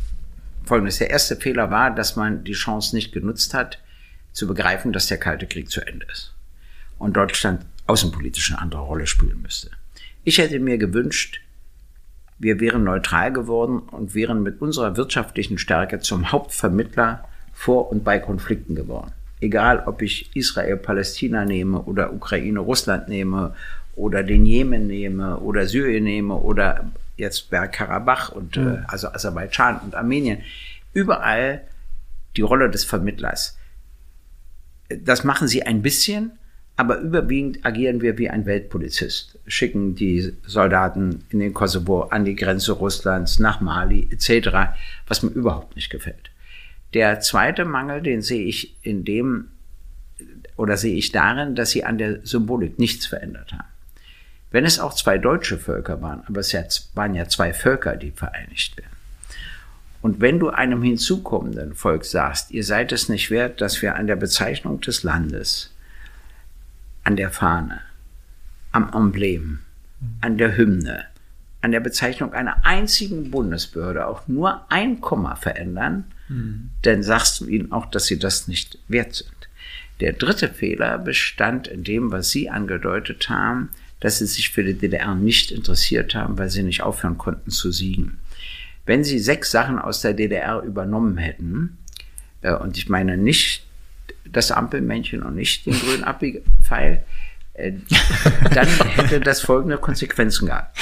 folgendes: 0.66 0.98
Der 0.98 1.10
erste 1.10 1.36
Fehler 1.36 1.70
war, 1.70 1.94
dass 1.94 2.16
man 2.16 2.44
die 2.44 2.54
Chance 2.54 2.96
nicht 2.96 3.12
genutzt 3.12 3.54
hat, 3.54 3.80
zu 4.34 4.48
begreifen, 4.48 4.94
dass 4.94 5.08
der 5.08 5.18
Kalte 5.18 5.46
Krieg 5.46 5.70
zu 5.70 5.82
Ende 5.82 6.06
ist 6.12 6.34
und 6.98 7.14
Deutschland 7.14 7.66
außenpolitisch 7.86 8.52
eine 8.52 8.62
andere 8.62 8.82
Rolle 8.82 9.08
spielen 9.08 9.42
müsste. 9.42 9.72
Ich 10.24 10.40
hätte 10.40 10.60
mir 10.60 10.78
gewünscht, 10.78 11.42
wir 12.40 12.60
wären 12.60 12.84
neutral 12.84 13.34
geworden 13.34 13.80
und 13.80 14.14
wären 14.14 14.44
mit 14.44 14.62
unserer 14.62 14.98
wirtschaftlichen 14.98 15.58
Stärke 15.58 16.00
zum 16.00 16.32
Hauptvermittler 16.32 17.26
vor 17.54 17.92
und 17.92 18.04
bei 18.04 18.20
Konflikten 18.20 18.76
geworden. 18.76 19.12
Egal, 19.40 19.84
ob 19.86 20.02
ich 20.02 20.36
Israel, 20.36 20.78
Palästina 20.78 21.46
nehme 21.46 21.82
oder 21.82 22.14
Ukraine, 22.14 22.60
Russland 22.60 23.08
nehme 23.08 23.56
oder 23.96 24.24
den 24.24 24.46
Jemen 24.46 24.88
nehme 24.88 25.38
oder 25.40 25.66
Syrien 25.68 26.04
nehme 26.04 26.36
oder 26.36 26.92
jetzt 27.18 27.50
Bergkarabach 27.50 28.32
und 28.32 28.58
mhm. 28.58 28.68
äh, 28.68 28.78
also 28.88 29.10
Aserbaidschan 29.10 29.80
und 29.80 29.96
Armenien. 29.96 30.40
Überall 30.94 31.62
die 32.36 32.42
Rolle 32.42 32.70
des 32.70 32.84
Vermittlers. 32.84 33.58
Das 34.90 35.24
machen 35.24 35.48
sie 35.48 35.64
ein 35.64 35.82
bisschen, 35.82 36.32
aber 36.78 37.00
überwiegend 37.00 37.66
agieren 37.66 38.02
wir 38.02 38.20
wie 38.20 38.30
ein 38.30 38.46
Weltpolizist, 38.46 39.40
schicken 39.48 39.96
die 39.96 40.32
Soldaten 40.46 41.24
in 41.30 41.40
den 41.40 41.54
Kosovo 41.54 42.04
an 42.04 42.24
die 42.24 42.36
Grenze 42.36 42.74
Russlands, 42.74 43.40
nach 43.40 43.62
Mali 43.62 44.08
etc., 44.12 44.78
was 45.08 45.24
mir 45.24 45.32
überhaupt 45.32 45.76
nicht 45.76 45.90
gefällt. 45.90 46.30
Der 46.94 47.20
zweite 47.20 47.66
Mangel, 47.66 48.02
den 48.02 48.22
sehe 48.22 48.46
ich 48.46 48.78
in 48.84 49.04
dem, 49.04 49.50
oder 50.56 50.78
sehe 50.78 50.96
ich 50.96 51.12
darin, 51.12 51.56
dass 51.56 51.72
sie 51.72 51.84
an 51.84 51.98
der 51.98 52.26
Symbolik 52.26 52.78
nichts 52.78 53.08
verändert 53.08 53.54
haben. 53.54 53.68
Wenn 54.52 54.64
es 54.64 54.80
auch 54.80 54.94
zwei 54.94 55.18
deutsche 55.18 55.58
Völker 55.58 56.02
waren, 56.04 56.24
aber 56.28 56.42
es 56.42 56.54
waren 56.94 57.16
ja 57.16 57.28
zwei 57.28 57.54
Völker, 57.54 57.96
die 57.96 58.12
vereinigt 58.12 58.78
werden. 58.78 58.96
Und 60.04 60.22
wenn 60.22 60.40
du 60.40 60.50
einem 60.50 60.84
hinzukommenden 60.84 61.74
Volk 61.74 62.06
sagst, 62.06 62.52
ihr 62.52 62.64
seid 62.64 62.92
es 62.92 63.10
nicht 63.10 63.32
wert, 63.32 63.62
dass 63.62 63.82
wir 63.82 63.96
an 63.96 64.06
der 64.06 64.16
Bezeichnung 64.16 64.80
des 64.80 65.02
Landes 65.02 65.72
an 67.08 67.16
der 67.16 67.32
Fahne, 67.32 67.80
am 68.74 68.92
Emblem, 68.94 69.60
an 70.20 70.38
der 70.38 70.58
Hymne, 70.58 71.06
an 71.62 71.72
der 71.72 71.80
Bezeichnung 71.80 72.34
einer 72.34 72.66
einzigen 72.66 73.32
Bundesbehörde 73.32 74.08
auch 74.08 74.28
nur 74.28 74.70
ein 74.70 75.00
Komma 75.00 75.38
verändern, 75.38 76.04
mhm. 76.28 76.70
dann 76.82 77.04
sagst 77.04 77.40
du 77.40 77.48
ihnen 77.48 77.72
auch, 77.72 77.86
dass 77.86 78.08
sie 78.08 78.20
das 78.20 78.50
nicht 78.50 78.80
wert 78.90 79.16
sind. 79.16 79.32
Der 80.02 80.12
dritte 80.12 80.50
Fehler 80.50 80.98
bestand 80.98 81.70
in 81.70 81.86
dem, 81.86 82.12
was 82.12 82.30
Sie 82.30 82.50
angedeutet 82.50 83.30
haben, 83.30 83.70
dass 84.02 84.20
Sie 84.20 84.26
sich 84.26 84.50
für 84.50 84.66
die 84.66 84.78
DDR 84.78 85.16
nicht 85.16 85.52
interessiert 85.52 86.14
haben, 86.14 86.38
weil 86.38 86.50
Sie 86.50 86.62
nicht 86.62 86.84
aufhören 86.84 87.18
konnten 87.18 87.52
zu 87.52 87.72
siegen. 87.72 88.20
Wenn 88.86 89.06
Sie 89.06 89.18
sechs 89.18 89.50
Sachen 89.50 89.80
aus 89.80 90.02
der 90.02 90.14
DDR 90.14 90.62
übernommen 90.62 91.18
hätten, 91.18 91.78
äh, 92.42 92.54
und 92.54 92.78
ich 92.78 92.90
meine 92.90 93.18
nicht 93.18 93.67
das 94.32 94.52
Ampelmännchen 94.52 95.24
und 95.24 95.36
nicht 95.36 95.66
den 95.66 95.74
grünen 95.74 96.04
Abbiegepfeil, 96.04 97.04
äh, 97.54 97.74
dann 98.54 98.68
hätte 98.68 99.20
das 99.20 99.42
folgende 99.42 99.78
Konsequenzen 99.78 100.48
gehabt. 100.48 100.78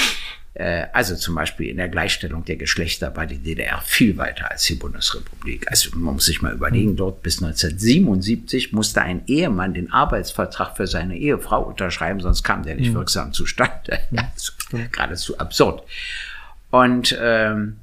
Äh, 0.55 0.88
also 0.93 1.15
zum 1.15 1.36
Beispiel 1.36 1.69
in 1.69 1.77
der 1.77 1.89
Gleichstellung 1.89 2.45
der 2.45 2.55
Geschlechter 2.55 3.15
war 3.15 3.25
die 3.25 3.39
DDR 3.39 3.81
viel 3.81 4.15
weiter 4.17 4.49
als 4.49 4.63
die 4.63 4.75
Bundesrepublik. 4.75 5.69
Also 5.69 5.89
man 5.97 6.15
muss 6.15 6.25
sich 6.25 6.41
mal 6.41 6.53
überlegen, 6.53 6.95
dort 6.95 7.21
bis 7.21 7.43
1977 7.43 8.71
musste 8.71 9.01
ein 9.01 9.23
Ehemann 9.27 9.73
den 9.73 9.91
Arbeitsvertrag 9.91 10.77
für 10.77 10.88
seine 10.88 11.17
Ehefrau 11.17 11.62
unterschreiben, 11.62 12.21
sonst 12.21 12.43
kam 12.43 12.63
der 12.63 12.75
nicht 12.75 12.91
mhm. 12.91 12.95
wirksam 12.95 13.34
zustande. 13.34 13.99
Also, 14.15 14.53
geradezu 14.91 15.38
absurd. 15.38 15.84
Und 16.71 17.17
ähm, 17.19 17.77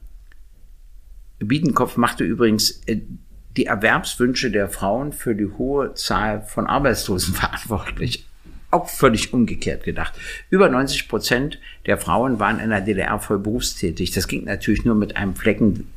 Biedenkopf 1.39 1.97
machte 1.97 2.25
übrigens 2.25 2.83
äh, 2.87 3.01
die 3.57 3.67
Erwerbswünsche 3.67 4.51
der 4.51 4.69
Frauen 4.69 5.13
für 5.13 5.35
die 5.35 5.49
hohe 5.59 5.95
Zahl 5.95 6.43
von 6.43 6.67
Arbeitslosen 6.67 7.35
verantwortlich. 7.35 8.27
Auch 8.71 8.89
völlig 8.89 9.35
umgekehrt 9.35 9.85
gedacht. 9.85 10.15
Über 10.49 10.69
90 10.71 11.09
Prozent 11.09 11.59
der 11.85 11.99
Frauen 11.99 12.39
waren 12.39 12.59
in 12.59 12.71
der 12.71 12.81
DDR 12.81 13.19
voll 13.19 13.39
berufstätig. 13.39 14.13
Das 14.13 14.29
ging 14.29 14.45
natürlich 14.45 14.87
nur 14.87 14.95
mit 14.95 15.17
einem 15.17 15.37
Flecken, 15.37 15.89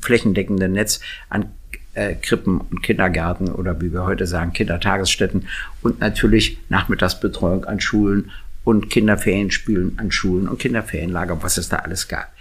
flächendeckenden 0.00 0.72
Netz 0.72 1.00
an 1.28 1.52
äh, 1.92 2.14
Krippen 2.14 2.60
und 2.60 2.82
Kindergärten 2.82 3.48
oder 3.48 3.80
wie 3.82 3.92
wir 3.92 4.04
heute 4.04 4.26
sagen, 4.26 4.54
Kindertagesstätten 4.54 5.48
und 5.82 6.00
natürlich 6.00 6.58
Nachmittagsbetreuung 6.70 7.66
an 7.66 7.78
Schulen 7.80 8.30
und 8.64 8.88
Kinderferienspielen 8.88 9.98
an 9.98 10.10
Schulen 10.10 10.48
und 10.48 10.58
Kinderferienlager, 10.58 11.42
was 11.42 11.58
es 11.58 11.68
da 11.68 11.76
alles 11.76 12.08
gab. 12.08 12.32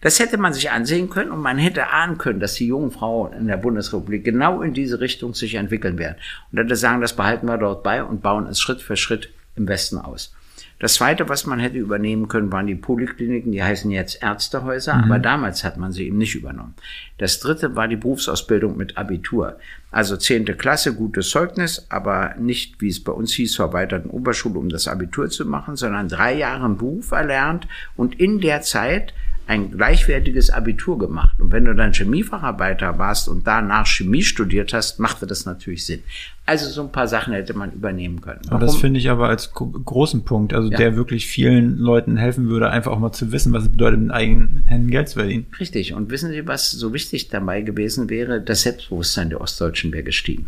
Das 0.00 0.18
hätte 0.18 0.38
man 0.38 0.52
sich 0.52 0.70
ansehen 0.70 1.10
können 1.10 1.30
und 1.30 1.40
man 1.40 1.58
hätte 1.58 1.90
ahnen 1.90 2.18
können, 2.18 2.40
dass 2.40 2.54
die 2.54 2.66
jungen 2.66 2.90
Frauen 2.90 3.32
in 3.32 3.46
der 3.46 3.58
Bundesrepublik 3.58 4.24
genau 4.24 4.62
in 4.62 4.72
diese 4.72 5.00
Richtung 5.00 5.34
sich 5.34 5.54
entwickeln 5.54 5.98
werden. 5.98 6.16
Und 6.50 6.58
hätte 6.58 6.76
sagen, 6.76 7.00
das 7.00 7.14
behalten 7.14 7.46
wir 7.46 7.58
dort 7.58 7.82
bei 7.82 8.02
und 8.02 8.22
bauen 8.22 8.46
es 8.46 8.60
Schritt 8.60 8.80
für 8.80 8.96
Schritt 8.96 9.30
im 9.56 9.68
Westen 9.68 9.98
aus. 9.98 10.34
Das 10.80 10.94
zweite, 10.94 11.28
was 11.28 11.44
man 11.44 11.58
hätte 11.58 11.76
übernehmen 11.76 12.26
können, 12.28 12.50
waren 12.50 12.66
die 12.66 12.74
Polikliniken, 12.74 13.52
die 13.52 13.62
heißen 13.62 13.90
jetzt 13.90 14.22
Ärztehäuser, 14.22 14.94
mhm. 14.94 15.04
aber 15.04 15.18
damals 15.18 15.62
hat 15.62 15.76
man 15.76 15.92
sie 15.92 16.06
eben 16.06 16.16
nicht 16.16 16.34
übernommen. 16.34 16.74
Das 17.18 17.38
dritte 17.38 17.76
war 17.76 17.86
die 17.86 17.96
Berufsausbildung 17.96 18.78
mit 18.78 18.96
Abitur. 18.96 19.58
Also 19.90 20.16
zehnte 20.16 20.54
Klasse, 20.54 20.94
gutes 20.94 21.28
Zeugnis, 21.28 21.84
aber 21.90 22.34
nicht, 22.38 22.80
wie 22.80 22.88
es 22.88 23.04
bei 23.04 23.12
uns 23.12 23.34
hieß, 23.34 23.52
zur 23.52 23.66
erweiterten 23.66 24.08
Oberschule, 24.08 24.58
um 24.58 24.70
das 24.70 24.88
Abitur 24.88 25.28
zu 25.28 25.44
machen, 25.44 25.76
sondern 25.76 26.08
drei 26.08 26.34
Jahre 26.34 26.70
Beruf 26.70 27.10
erlernt 27.10 27.68
und 27.96 28.18
in 28.18 28.40
der 28.40 28.62
Zeit 28.62 29.12
ein 29.46 29.72
gleichwertiges 29.72 30.50
Abitur 30.50 30.98
gemacht. 30.98 31.40
Und 31.40 31.50
wenn 31.50 31.64
du 31.64 31.74
dann 31.74 31.92
Chemiefacharbeiter 31.92 32.98
warst 32.98 33.28
und 33.28 33.46
danach 33.46 33.86
Chemie 33.86 34.22
studiert 34.22 34.72
hast, 34.72 35.00
machte 35.00 35.26
das 35.26 35.44
natürlich 35.44 35.84
Sinn. 35.86 36.02
Also 36.46 36.68
so 36.68 36.82
ein 36.82 36.92
paar 36.92 37.08
Sachen 37.08 37.32
hätte 37.32 37.54
man 37.54 37.72
übernehmen 37.72 38.20
können. 38.20 38.40
Warum? 38.44 38.56
Aber 38.56 38.66
das 38.66 38.76
finde 38.76 39.00
ich 39.00 39.10
aber 39.10 39.28
als 39.28 39.52
großen 39.52 40.24
Punkt, 40.24 40.54
also 40.54 40.70
ja. 40.70 40.76
der 40.76 40.94
wirklich 40.94 41.26
vielen 41.26 41.78
Leuten 41.78 42.16
helfen 42.16 42.48
würde, 42.48 42.70
einfach 42.70 42.92
auch 42.92 42.98
mal 43.00 43.12
zu 43.12 43.32
wissen, 43.32 43.52
was 43.52 43.64
es 43.64 43.68
bedeutet, 43.70 44.00
mit 44.00 44.12
eigenen 44.12 44.64
Händen 44.66 44.90
Geld 44.90 45.08
zu 45.08 45.18
verdienen. 45.18 45.46
Richtig. 45.58 45.94
Und 45.94 46.10
wissen 46.10 46.30
Sie, 46.30 46.46
was 46.46 46.70
so 46.70 46.94
wichtig 46.94 47.28
dabei 47.28 47.62
gewesen 47.62 48.08
wäre? 48.08 48.40
Das 48.40 48.62
Selbstbewusstsein 48.62 49.30
der 49.30 49.40
Ostdeutschen 49.40 49.92
wäre 49.92 50.04
gestiegen. 50.04 50.46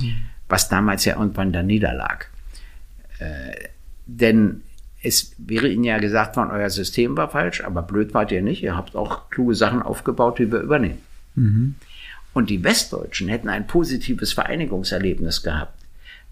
Mhm. 0.00 0.14
Was 0.48 0.68
damals 0.68 1.04
ja 1.04 1.16
irgendwann 1.18 1.52
da 1.52 1.62
niederlag. 1.62 2.28
Äh, 3.18 3.68
denn 4.06 4.62
es 5.04 5.32
wäre 5.36 5.68
Ihnen 5.68 5.84
ja 5.84 5.98
gesagt 5.98 6.36
worden, 6.36 6.50
euer 6.50 6.70
System 6.70 7.16
war 7.16 7.28
falsch, 7.28 7.62
aber 7.62 7.82
blöd 7.82 8.14
wart 8.14 8.32
ihr 8.32 8.40
nicht. 8.40 8.62
Ihr 8.62 8.74
habt 8.74 8.96
auch 8.96 9.28
kluge 9.28 9.54
Sachen 9.54 9.82
aufgebaut, 9.82 10.38
die 10.38 10.50
wir 10.50 10.60
übernehmen. 10.60 11.02
Mhm. 11.34 11.74
Und 12.32 12.48
die 12.48 12.64
Westdeutschen 12.64 13.28
hätten 13.28 13.50
ein 13.50 13.66
positives 13.66 14.32
Vereinigungserlebnis 14.32 15.42
gehabt, 15.42 15.78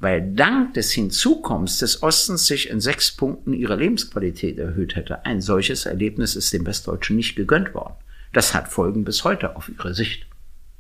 weil 0.00 0.34
dank 0.34 0.72
des 0.74 0.90
Hinzukommens 0.90 1.78
des 1.78 2.02
Ostens 2.02 2.46
sich 2.46 2.70
in 2.70 2.80
sechs 2.80 3.12
Punkten 3.12 3.52
ihre 3.52 3.76
Lebensqualität 3.76 4.58
erhöht 4.58 4.96
hätte. 4.96 5.26
Ein 5.26 5.42
solches 5.42 5.84
Erlebnis 5.84 6.34
ist 6.34 6.52
den 6.52 6.66
Westdeutschen 6.66 7.16
nicht 7.16 7.36
gegönnt 7.36 7.74
worden. 7.74 7.94
Das 8.32 8.54
hat 8.54 8.68
Folgen 8.68 9.04
bis 9.04 9.22
heute 9.22 9.54
auf 9.54 9.68
ihre 9.68 9.94
Sicht. 9.94 10.26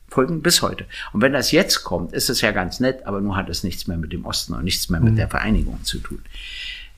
Folgen 0.08 0.42
bis 0.42 0.62
heute. 0.62 0.86
Und 1.12 1.20
wenn 1.20 1.34
das 1.34 1.52
jetzt 1.52 1.84
kommt, 1.84 2.14
ist 2.14 2.30
es 2.30 2.40
ja 2.40 2.52
ganz 2.52 2.80
nett, 2.80 3.06
aber 3.06 3.20
nur 3.20 3.36
hat 3.36 3.50
es 3.50 3.64
nichts 3.64 3.86
mehr 3.86 3.98
mit 3.98 4.12
dem 4.12 4.24
Osten 4.24 4.54
und 4.54 4.64
nichts 4.64 4.88
mehr 4.88 5.00
mit 5.00 5.12
mhm. 5.12 5.16
der 5.16 5.28
Vereinigung 5.28 5.84
zu 5.84 5.98
tun. 5.98 6.22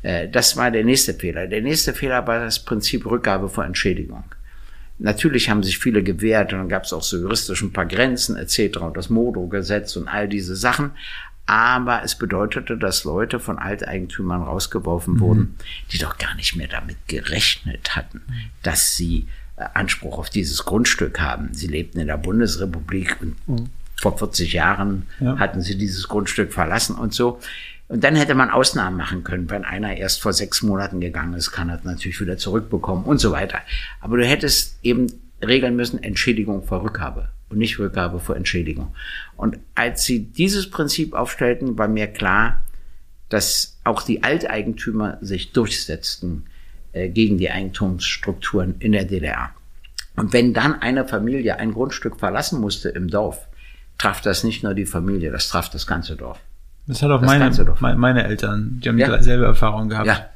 Äh, 0.04 0.28
das 0.28 0.56
war 0.56 0.70
der 0.70 0.84
nächste 0.84 1.14
Fehler. 1.14 1.48
Der 1.48 1.60
nächste 1.60 1.92
Fehler 1.92 2.24
war 2.26 2.38
das 2.38 2.64
Prinzip 2.64 3.04
Rückgabe 3.04 3.48
vor 3.48 3.64
Entschädigung. 3.64 4.24
Natürlich 5.00 5.50
haben 5.50 5.64
sich 5.64 5.78
viele 5.78 6.04
gewehrt 6.04 6.52
und 6.52 6.60
dann 6.60 6.68
gab 6.68 6.84
es 6.84 6.92
auch 6.92 7.02
so 7.02 7.16
juristisch 7.16 7.62
ein 7.62 7.72
paar 7.72 7.86
Grenzen 7.86 8.36
etc. 8.36 8.78
und 8.78 8.96
das 8.96 9.10
Modo-Gesetz 9.10 9.96
und 9.96 10.06
all 10.06 10.28
diese 10.28 10.54
Sachen 10.54 10.92
aber 11.46 12.02
es 12.02 12.14
bedeutete, 12.14 12.78
dass 12.78 13.04
Leute 13.04 13.38
von 13.38 13.58
Alteigentümern 13.58 14.42
rausgeworfen 14.42 15.14
mhm. 15.14 15.20
wurden, 15.20 15.54
die 15.92 15.98
doch 15.98 16.16
gar 16.16 16.34
nicht 16.36 16.56
mehr 16.56 16.68
damit 16.68 16.96
gerechnet 17.06 17.96
hatten, 17.96 18.22
dass 18.62 18.96
sie 18.96 19.26
äh, 19.56 19.64
Anspruch 19.74 20.18
auf 20.18 20.30
dieses 20.30 20.64
Grundstück 20.64 21.20
haben. 21.20 21.52
Sie 21.52 21.66
lebten 21.66 22.00
in 22.00 22.06
der 22.06 22.16
Bundesrepublik 22.16 23.18
und 23.20 23.48
mhm. 23.48 23.68
vor 24.00 24.16
40 24.16 24.54
Jahren 24.54 25.06
ja. 25.20 25.38
hatten 25.38 25.60
sie 25.60 25.76
dieses 25.76 26.08
Grundstück 26.08 26.52
verlassen 26.52 26.96
und 26.96 27.12
so. 27.12 27.40
Und 27.88 28.02
dann 28.02 28.16
hätte 28.16 28.34
man 28.34 28.50
Ausnahmen 28.50 28.96
machen 28.96 29.24
können. 29.24 29.50
Wenn 29.50 29.64
einer 29.64 29.96
erst 29.96 30.22
vor 30.22 30.32
sechs 30.32 30.62
Monaten 30.62 31.00
gegangen 31.00 31.34
ist, 31.34 31.50
kann 31.50 31.68
er 31.68 31.80
natürlich 31.84 32.20
wieder 32.20 32.38
zurückbekommen 32.38 33.04
und 33.04 33.18
so 33.18 33.30
weiter. 33.32 33.58
Aber 34.00 34.16
du 34.16 34.26
hättest 34.26 34.78
eben 34.82 35.06
regeln 35.44 35.76
müssen, 35.76 36.02
Entschädigung 36.02 36.64
vor 36.64 36.82
Rückgabe 36.82 37.28
und 37.50 37.58
nicht 37.58 37.78
Rückgabe 37.78 38.20
vor 38.20 38.36
Entschädigung. 38.36 38.94
Und 39.36 39.58
als 39.74 40.04
sie 40.04 40.24
dieses 40.24 40.70
Prinzip 40.70 41.12
aufstellten, 41.12 41.76
war 41.76 41.88
mir 41.88 42.06
klar, 42.06 42.62
dass 43.28 43.78
auch 43.84 44.02
die 44.02 44.22
Alteigentümer 44.22 45.18
sich 45.20 45.52
durchsetzten 45.52 46.46
äh, 46.92 47.08
gegen 47.08 47.38
die 47.38 47.50
Eigentumsstrukturen 47.50 48.76
in 48.78 48.92
der 48.92 49.04
DDR. 49.04 49.50
Und 50.16 50.32
wenn 50.32 50.54
dann 50.54 50.80
eine 50.80 51.06
Familie 51.06 51.58
ein 51.58 51.72
Grundstück 51.72 52.18
verlassen 52.18 52.60
musste 52.60 52.88
im 52.90 53.08
Dorf, 53.08 53.48
traf 53.98 54.20
das 54.20 54.44
nicht 54.44 54.62
nur 54.62 54.74
die 54.74 54.86
Familie, 54.86 55.30
das 55.30 55.48
traf 55.48 55.68
das 55.70 55.86
ganze 55.86 56.16
Dorf. 56.16 56.40
Das 56.86 57.02
hat 57.02 57.10
auch 57.10 57.20
das 57.20 57.80
meine, 57.80 57.96
meine 57.96 58.24
Eltern, 58.24 58.80
die 58.82 58.88
haben 58.88 58.98
ja. 58.98 59.16
dieselbe 59.16 59.44
Erfahrung 59.46 59.88
gehabt. 59.88 60.06
Ja. 60.06 60.28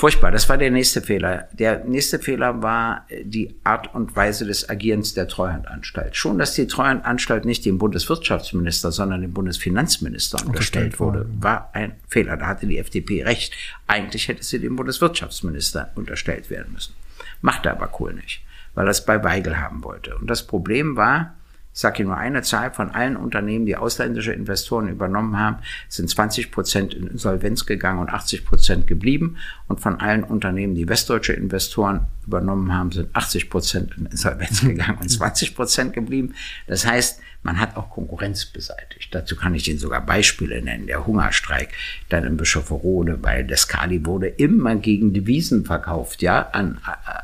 Furchtbar, 0.00 0.30
das 0.30 0.48
war 0.48 0.56
der 0.56 0.70
nächste 0.70 1.02
Fehler. 1.02 1.48
Der 1.52 1.84
nächste 1.84 2.20
Fehler 2.20 2.62
war 2.62 3.04
äh, 3.08 3.24
die 3.24 3.56
Art 3.64 3.92
und 3.96 4.14
Weise 4.14 4.46
des 4.46 4.68
Agierens 4.68 5.12
der 5.14 5.26
Treuhandanstalt. 5.26 6.14
Schon, 6.14 6.38
dass 6.38 6.54
die 6.54 6.68
Treuhandanstalt 6.68 7.44
nicht 7.44 7.66
dem 7.66 7.78
Bundeswirtschaftsminister, 7.78 8.92
sondern 8.92 9.22
dem 9.22 9.32
Bundesfinanzminister 9.32 10.46
unterstellt 10.46 11.00
wurde, 11.00 11.26
war 11.40 11.70
ein 11.72 11.96
Fehler. 12.06 12.36
Da 12.36 12.46
hatte 12.46 12.68
die 12.68 12.78
FDP 12.78 13.24
recht. 13.24 13.54
Eigentlich 13.88 14.28
hätte 14.28 14.44
sie 14.44 14.60
dem 14.60 14.76
Bundeswirtschaftsminister 14.76 15.90
unterstellt 15.96 16.48
werden 16.48 16.72
müssen. 16.74 16.94
Machte 17.40 17.68
aber 17.68 17.88
Kohl 17.88 18.14
nicht, 18.14 18.42
weil 18.74 18.86
er 18.86 18.90
es 18.90 19.04
bei 19.04 19.24
Weigel 19.24 19.58
haben 19.58 19.82
wollte. 19.82 20.16
Und 20.16 20.30
das 20.30 20.46
Problem 20.46 20.94
war, 20.94 21.34
ich 21.72 21.80
sage 21.80 22.02
Ihnen 22.02 22.08
nur 22.08 22.18
eine 22.18 22.42
Zahl 22.42 22.72
von 22.72 22.90
allen 22.90 23.16
Unternehmen, 23.16 23.66
die 23.66 23.76
ausländische 23.76 24.32
Investoren 24.32 24.88
übernommen 24.88 25.38
haben, 25.38 25.58
sind 25.88 26.10
20 26.10 26.50
Prozent 26.50 26.94
in 26.94 27.06
Insolvenz 27.06 27.66
gegangen 27.66 28.00
und 28.00 28.10
80 28.10 28.44
Prozent 28.44 28.86
geblieben. 28.86 29.36
Und 29.68 29.80
von 29.80 30.00
allen 30.00 30.24
Unternehmen, 30.24 30.74
die 30.74 30.88
westdeutsche 30.88 31.34
Investoren 31.34 32.08
übernommen 32.28 32.72
haben, 32.72 32.92
sind 32.92 33.14
80 33.14 33.50
Prozent 33.50 33.92
in 33.96 34.06
Insolvenz 34.06 34.60
gegangen 34.60 34.98
und 35.00 35.08
20 35.08 35.56
Prozent 35.56 35.92
geblieben. 35.94 36.34
Das 36.66 36.86
heißt, 36.86 37.20
man 37.42 37.58
hat 37.60 37.76
auch 37.76 37.90
Konkurrenz 37.90 38.44
beseitigt. 38.46 39.14
Dazu 39.14 39.34
kann 39.36 39.54
ich 39.54 39.68
Ihnen 39.68 39.78
sogar 39.78 40.04
Beispiele 40.04 40.60
nennen. 40.60 40.86
Der 40.86 41.06
Hungerstreik 41.06 41.70
dann 42.08 42.24
in 42.24 42.36
Bischofferode, 42.36 43.18
weil 43.22 43.46
das 43.46 43.68
Kali 43.68 44.04
wurde 44.04 44.26
immer 44.26 44.74
gegen 44.76 45.14
Devisen 45.14 45.64
verkauft, 45.64 46.20
ja, 46.20 46.48
an, 46.50 46.78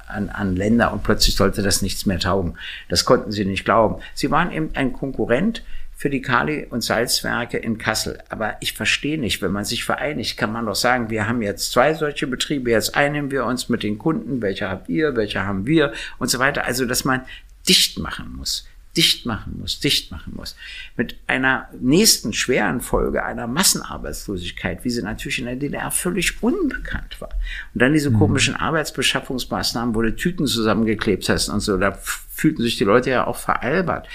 an, 0.08 0.30
an 0.30 0.56
Länder 0.56 0.92
und 0.92 1.02
plötzlich 1.02 1.36
sollte 1.36 1.62
das 1.62 1.82
nichts 1.82 2.06
mehr 2.06 2.20
taugen. 2.20 2.54
Das 2.88 3.04
konnten 3.04 3.32
sie 3.32 3.44
nicht 3.44 3.64
glauben. 3.64 4.00
Sie 4.14 4.30
waren 4.30 4.52
eben 4.52 4.70
ein 4.74 4.92
Konkurrent 4.92 5.62
für 5.96 6.10
die 6.10 6.22
Kali- 6.22 6.66
und 6.68 6.82
Salzwerke 6.82 7.58
in 7.58 7.78
Kassel. 7.78 8.18
Aber 8.28 8.56
ich 8.60 8.72
verstehe 8.72 9.18
nicht, 9.18 9.42
wenn 9.42 9.52
man 9.52 9.64
sich 9.64 9.84
vereinigt, 9.84 10.36
kann 10.36 10.52
man 10.52 10.66
doch 10.66 10.74
sagen, 10.74 11.10
wir 11.10 11.28
haben 11.28 11.42
jetzt 11.42 11.72
zwei 11.72 11.94
solche 11.94 12.26
Betriebe, 12.26 12.70
jetzt 12.70 12.94
einigen 12.94 13.30
wir 13.30 13.44
uns 13.44 13.68
mit 13.68 13.82
den 13.82 13.98
Kunden, 13.98 14.42
welche 14.42 14.68
habt 14.68 14.88
ihr, 14.88 15.16
welche 15.16 15.44
haben 15.44 15.66
wir 15.66 15.92
und 16.18 16.28
so 16.30 16.38
weiter. 16.38 16.64
Also, 16.64 16.86
dass 16.86 17.04
man 17.04 17.22
dicht 17.66 17.98
machen 17.98 18.36
muss 18.36 18.66
dicht 18.96 19.26
machen 19.26 19.58
muss, 19.58 19.80
dicht 19.80 20.10
machen 20.10 20.34
muss. 20.36 20.56
Mit 20.96 21.16
einer 21.26 21.68
nächsten 21.80 22.32
schweren 22.32 22.80
Folge 22.80 23.24
einer 23.24 23.46
Massenarbeitslosigkeit, 23.46 24.84
wie 24.84 24.90
sie 24.90 25.02
natürlich 25.02 25.38
in 25.38 25.46
der 25.46 25.56
DDR 25.56 25.90
völlig 25.90 26.42
unbekannt 26.42 27.20
war. 27.20 27.30
Und 27.72 27.82
dann 27.82 27.92
diese 27.92 28.10
mhm. 28.10 28.18
komischen 28.18 28.54
Arbeitsbeschaffungsmaßnahmen, 28.54 29.94
wo 29.94 30.02
du 30.02 30.14
Tüten 30.14 30.46
zusammengeklebt 30.46 31.28
hast 31.28 31.48
und 31.48 31.60
so, 31.60 31.76
da 31.76 31.92
fühlten 31.92 32.62
sich 32.62 32.76
die 32.76 32.84
Leute 32.84 33.10
ja 33.10 33.26
auch 33.26 33.36
veralbert. 33.36 34.08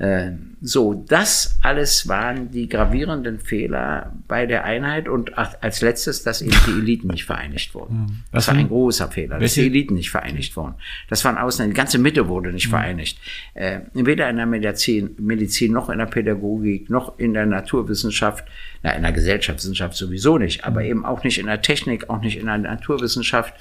Äh, 0.00 0.32
so, 0.62 1.04
das 1.06 1.58
alles 1.62 2.08
waren 2.08 2.50
die 2.50 2.70
gravierenden 2.70 3.38
Fehler 3.38 4.14
bei 4.26 4.46
der 4.46 4.64
Einheit 4.64 5.08
und 5.08 5.36
als 5.36 5.82
letztes, 5.82 6.22
dass 6.22 6.40
eben 6.40 6.56
die 6.66 6.72
Eliten 6.72 7.08
nicht 7.08 7.24
vereinigt 7.24 7.74
wurden. 7.74 8.24
Das 8.32 8.48
war 8.48 8.54
ein 8.54 8.68
großer 8.68 9.08
Fehler, 9.08 9.38
dass 9.38 9.54
die 9.54 9.66
Eliten 9.66 9.94
nicht 9.94 10.10
vereinigt 10.10 10.56
wurden. 10.56 10.74
Das 11.10 11.22
waren 11.26 11.36
Ausländer, 11.36 11.74
die 11.74 11.76
ganze 11.76 11.98
Mitte 11.98 12.28
wurde 12.28 12.50
nicht 12.50 12.68
vereinigt. 12.68 13.18
Äh, 13.52 13.80
weder 13.92 14.30
in 14.30 14.36
der 14.36 14.46
Medizin, 14.46 15.16
Medizin 15.18 15.72
noch 15.72 15.90
in 15.90 15.98
der 15.98 16.06
Pädagogik 16.06 16.88
noch 16.88 17.18
in 17.18 17.34
der 17.34 17.44
Naturwissenschaft, 17.44 18.44
na, 18.82 18.92
in 18.92 19.02
der 19.02 19.12
Gesellschaftswissenschaft 19.12 19.96
sowieso 19.96 20.38
nicht, 20.38 20.64
aber 20.64 20.82
eben 20.82 21.04
auch 21.04 21.24
nicht 21.24 21.38
in 21.38 21.46
der 21.46 21.60
Technik, 21.60 22.08
auch 22.08 22.22
nicht 22.22 22.38
in 22.38 22.46
der 22.46 22.56
Naturwissenschaft 22.56 23.52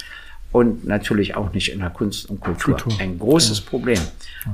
und 0.53 0.87
natürlich 0.87 1.35
auch 1.35 1.53
nicht 1.53 1.69
in 1.69 1.79
der 1.79 1.89
Kunst 1.89 2.29
und 2.29 2.39
Kultur. 2.39 2.77
Kultur. 2.77 3.01
Ein 3.01 3.19
großes 3.19 3.59
ja. 3.59 3.65
Problem. 3.69 3.99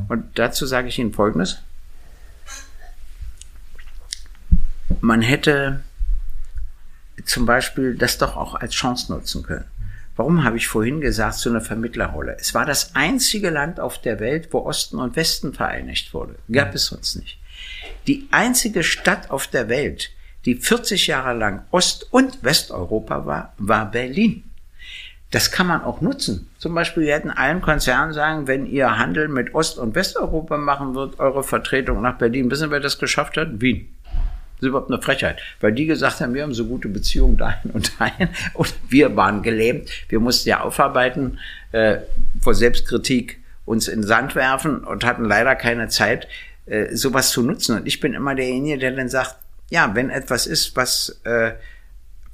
Und 0.08 0.26
dazu 0.34 0.66
sage 0.66 0.88
ich 0.88 0.98
Ihnen 0.98 1.14
Folgendes. 1.14 1.62
Man 5.06 5.22
hätte 5.22 5.84
zum 7.24 7.46
Beispiel 7.46 7.96
das 7.96 8.18
doch 8.18 8.36
auch 8.36 8.56
als 8.56 8.74
Chance 8.74 9.12
nutzen 9.12 9.44
können. 9.44 9.66
Warum 10.16 10.44
habe 10.44 10.58
ich 10.58 10.68
vorhin 10.68 11.02
gesagt, 11.02 11.36
so 11.36 11.50
eine 11.50 11.62
Vermittlerrolle? 11.62 12.38
Es 12.40 12.54
war 12.54 12.66
das 12.66 12.96
einzige 12.96 13.50
Land 13.50 13.80
auf 13.80 14.02
der 14.02 14.20
Welt, 14.20 14.50
wo 14.52 14.60
Osten 14.60 14.98
und 14.98 15.16
Westen 15.16 15.54
vereinigt 15.54 16.14
wurde. 16.14 16.36
Gab 16.52 16.74
es 16.74 16.88
sonst 16.88 17.18
nicht. 17.18 17.38
Die 18.08 18.28
einzige 18.32 18.84
Stadt 18.84 19.30
auf 19.30 19.48
der 19.48 19.70
Welt, 19.70 20.12
die 20.46 20.56
40 20.56 21.08
Jahre 21.08 21.38
lang 21.38 21.66
Ost- 21.72 22.08
und 22.12 22.44
Westeuropa 22.44 23.26
war, 23.26 23.54
war 23.58 23.92
Berlin. 23.92 24.44
Das 25.32 25.52
kann 25.52 25.68
man 25.68 25.84
auch 25.84 26.02
nutzen. 26.02 26.50
Zum 26.60 26.74
Beispiel, 26.74 27.04
wir 27.04 27.14
hätten 27.14 27.32
allen 27.32 27.62
Konzernen 27.62 28.14
sagen, 28.14 28.48
wenn 28.48 28.66
ihr 28.66 28.98
Handel 28.98 29.28
mit 29.28 29.54
Ost- 29.54 29.78
und 29.78 29.96
Westeuropa 29.96 30.58
machen 30.58 30.96
wird, 30.96 31.20
eure 31.20 31.44
Vertretung 31.44 32.02
nach 32.02 32.18
Berlin, 32.18 32.50
wissen 32.50 32.72
wer 32.72 32.80
das 32.80 33.00
geschafft 33.00 33.38
hat? 33.38 33.60
Wien. 33.60 33.95
Ist 34.66 34.70
überhaupt 34.70 34.92
eine 34.92 35.02
Frechheit, 35.02 35.40
weil 35.62 35.74
die 35.74 35.86
gesagt 35.86 36.22
haben, 36.22 36.34
wir 36.34 36.42
haben 36.42 36.54
so 36.54 36.66
gute 36.66 36.88
Beziehungen 36.88 37.38
dahin 37.38 37.70
und 37.72 38.00
dahin 38.00 38.30
und 38.54 38.74
wir 38.90 39.16
waren 39.16 39.44
gelähmt. 39.44 39.90
Wir 40.10 40.20
mussten 40.20 40.50
ja 40.50 40.62
aufarbeiten, 40.62 41.40
äh, 41.72 41.98
vor 42.42 42.56
Selbstkritik 42.56 43.40
uns 43.66 43.88
in 43.88 44.02
den 44.02 44.08
Sand 44.08 44.34
werfen 44.34 44.84
und 44.84 45.06
hatten 45.06 45.26
leider 45.26 45.56
keine 45.56 45.88
Zeit, 45.90 46.28
äh, 46.66 46.96
sowas 46.96 47.30
zu 47.30 47.44
nutzen. 47.44 47.78
Und 47.78 47.88
ich 47.88 48.00
bin 48.00 48.16
immer 48.16 48.34
derjenige, 48.34 48.80
der 48.80 48.92
dann 48.92 49.10
sagt, 49.10 49.36
ja, 49.70 49.94
wenn 49.94 50.10
etwas 50.10 50.48
ist, 50.48 50.76
was 50.76 51.22
äh, 51.26 51.52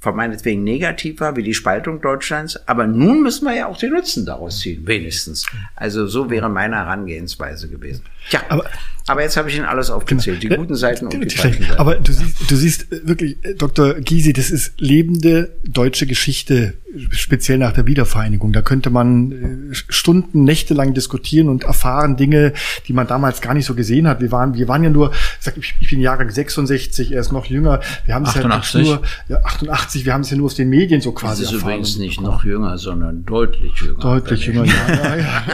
von 0.02 0.16
meinetwegen 0.16 0.64
negativ 0.64 1.20
war, 1.20 1.36
wie 1.36 1.44
die 1.44 1.54
Spaltung 1.54 2.00
Deutschlands, 2.00 2.58
aber 2.66 2.88
nun 2.88 3.22
müssen 3.22 3.44
wir 3.44 3.54
ja 3.54 3.66
auch 3.68 3.78
den 3.78 3.92
Nutzen 3.92 4.26
daraus 4.26 4.58
ziehen, 4.58 4.84
wenigstens. 4.84 5.46
Also 5.76 6.08
so 6.08 6.28
wäre 6.28 6.48
meine 6.48 6.74
Herangehensweise 6.74 7.68
gewesen. 7.68 8.02
Tja, 8.28 8.42
aber, 8.48 8.68
aber 9.06 9.22
jetzt 9.22 9.36
habe 9.36 9.48
ich 9.48 9.54
Ihnen 9.54 9.64
alles 9.64 9.90
aufgezählt, 9.90 10.40
genau. 10.40 10.54
die 10.54 10.60
guten 10.60 10.74
Seiten 10.74 11.06
und 11.06 11.20
die 11.20 11.30
schlechten 11.30 11.62
Seiten. 11.62 11.78
Aber 11.78 11.94
du 11.94 12.12
siehst, 12.12 12.50
du 12.50 12.56
siehst 12.56 12.86
wirklich, 12.90 13.36
äh, 13.44 13.54
Dr. 13.54 13.94
Gysi, 14.00 14.32
das 14.32 14.50
ist 14.50 14.72
lebende 14.80 15.56
deutsche 15.62 16.08
Geschichte, 16.08 16.74
speziell 17.10 17.58
nach 17.58 17.72
der 17.72 17.86
Wiedervereinigung. 17.86 18.52
Da 18.52 18.62
könnte 18.62 18.90
man 18.90 19.70
äh, 19.70 19.74
Stunden, 19.74 20.44
Nächte 20.44 20.74
lang 20.74 20.94
diskutieren 20.94 21.48
und 21.48 21.64
erfahren 21.64 22.16
Dinge, 22.16 22.52
die 22.86 22.92
man 22.92 23.06
damals 23.06 23.40
gar 23.40 23.54
nicht 23.54 23.66
so 23.66 23.74
gesehen 23.74 24.06
hat. 24.06 24.20
Wir 24.20 24.32
waren, 24.32 24.54
wir 24.54 24.68
waren 24.68 24.84
ja 24.84 24.90
nur, 24.90 25.12
ich, 25.56 25.74
ich 25.80 25.90
bin 25.90 26.00
Jahrgang 26.00 26.30
66, 26.30 27.12
er 27.12 27.20
ist 27.20 27.32
noch 27.32 27.46
jünger. 27.46 27.80
Wir 28.04 28.14
haben 28.14 28.24
es 28.24 28.34
ja 28.34 28.42
nur, 28.42 29.02
ja, 29.28 29.38
88, 29.44 30.04
wir 30.04 30.12
haben 30.12 30.22
es 30.22 30.30
ja 30.30 30.36
nur 30.36 30.46
aus 30.46 30.54
den 30.54 30.68
Medien 30.68 31.00
so 31.00 31.12
quasi 31.12 31.42
Das 31.42 31.52
ist 31.52 31.62
übrigens 31.62 31.96
nicht 31.96 32.20
noch 32.20 32.44
jünger, 32.44 32.76
sondern 32.78 33.24
deutlich 33.24 33.74
jünger. 33.80 34.00
Deutlich 34.00 34.46
jünger, 34.46 34.64
ja. 34.64 34.74
ja, 34.88 35.16
ja. 35.16 35.44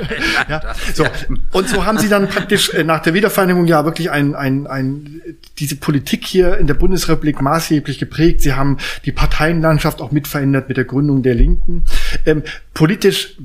ja. 0.49 0.63
So. 0.95 1.05
Und 1.53 1.69
so 1.69 1.87
haben 1.87 1.99
sie 1.99 2.09
dann 2.09 2.29
praktisch 2.29 2.71
äh, 2.71 2.85
nach 2.85 3.01
der 3.01 3.15
Wiedervereinigung 3.15 3.67
ja 3.67 3.85
wirklich 3.85 4.11
ein, 4.11 4.35
ein, 4.35 4.67
ein, 4.67 5.21
diese 5.59 5.77
Politik 5.77 6.27
hier 6.27 6.59
in 6.59 6.67
der 6.67 6.75
Bundesrepublik 6.75 7.41
maßgeblich 7.41 7.99
geprägt. 7.99 8.41
Sie 8.41 8.55
haben 8.55 8.79
die 9.05 9.13
Parteienlandschaft 9.13 10.01
auch 10.01 10.11
mit 10.11 10.27
verändert 10.27 10.69
mit 10.69 10.77
der 10.77 10.85
Gründung 10.85 11.23
der 11.23 11.28
Linken. 11.35 11.85
Ähm, 12.27 12.43
politisch 12.75 13.37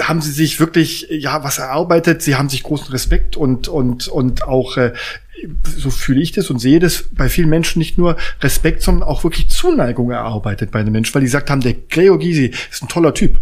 haben 0.00 0.20
sie 0.20 0.32
sich 0.32 0.60
wirklich 0.60 1.06
ja 1.10 1.42
was 1.44 1.58
erarbeitet. 1.58 2.22
Sie 2.22 2.36
haben 2.36 2.48
sich 2.48 2.62
großen 2.62 2.88
Respekt 2.88 3.36
und 3.36 3.68
und 3.68 4.08
und 4.08 4.44
auch 4.44 4.76
äh, 4.76 4.92
so 5.62 5.90
fühle 5.90 6.20
ich 6.20 6.32
das 6.32 6.50
und 6.50 6.58
sehe 6.58 6.78
das 6.78 7.08
bei 7.12 7.28
vielen 7.28 7.48
Menschen 7.48 7.78
nicht 7.78 7.98
nur 7.98 8.16
Respekt, 8.40 8.82
sondern 8.82 9.08
auch 9.08 9.24
wirklich 9.24 9.48
Zuneigung 9.50 10.10
erarbeitet 10.10 10.70
bei 10.70 10.82
den 10.82 10.92
Menschen, 10.92 11.14
weil 11.14 11.20
die 11.20 11.26
gesagt 11.26 11.50
haben, 11.50 11.60
der 11.60 11.74
Gregor 11.74 12.18
Gysi 12.18 12.52
ist 12.70 12.82
ein 12.82 12.88
toller 12.88 13.14
Typ. 13.14 13.36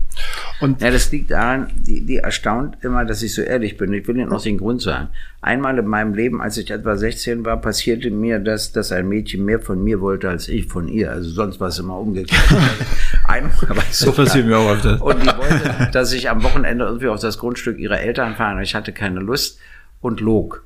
Und 0.61 0.81
ja, 0.81 0.91
das 0.91 1.11
liegt 1.13 1.31
daran, 1.31 1.71
die, 1.75 2.05
die 2.05 2.17
erstaunt 2.17 2.79
immer, 2.83 3.05
dass 3.05 3.23
ich 3.23 3.35
so 3.35 3.43
ehrlich 3.43 3.77
bin. 3.77 3.93
Ich 3.93 4.07
will 4.09 4.17
Ihnen 4.17 4.31
noch 4.31 4.43
den 4.43 4.59
Grund 4.59 4.83
sagen. 4.83 5.09
Einmal 5.41 5.79
in 5.79 5.87
meinem 5.87 6.15
Leben, 6.15 6.41
als 6.41 6.57
ich 6.57 6.71
etwa 6.71 6.97
16 6.97 7.45
war, 7.45 7.61
passierte 7.61 8.11
mir 8.11 8.39
das, 8.39 8.73
dass 8.73 8.91
ein 8.91 9.09
Mädchen 9.09 9.45
mehr 9.45 9.61
von 9.61 9.83
mir 9.83 10.01
wollte 10.01 10.29
als 10.29 10.49
ich 10.49 10.67
von 10.67 10.89
ihr. 10.89 11.11
Also 11.11 11.31
sonst 11.31 11.61
war 11.61 11.69
es 11.69 11.79
immer 11.79 11.99
umgekehrt. 11.99 12.43
Einmal 13.25 13.53
war 13.69 13.85
es 13.89 14.01
so. 14.01 14.07
Das 14.07 14.17
passiert 14.17 14.47
mir 14.47 14.59
auch 14.59 14.73
öfter. 14.73 15.01
Und 15.05 15.23
die 15.23 15.27
wollte, 15.27 15.91
dass 15.93 16.13
ich 16.13 16.29
am 16.31 16.43
Wochenende 16.43 16.85
irgendwie 16.85 17.09
auf 17.09 17.21
das 17.21 17.39
Grundstück 17.39 17.79
ihrer 17.79 18.01
Eltern 18.01 18.35
fahre. 18.35 18.63
Ich 18.63 18.75
hatte 18.75 18.93
keine 18.93 19.21
Lust 19.21 19.59
und 20.01 20.21
log 20.21 20.65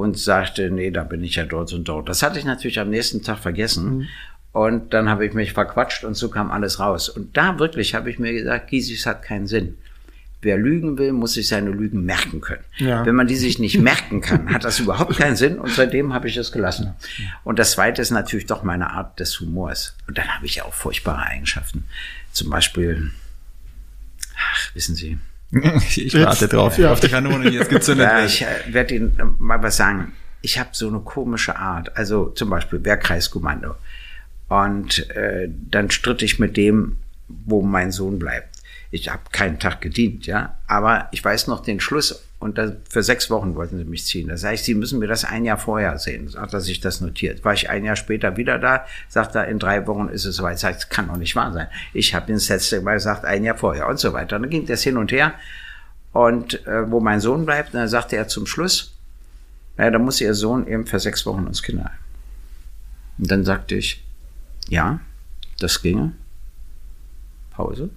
und 0.00 0.18
sagte, 0.18 0.70
nee, 0.70 0.90
da 0.90 1.04
bin 1.04 1.22
ich 1.22 1.36
ja 1.36 1.44
dort 1.44 1.72
und 1.72 1.84
dort. 1.84 2.08
Das 2.08 2.22
hatte 2.22 2.38
ich 2.38 2.44
natürlich 2.44 2.80
am 2.80 2.90
nächsten 2.90 3.22
Tag 3.22 3.38
vergessen. 3.38 3.98
Mhm. 3.98 4.08
Und 4.52 4.94
dann 4.94 5.08
habe 5.08 5.26
ich 5.26 5.34
mich 5.34 5.52
verquatscht 5.52 6.04
und 6.04 6.14
so 6.14 6.28
kam 6.28 6.50
alles 6.50 6.80
raus. 6.80 7.08
Und 7.08 7.36
da 7.36 7.58
wirklich 7.58 7.94
habe 7.94 8.10
ich 8.10 8.18
mir 8.18 8.32
gesagt, 8.32 8.68
Gisis 8.68 9.06
hat 9.06 9.22
keinen 9.22 9.46
Sinn. 9.46 9.76
Wer 10.42 10.56
lügen 10.56 10.96
will, 10.96 11.12
muss 11.12 11.34
sich 11.34 11.48
seine 11.48 11.70
Lügen 11.70 12.04
merken 12.04 12.40
können. 12.40 12.64
Ja. 12.78 13.04
Wenn 13.04 13.14
man 13.14 13.26
die 13.26 13.36
sich 13.36 13.58
nicht 13.58 13.78
merken 13.78 14.22
kann, 14.22 14.52
hat 14.52 14.64
das 14.64 14.80
überhaupt 14.80 15.18
keinen 15.18 15.36
Sinn 15.36 15.58
und 15.58 15.70
seitdem 15.70 16.14
habe 16.14 16.28
ich 16.28 16.36
es 16.38 16.50
gelassen. 16.50 16.94
Und 17.44 17.58
das 17.58 17.72
Zweite 17.72 18.00
ist 18.00 18.10
natürlich 18.10 18.46
doch 18.46 18.62
meine 18.62 18.90
Art 18.90 19.20
des 19.20 19.38
Humors. 19.38 19.96
Und 20.08 20.16
dann 20.16 20.28
habe 20.34 20.46
ich 20.46 20.56
ja 20.56 20.64
auch 20.64 20.72
furchtbare 20.72 21.22
Eigenschaften. 21.26 21.84
Zum 22.32 22.48
Beispiel, 22.48 23.12
ach, 24.34 24.74
wissen 24.74 24.94
Sie, 24.94 25.18
ich 25.96 26.14
warte 26.14 26.48
drauf, 26.48 26.78
ja. 26.78 26.92
auf 26.92 27.00
die 27.00 27.08
Kanone, 27.08 27.50
die 27.50 27.56
jetzt 27.56 27.70
gezündet 27.70 28.08
ja, 28.08 28.24
Ich 28.24 28.42
äh, 28.42 28.46
werde 28.72 28.94
Ihnen 28.94 29.18
äh, 29.18 29.24
mal 29.38 29.62
was 29.62 29.76
sagen. 29.76 30.12
Ich 30.42 30.58
habe 30.58 30.70
so 30.72 30.88
eine 30.88 31.00
komische 31.00 31.56
Art. 31.56 31.96
Also 31.96 32.28
zum 32.30 32.50
Beispiel 32.50 32.84
Wehrkreiskommando. 32.84 33.74
Und 34.48 35.10
äh, 35.10 35.48
dann 35.48 35.90
stritt 35.90 36.22
ich 36.22 36.38
mit 36.38 36.56
dem, 36.56 36.98
wo 37.28 37.62
mein 37.62 37.92
Sohn 37.92 38.18
bleibt. 38.18 38.56
Ich 38.90 39.08
habe 39.08 39.22
keinen 39.32 39.58
Tag 39.58 39.80
gedient, 39.80 40.26
ja. 40.26 40.56
Aber 40.66 41.08
ich 41.12 41.24
weiß 41.24 41.46
noch 41.46 41.62
den 41.62 41.80
Schluss 41.80 42.24
und 42.40 42.56
das, 42.56 42.72
für 42.88 43.02
sechs 43.02 43.28
Wochen 43.28 43.54
wollten 43.54 43.76
sie 43.76 43.84
mich 43.84 44.06
ziehen. 44.06 44.28
Das 44.28 44.42
heißt, 44.42 44.64
sie 44.64 44.74
müssen 44.74 44.98
mir 44.98 45.06
das 45.06 45.26
ein 45.26 45.44
Jahr 45.44 45.58
vorher 45.58 45.98
sehen. 45.98 46.26
Sagt 46.28 46.54
er 46.54 46.62
sich 46.62 46.80
das 46.80 47.02
notiert. 47.02 47.44
War 47.44 47.52
ich 47.52 47.68
ein 47.68 47.84
Jahr 47.84 47.96
später 47.96 48.38
wieder 48.38 48.58
da, 48.58 48.86
sagt 49.08 49.34
er, 49.34 49.46
in 49.46 49.58
drei 49.58 49.86
Wochen 49.86 50.08
ist 50.08 50.24
es 50.24 50.36
soweit. 50.36 50.58
Sagt, 50.58 50.88
kann 50.88 51.08
doch 51.08 51.18
nicht 51.18 51.36
wahr 51.36 51.52
sein. 51.52 51.66
Ich 51.92 52.14
habe 52.14 52.32
das 52.32 52.48
letzte 52.48 52.80
Mal 52.80 52.94
gesagt, 52.94 53.26
ein 53.26 53.44
Jahr 53.44 53.58
vorher 53.58 53.86
und 53.88 54.00
so 54.00 54.14
weiter. 54.14 54.36
Und 54.36 54.42
dann 54.42 54.50
ging 54.50 54.64
das 54.64 54.82
hin 54.82 54.96
und 54.96 55.12
her. 55.12 55.34
Und 56.12 56.66
äh, 56.66 56.90
wo 56.90 57.00
mein 57.00 57.20
Sohn 57.20 57.44
bleibt, 57.44 57.74
dann 57.74 57.88
sagte 57.88 58.16
er 58.16 58.26
zum 58.26 58.46
Schluss, 58.46 58.96
naja, 59.76 59.90
da 59.90 59.98
muss 59.98 60.20
ihr 60.20 60.32
Sohn 60.34 60.66
eben 60.66 60.86
für 60.86 60.98
sechs 60.98 61.26
Wochen 61.26 61.46
ins 61.46 61.62
Kinderheim. 61.62 61.92
Und 63.18 63.30
dann 63.30 63.44
sagte 63.44 63.74
ich, 63.74 64.02
ja, 64.68 65.00
das 65.58 65.82
ginge. 65.82 66.12
Pause 67.50 67.90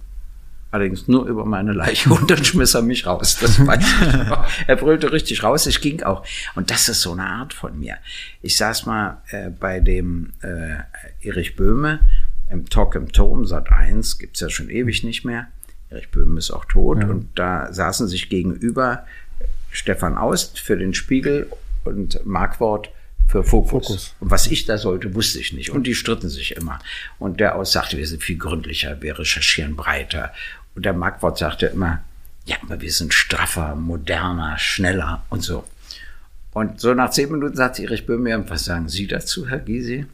allerdings 0.74 1.08
nur 1.08 1.26
über 1.26 1.44
meine 1.44 1.72
Leiche 1.72 2.10
und 2.12 2.30
dann 2.30 2.44
schmiss 2.44 2.74
er 2.74 2.82
mich 2.82 3.06
raus. 3.06 3.38
Das 3.40 3.64
weiß 3.64 3.82
ich 3.82 4.66
Er 4.66 4.76
brüllte 4.76 5.12
richtig 5.12 5.42
raus, 5.42 5.66
ich 5.66 5.80
ging 5.80 6.02
auch. 6.02 6.26
Und 6.54 6.70
das 6.70 6.88
ist 6.88 7.00
so 7.00 7.12
eine 7.12 7.24
Art 7.24 7.54
von 7.54 7.78
mir. 7.78 7.96
Ich 8.42 8.56
saß 8.56 8.86
mal 8.86 9.22
äh, 9.30 9.50
bei 9.50 9.80
dem 9.80 10.32
äh, 10.42 11.26
Erich 11.26 11.56
Böhme 11.56 12.00
im 12.50 12.68
Talk 12.68 12.94
im 12.94 13.10
Turm, 13.10 13.46
Sat 13.46 13.72
1, 13.72 14.18
gibt's 14.18 14.40
ja 14.40 14.50
schon 14.50 14.68
ewig 14.68 15.04
nicht 15.04 15.24
mehr. 15.24 15.46
Erich 15.90 16.10
Böhme 16.10 16.38
ist 16.38 16.50
auch 16.50 16.64
tot 16.64 17.00
ja. 17.00 17.08
und 17.08 17.28
da 17.38 17.72
saßen 17.72 18.08
sich 18.08 18.28
gegenüber 18.28 19.06
Stefan 19.70 20.16
Aust 20.16 20.60
für 20.60 20.76
den 20.76 20.92
Spiegel 20.92 21.48
und 21.84 22.24
Markwort 22.26 22.90
für 23.26 23.42
Fokus. 23.42 23.86
Fokus. 23.86 24.14
Und 24.20 24.30
was 24.30 24.46
ich 24.46 24.66
da 24.66 24.78
sollte, 24.78 25.14
wusste 25.14 25.40
ich 25.40 25.52
nicht. 25.52 25.70
Und 25.70 25.86
die 25.86 25.94
stritten 25.94 26.28
sich 26.28 26.56
immer. 26.56 26.78
Und 27.18 27.40
der 27.40 27.56
Aus 27.56 27.72
sagte, 27.72 27.96
wir 27.96 28.06
sind 28.06 28.22
viel 28.22 28.38
gründlicher, 28.38 29.00
wir 29.02 29.18
recherchieren 29.18 29.76
breiter. 29.76 30.32
Und 30.74 30.84
der 30.84 30.92
Markwort 30.92 31.38
sagte 31.38 31.66
immer, 31.66 32.02
ja, 32.46 32.56
aber 32.62 32.80
wir 32.80 32.92
sind 32.92 33.14
straffer, 33.14 33.74
moderner, 33.74 34.58
schneller 34.58 35.24
und 35.30 35.42
so. 35.42 35.64
Und 36.52 36.80
so 36.80 36.94
nach 36.94 37.10
zehn 37.10 37.30
Minuten 37.30 37.56
sagte 37.56 37.82
Erich 37.82 38.06
Böhme, 38.06 38.48
was 38.48 38.64
sagen 38.64 38.88
Sie 38.88 39.06
dazu, 39.06 39.48
Herr 39.48 39.58
Gysi? 39.58 40.06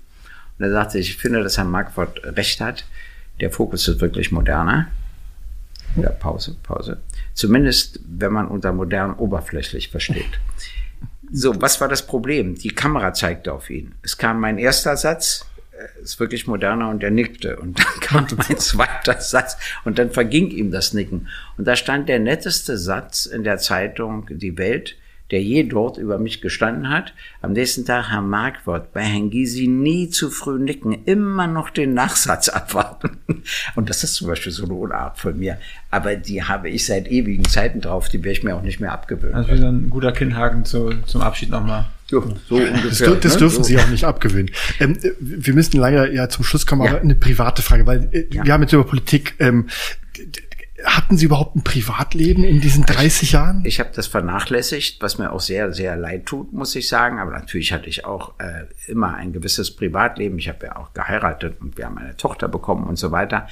Und 0.59 0.65
er 0.65 0.71
sagte, 0.71 0.99
ich 0.99 1.17
finde, 1.17 1.43
dass 1.43 1.59
Herr 1.59 1.65
Markwort 1.65 2.21
recht 2.25 2.61
hat. 2.61 2.85
Der 3.41 3.51
Fokus 3.51 3.89
ist 3.89 4.01
wirklich 4.01 4.33
moderner. 4.33 4.89
Ja, 5.97 6.11
Pause, 6.11 6.57
Pause. 6.63 6.99
Zumindest, 7.35 8.01
wenn 8.05 8.33
man 8.33 8.49
unter 8.49 8.73
modern 8.73 9.15
oberflächlich 9.15 9.89
versteht. 9.89 10.39
So, 11.33 11.61
was 11.61 11.81
war 11.81 11.89
das 11.89 12.07
Problem? 12.07 12.55
Die 12.55 12.71
Kamera 12.71 13.13
zeigte 13.13 13.53
auf 13.53 13.71
ihn. 13.71 13.95
Es 14.03 14.17
kam 14.17 14.41
mein 14.41 14.59
erster 14.59 14.97
Satz, 14.97 15.47
ist 16.03 16.21
wirklich 16.21 16.47
moderner 16.47 16.89
und 16.91 17.03
er 17.03 17.11
nickte. 17.11 17.57
Und 17.57 17.79
dann 17.79 17.87
kam 18.01 18.27
mein 18.37 18.59
zweiter 18.59 19.21
Satz 19.21 19.57
und 19.85 19.99
dann 19.99 20.11
verging 20.11 20.51
ihm 20.51 20.71
das 20.71 20.93
Nicken. 20.93 21.29
Und 21.57 21.67
da 21.67 21.77
stand 21.77 22.09
der 22.09 22.19
netteste 22.19 22.79
Satz 22.79 23.27
in 23.27 23.45
der 23.45 23.59
Zeitung 23.59 24.27
Die 24.31 24.59
Welt 24.59 24.97
der 25.31 25.43
je 25.43 25.65
dort 25.65 25.99
über 25.99 26.19
mich 26.19 26.41
gestanden 26.41 26.89
hat. 26.89 27.15
Am 27.43 27.53
nächsten 27.53 27.85
Tag 27.85 28.11
Herr 28.11 28.23
Markwort, 28.23 28.93
bei 28.93 29.03
Herrn 29.03 29.31
Gysi 29.31 29.67
nie 29.67 30.11
zu 30.11 30.31
früh 30.31 30.59
nicken, 30.59 31.05
immer 31.05 31.47
noch 31.47 31.71
den 31.71 31.95
Nachsatz 31.95 32.49
abwarten. 32.51 33.19
Und 33.75 33.91
das 33.91 34.05
ist 34.05 34.15
zum 34.15 34.29
Beispiel 34.29 34.53
so 34.53 34.65
eine 34.65 34.75
Unart 34.75 35.19
von 35.19 35.39
mir. 35.39 35.59
Aber 35.91 36.17
die 36.17 36.43
habe 36.43 36.69
ich 36.69 36.87
seit 36.87 37.09
ewigen 37.09 37.45
Zeiten 37.45 37.81
drauf, 37.81 38.09
die 38.09 38.19
werde 38.19 38.39
ich 38.39 38.43
mir 38.43 38.57
auch 38.57 38.63
nicht 38.63 38.81
mehr 38.81 38.93
abgewöhnen. 38.93 39.35
Also 39.35 39.53
wieder 39.53 39.71
ein 39.71 39.91
guter 39.91 40.13
Kinnhaken 40.13 40.65
zu, 40.65 40.91
zum 41.07 41.21
Abschied 41.21 41.51
nochmal. 41.51 41.87
So, 42.11 42.19
ungefähr. 42.19 43.11
Das, 43.11 43.21
das 43.21 43.37
dürfen 43.37 43.59
ne? 43.59 43.65
Sie 43.65 43.79
auch 43.79 43.89
nicht 43.89 44.05
abgewöhnen. 44.05 44.51
Ähm, 44.81 44.99
wir 45.21 45.55
müssen 45.55 45.79
leider 45.79 46.13
ja 46.13 46.29
zum 46.29 46.45
Schluss 46.45 46.67
kommen, 46.67 46.83
aber 46.83 46.97
ja. 46.97 47.01
eine 47.01 47.15
private 47.15 47.63
Frage, 47.63 47.87
weil 47.87 48.09
äh, 48.13 48.27
ja. 48.33 48.45
wir 48.45 48.53
haben 48.53 48.63
jetzt 48.63 48.73
über 48.73 48.85
Politik 48.85 49.35
ähm, 49.39 49.69
hatten 50.85 51.17
Sie 51.17 51.27
überhaupt 51.27 51.57
ein 51.57 51.65
Privatleben 51.65 52.45
in 52.45 52.61
diesen 52.61 52.85
30 52.87 53.23
ich, 53.23 53.33
Jahren? 53.33 53.63
Ich 53.65 53.81
habe 53.81 53.91
das 53.95 54.07
vernachlässigt, 54.07 55.03
was 55.03 55.19
mir 55.19 55.33
auch 55.33 55.41
sehr, 55.41 55.73
sehr 55.73 55.97
leid 55.97 56.27
tut, 56.27 56.53
muss 56.53 56.75
ich 56.77 56.89
sagen. 56.89 57.19
Aber 57.19 57.33
natürlich 57.33 57.73
hatte 57.73 57.89
ich 57.89 58.05
auch 58.05 58.35
äh, 58.39 58.65
immer 58.87 59.15
ein 59.15 59.33
gewisses 59.33 59.75
Privatleben. 59.75 60.39
Ich 60.39 60.49
habe 60.49 60.67
ja 60.67 60.77
auch 60.77 60.93
geheiratet 60.93 61.61
und 61.61 61.77
wir 61.77 61.87
haben 61.87 61.99
eine 61.99 62.17
Tochter 62.17 62.49
bekommen 62.49 62.85
und 62.85 62.97
so 62.97 63.11
weiter. 63.11 63.49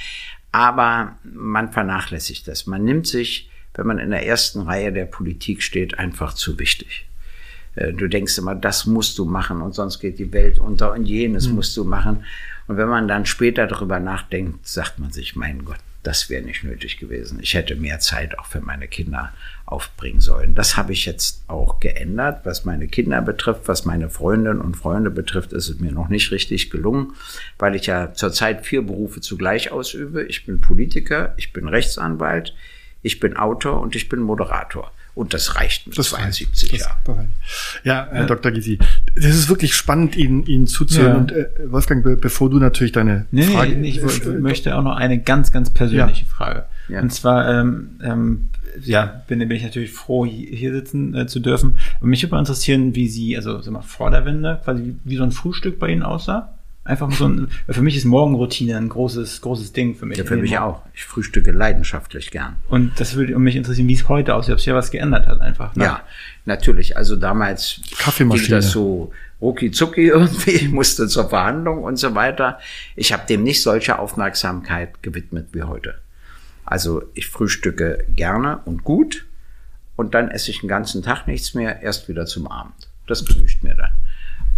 Aber 0.53 1.17
man 1.25 1.73
vernachlässigt 1.73 2.49
das. 2.49 2.67
Man 2.67 2.85
nimmt 2.85 3.07
sich, 3.07 3.51
wenn 3.75 3.87
man 3.87 3.99
in 3.99 4.11
der 4.11 4.27
ersten 4.27 4.63
Reihe 4.63 4.93
der 4.93 5.05
Politik 5.07 5.63
steht, 5.63 5.99
einfach 5.99 6.35
zu 6.35 6.59
wichtig. 6.59 7.07
Äh, 7.75 7.93
du 7.93 8.09
denkst 8.09 8.39
immer, 8.39 8.55
das 8.55 8.87
musst 8.87 9.19
du 9.19 9.25
machen 9.25 9.63
und 9.63 9.75
sonst 9.75 10.01
geht 10.01 10.19
die 10.19 10.33
Welt 10.33 10.59
unter 10.59 10.93
und 10.93 11.05
jenes 11.05 11.49
mhm. 11.49 11.57
musst 11.57 11.77
du 11.77 11.85
machen. 11.85 12.25
Und 12.67 12.77
wenn 12.77 12.89
man 12.89 13.09
dann 13.09 13.25
später 13.25 13.67
darüber 13.67 13.99
nachdenkt, 14.01 14.67
sagt 14.67 14.99
man 14.99 15.11
sich, 15.11 15.37
mein 15.37 15.65
Gott, 15.65 15.79
das 16.09 16.31
wäre 16.31 16.43
nicht 16.43 16.65
nötig 16.65 16.97
gewesen. 16.97 17.39
Ich 17.43 17.53
hätte 17.53 17.77
mehr 17.77 17.99
Zeit 18.01 18.39
auch 18.39 18.47
für 18.47 18.63
meine 18.63 18.89
Kinder 18.89 19.31
aufbringen 19.67 20.23
sollen. 20.23 20.55
Das 20.55 20.79
habe 20.79 20.95
ich 20.95 21.05
jetzt 21.05 21.45
auch 21.49 21.81
geändert. 21.81 22.47
Was 22.47 22.65
meine 22.65 22.89
Kinder 22.89 23.21
betrifft, 23.21 23.69
was 23.69 23.85
meine 23.85 24.09
Freundinnen 24.09 24.63
und 24.63 24.75
Freunde 24.75 25.11
betrifft, 25.11 25.53
ist 25.53 25.69
es 25.69 25.81
mir 25.81 25.93
noch 25.93 26.09
nicht 26.09 26.31
richtig 26.31 26.71
gelungen, 26.71 27.13
weil 27.59 27.75
ich 27.75 27.85
ja 27.85 28.15
zurzeit 28.15 28.65
vier 28.65 28.81
Berufe 28.81 29.21
zugleich 29.21 29.71
ausübe. 29.71 30.25
Ich 30.25 30.47
bin 30.47 30.63
Politiker, 30.63 31.35
ich 31.37 31.53
bin 31.53 31.69
Rechtsanwalt, 31.69 32.55
ich 33.03 33.21
bin 33.21 33.37
Autor 33.37 33.83
und 33.83 33.95
ich 33.95 34.09
bin 34.09 34.21
Moderator. 34.21 34.91
Und 35.19 35.35
das 35.35 35.57
reicht 35.57 35.89
mit 35.89 35.99
das 35.99 36.11
72 36.11 36.71
Jahren. 36.71 37.33
Ja, 37.83 38.07
Herr 38.09 38.21
ja. 38.21 38.27
Dr. 38.27 38.53
Gysi, 38.53 38.79
das 39.17 39.25
ist 39.25 39.49
wirklich 39.49 39.75
spannend, 39.75 40.15
Ihnen, 40.15 40.47
Ihnen 40.47 40.69
zuzuhören. 40.69 41.13
Ja. 41.13 41.19
Und 41.19 41.33
äh, 41.33 41.73
Wolfgang, 41.73 42.05
be 42.05 42.17
bevor 42.17 42.49
du 42.49 42.61
natürlich 42.61 42.93
deine 42.93 43.27
nee, 43.33 43.43
Frage... 43.43 43.75
Nee, 43.75 43.89
ich 43.89 44.01
äh, 44.01 44.29
möchte 44.39 44.77
auch 44.77 44.83
noch 44.85 44.95
eine 44.95 45.21
ganz, 45.21 45.51
ganz 45.51 45.71
persönliche 45.71 46.25
ja. 46.25 46.31
Frage. 46.31 46.65
Ja. 46.89 47.01
Und 47.01 47.13
zwar, 47.13 47.49
ähm, 47.53 47.99
ähm, 48.01 48.51
ja, 48.85 49.23
bin, 49.27 49.41
bin 49.41 49.51
ich 49.51 49.65
natürlich 49.65 49.91
froh, 49.91 50.25
hier 50.25 50.73
sitzen 50.73 51.17
äh, 51.17 51.27
zu 51.27 51.41
dürfen. 51.41 51.79
Und 52.01 52.11
mich 52.11 52.23
würde 52.23 52.39
interessieren, 52.39 52.95
wie 52.95 53.09
Sie, 53.09 53.37
also 53.37 53.61
sag 53.61 53.73
mal, 53.73 53.83
vor 53.83 54.13
der 54.13 54.25
Wende, 54.25 54.61
quasi 54.63 54.95
wie 55.03 55.17
so 55.17 55.25
ein 55.25 55.33
Frühstück 55.33 55.81
bei 55.81 55.89
Ihnen 55.89 56.05
aussah. 56.05 56.55
Einfach 56.89 57.13
so 57.13 57.29
ein, 57.29 57.49
für 57.69 57.83
mich 57.83 57.99
ist 57.99 58.07
Morgenroutine 58.07 58.79
ein 58.79 58.89
großes, 58.89 59.43
großes 59.43 59.75
Ding 59.75 59.95
für 59.95 60.07
mich. 60.07 60.17
Ja, 60.17 60.25
für 60.25 60.39
mich 60.39 60.59
auch. 60.59 60.81
Ich 60.95 61.05
frühstücke 61.05 61.53
leidenschaftlich 61.53 62.31
gern. 62.31 62.57
Und 62.71 62.99
das 62.99 63.15
würde 63.15 63.39
mich 63.39 63.57
interessieren, 63.57 63.89
wie 63.89 63.93
es 63.93 64.09
heute 64.09 64.35
aussieht, 64.35 64.55
ob 64.55 64.59
sich 64.59 64.69
ja 64.69 64.75
was 64.75 64.91
geändert 64.91 65.27
hat 65.27 65.43
einfach. 65.43 65.77
Ne? 65.77 65.85
Ja, 65.85 66.03
natürlich. 66.47 66.97
Also 66.97 67.17
damals 67.17 67.83
Kaffeemaschine. 67.99 68.47
ging 68.47 68.57
das 68.57 68.71
so 68.71 69.13
rucki 69.43 69.71
zucki 69.71 70.07
irgendwie, 70.07 70.53
ich 70.53 70.71
musste 70.71 71.09
zur 71.09 71.29
Verhandlung 71.29 71.85
und 71.85 71.99
so 71.99 72.15
weiter. 72.15 72.59
Ich 72.97 73.13
habe 73.13 73.27
dem 73.29 73.43
nicht 73.43 73.61
solche 73.61 73.99
Aufmerksamkeit 73.99 75.03
gewidmet 75.03 75.49
wie 75.53 75.65
heute. 75.65 75.97
Also 76.65 77.03
ich 77.13 77.27
frühstücke 77.27 78.07
gerne 78.17 78.61
und 78.65 78.83
gut 78.83 79.27
und 79.97 80.15
dann 80.15 80.31
esse 80.31 80.51
ich 80.51 80.61
den 80.61 80.71
ganzen 80.71 81.03
Tag 81.03 81.27
nichts 81.27 81.53
mehr, 81.53 81.83
erst 81.83 82.09
wieder 82.09 82.25
zum 82.25 82.47
Abend. 82.47 82.89
Das 83.07 83.27
genügt 83.27 83.63
mir 83.63 83.75
dann. 83.75 83.91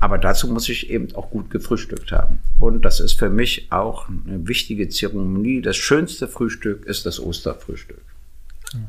Aber 0.01 0.17
dazu 0.19 0.49
muss 0.49 0.69
ich 0.69 0.91
eben 0.91 1.15
auch 1.15 1.31
gut 1.31 1.51
gefrühstückt 1.51 2.11
haben. 2.11 2.41
Und 2.59 2.85
das 2.85 3.01
ist 3.01 3.19
für 3.19 3.29
mich 3.29 3.67
auch 3.71 4.09
eine 4.09 4.49
wichtige 4.49 4.89
Zeremonie. 4.89 5.61
Das 5.61 5.77
schönste 5.77 6.27
Frühstück 6.27 6.87
ist 6.87 7.05
das 7.07 7.21
Osterfrühstück. 7.21 8.01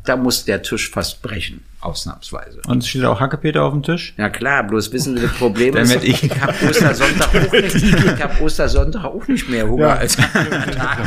Da 0.06 0.16
muss 0.16 0.46
der 0.46 0.62
Tisch 0.62 0.92
fast 0.92 1.24
brechen, 1.24 1.64
ausnahmsweise. 1.80 2.62
Und 2.68 2.84
es 2.84 2.88
steht 2.88 3.04
auch 3.04 3.20
Hackepeter 3.20 3.64
auf 3.64 3.74
dem 3.74 3.82
Tisch? 3.82 4.14
Ja 4.16 4.30
klar, 4.30 4.64
bloß 4.64 4.92
wissen 4.94 5.18
Sie, 5.18 5.24
das 5.24 5.32
Problem 5.34 5.76
ist, 5.76 5.96
ich- 6.04 6.22
ich 6.24 6.40
habe 6.40 6.54
Ostersonntag, 6.70 7.30
auch 7.48 7.52
nicht- 7.52 7.76
ich 7.76 8.24
hab 8.24 8.40
Ostersonntag 8.42 9.04
auch 9.06 9.28
nicht 9.28 9.50
mehr 9.50 9.68
Hunger 9.68 9.88
Ja. 9.88 9.96
als. 9.96 10.18
Ja, 10.18 10.98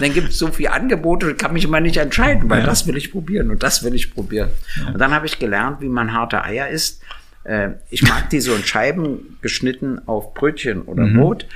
dann 0.00 0.12
gibt 0.12 0.30
es 0.30 0.38
so 0.38 0.48
viele 0.48 0.72
Angebote, 0.72 1.34
kann 1.36 1.52
mich 1.52 1.62
immer 1.64 1.78
nicht 1.80 1.98
entscheiden, 1.98 2.50
weil 2.50 2.64
das 2.64 2.86
will 2.88 2.96
ich 2.96 3.12
probieren 3.12 3.48
und 3.50 3.62
das 3.62 3.84
will 3.84 3.94
ich 3.94 4.12
probieren. 4.12 4.50
Und 4.92 4.98
dann 4.98 5.12
habe 5.14 5.26
ich 5.26 5.38
gelernt, 5.38 5.80
wie 5.80 5.88
man 5.88 6.12
harte 6.12 6.42
Eier 6.42 6.68
isst. 6.68 7.02
Äh, 7.46 7.70
Ich 7.90 8.02
mag 8.02 8.30
die 8.30 8.40
so 8.40 8.54
in 8.54 8.64
Scheiben 8.64 9.38
geschnitten 9.40 10.00
auf 10.06 10.34
Brötchen 10.34 10.82
oder 10.82 11.04
Brot 11.06 11.46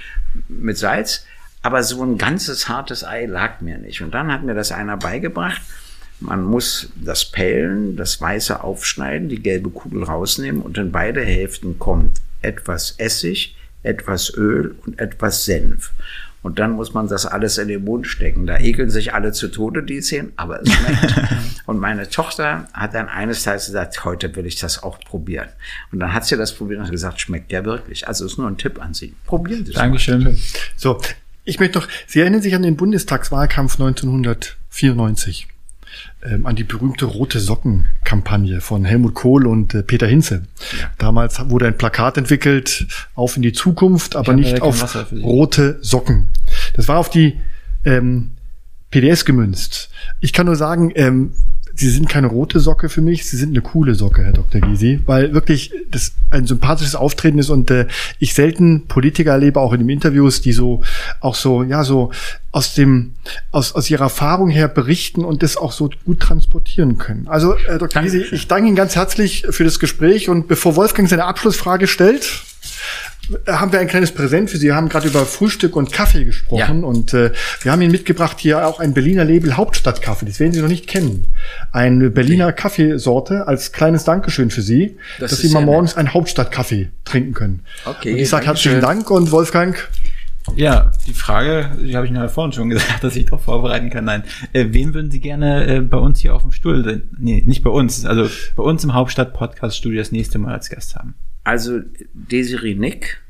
mit 0.49 0.79
Salz, 0.79 1.27
aber 1.63 1.83
so 1.83 2.03
ein 2.03 2.17
ganzes 2.17 2.69
hartes 2.69 3.05
Ei 3.05 3.27
lag 3.27 3.61
mir 3.61 3.79
nicht. 3.79 4.01
Und 4.01 4.13
dann 4.15 4.33
hat 4.33 4.43
mir 4.43 4.55
das 4.55 4.73
einer 4.73 4.97
beigebracht. 4.97 5.61
Man 6.21 6.45
muss 6.45 6.91
das 6.97 7.25
Pellen, 7.25 7.97
das 7.97 8.21
Weiße 8.21 8.63
aufschneiden, 8.63 9.29
die 9.29 9.43
gelbe 9.43 9.71
Kugel 9.71 10.05
rausnehmen 10.05 10.61
und 10.63 10.77
in 10.79 10.93
beide 10.93 11.23
Hälften 11.25 11.79
kommt 11.79 12.21
etwas 12.43 12.95
Essig, 12.99 13.57
etwas 13.83 14.33
Öl 14.35 14.75
und 14.85 14.99
etwas 15.01 15.45
Senf. 15.47 15.93
Und 16.43 16.59
dann 16.59 16.73
muss 16.73 16.95
man 16.95 17.07
das 17.07 17.27
alles 17.27 17.59
in 17.59 17.69
den 17.69 17.85
Mund 17.85 18.07
stecken. 18.07 18.47
Da 18.47 18.59
ekeln 18.59 18.89
sich 18.89 19.13
alle 19.13 19.33
zu 19.33 19.49
Tode, 19.49 19.83
die 19.83 19.99
es 19.99 20.09
sehen, 20.09 20.33
aber 20.37 20.63
es 20.63 20.73
schmeckt. 20.73 21.15
und 21.67 21.79
meine 21.79 22.09
Tochter 22.09 22.67
hat 22.73 22.95
dann 22.95 23.09
eines 23.09 23.43
Tages 23.43 23.67
gesagt, 23.67 24.05
heute 24.05 24.35
will 24.37 24.47
ich 24.47 24.57
das 24.57 24.83
auch 24.83 24.99
probieren. 25.01 25.49
Und 25.93 26.01
dann 26.01 26.15
hat 26.15 26.25
sie 26.25 26.37
das 26.37 26.55
probiert 26.55 26.81
und 26.81 26.87
hat 26.87 26.93
gesagt, 26.93 27.21
schmeckt 27.21 27.53
ja 27.53 27.65
wirklich. 27.65 28.09
Also 28.09 28.25
ist 28.25 28.39
nur 28.39 28.49
ein 28.49 28.57
Tipp 28.57 28.81
an 28.83 28.95
Sie. 28.95 29.15
Probieren 29.27 29.65
Sie 29.67 29.73
es. 29.73 29.77
mal. 29.77 29.83
Dankeschön. 29.83 30.39
So, 30.77 30.99
ich 31.45 31.61
möchte 31.61 31.79
noch, 31.79 31.89
Sie 32.07 32.21
erinnern 32.21 32.41
sich 32.41 32.55
an 32.55 32.63
den 32.63 32.77
Bundestagswahlkampf 32.77 33.75
1994, 33.75 35.47
ähm, 36.23 36.47
an 36.47 36.57
die 36.57 36.65
berühmte 36.65 37.07
Rote 37.07 37.41
Socken-Kampagne 37.41 38.61
von 38.61 38.85
Helmut 38.85 39.15
Kohl 39.15 39.47
und 39.47 39.75
äh, 39.75 39.83
Peter 39.83 40.07
Hinze. 40.07 40.43
Damals 40.99 41.41
wurde 41.49 41.67
ein 41.67 41.79
Plakat 41.79 42.19
entwickelt, 42.19 42.87
auf 43.15 43.37
in 43.37 43.43
die 43.43 43.53
Zukunft, 43.53 44.17
aber 44.17 44.35
nicht 44.35 44.61
auf 44.61 45.13
rote 45.13 45.79
Socken. 45.81 46.29
Das 46.75 46.89
war 46.89 46.99
auf 46.99 47.11
die 47.11 47.39
ähm, 47.85 48.33
PDS 48.91 49.25
gemünzt. 49.25 49.91
Ich 50.21 50.33
kann 50.33 50.47
nur 50.47 50.57
sagen, 50.57 50.93
ähm, 50.95 51.33
Sie 51.75 51.91
sind 51.91 52.09
keine 52.09 52.27
rote 52.27 52.61
Socke 52.61 52.89
für 52.89 53.01
mich, 53.01 53.27
Sie 53.27 53.37
sind 53.37 53.51
eine 53.51 53.61
coole 53.61 53.95
Socke, 53.95 54.23
Herr 54.23 54.33
Dr. 54.33 54.61
Gysi, 54.61 55.01
weil 55.07 55.33
wirklich 55.35 55.73
das 55.91 56.13
ein 56.31 56.47
sympathisches 56.47 56.95
Auftreten 56.95 57.39
ist 57.39 57.51
und 57.51 57.71
äh, 57.71 57.87
ich 58.19 58.35
selten 58.35 58.87
Politiker 58.87 59.33
erlebe, 59.33 59.61
auch 59.61 59.73
in 59.73 59.81
den 59.81 59.89
Interviews, 59.89 60.41
die 60.41 60.53
so 60.53 60.83
auch 61.21 61.35
so 61.35 61.63
ja 61.63 61.85
so 61.85 62.11
aus 62.53 62.75
dem 62.75 63.15
aus 63.51 63.75
aus 63.75 63.91
ihrer 63.91 64.05
Erfahrung 64.05 64.51
her 64.51 64.69
berichten 64.69 65.25
und 65.25 65.43
das 65.43 65.57
auch 65.57 65.73
so 65.73 65.91
gut 66.05 66.21
transportieren 66.21 66.99
können. 66.99 67.29
Also 67.29 67.57
Herr 67.57 67.79
Dr. 67.79 68.03
Gysi, 68.03 68.25
ich 68.33 68.49
danke 68.49 68.69
Ihnen 68.69 68.77
ganz 68.77 68.97
herzlich 68.97 69.47
für 69.51 69.65
das 69.65 69.79
Gespräch 69.79 70.29
und 70.29 70.49
bevor 70.49 70.77
Wolfgang 70.77 71.09
seine 71.09 71.25
Abschlussfrage 71.25 71.87
stellt, 71.87 72.43
haben 73.47 73.73
wir 73.73 73.81
ein 73.81 73.87
kleines 73.89 74.13
Präsent 74.13 74.51
für 74.51 74.57
Sie. 74.59 74.67
Wir 74.67 74.75
haben 74.77 74.89
gerade 74.89 75.09
über 75.09 75.25
Frühstück 75.27 75.77
und 75.77 75.93
Kaffee 75.93 76.25
gesprochen 76.25 76.81
Ja. 76.81 76.87
und 76.87 77.15
äh, 77.15 77.33
wir 77.63 77.73
haben 77.73 77.81
Ihnen 77.83 77.93
mitgebracht 77.93 78.39
hier 78.41 78.67
auch 78.67 78.81
ein 78.81 78.95
Berliner 78.95 79.25
Label 79.25 79.57
Hauptstadtkaffee. 79.57 80.27
Das 80.27 80.41
werden 80.41 80.53
Sie 80.53 80.61
noch 80.61 80.69
nicht 80.69 80.87
kennen. 80.87 81.27
Eine 81.73 82.11
Berliner 82.11 82.53
Kaffeesorte 82.53 83.47
als 83.49 83.73
kleines 83.73 84.05
Dankeschön 84.05 84.51
für 84.51 84.63
Sie, 84.63 84.97
Das 85.19 85.31
dass 85.31 85.41
Sie 85.41 85.49
mal 85.51 85.65
morgens 85.65 85.97
einen 85.97 86.13
Hauptstadtkaffee 86.15 86.91
trinken 87.05 87.35
können. 87.35 87.63
Okay, 87.85 88.13
Und 88.13 88.19
ich 88.19 88.29
sage 88.29 88.47
herzlichen. 88.47 88.81
Dank 88.81 89.11
und 89.11 89.31
Wolfgang, 89.31 89.77
Ja, 90.57 90.91
die 91.07 91.13
Frage, 91.15 91.71
die 91.81 91.95
habe 91.97 92.07
ich 92.07 92.13
noch 92.13 92.29
vorhin 92.31 92.53
schon 92.53 92.71
gesagt, 92.71 93.03
dass 93.05 93.15
ich 93.15 93.27
darauf 93.27 93.43
vorbereiten 93.45 93.91
kann. 93.91 94.05
Nein, 94.07 94.25
äh, 94.53 94.67
wen 94.71 94.95
würden 94.95 95.11
Sie 95.11 95.21
gerne 95.21 95.67
äh, 95.67 95.81
bei 95.81 95.99
uns 95.99 96.19
hier 96.21 96.35
auf 96.35 96.43
dem 96.43 96.53
Stuhl, 96.53 96.83
sehen? 96.83 97.11
nee, 97.19 97.43
nicht 97.47 97.63
bei 97.63 97.71
uns, 97.71 98.05
also 98.07 98.29
bei 98.57 98.63
uns 98.63 98.83
im 98.83 98.95
Hauptstadt-Podcast-Studio 98.95 99.99
das 100.01 100.11
nächste 100.13 100.39
Mal 100.39 100.55
als 100.55 100.69
Gast 100.71 100.97
haben? 100.97 101.15
Also 101.45 101.81
Desiree 102.13 102.75
Nick, 102.75 103.21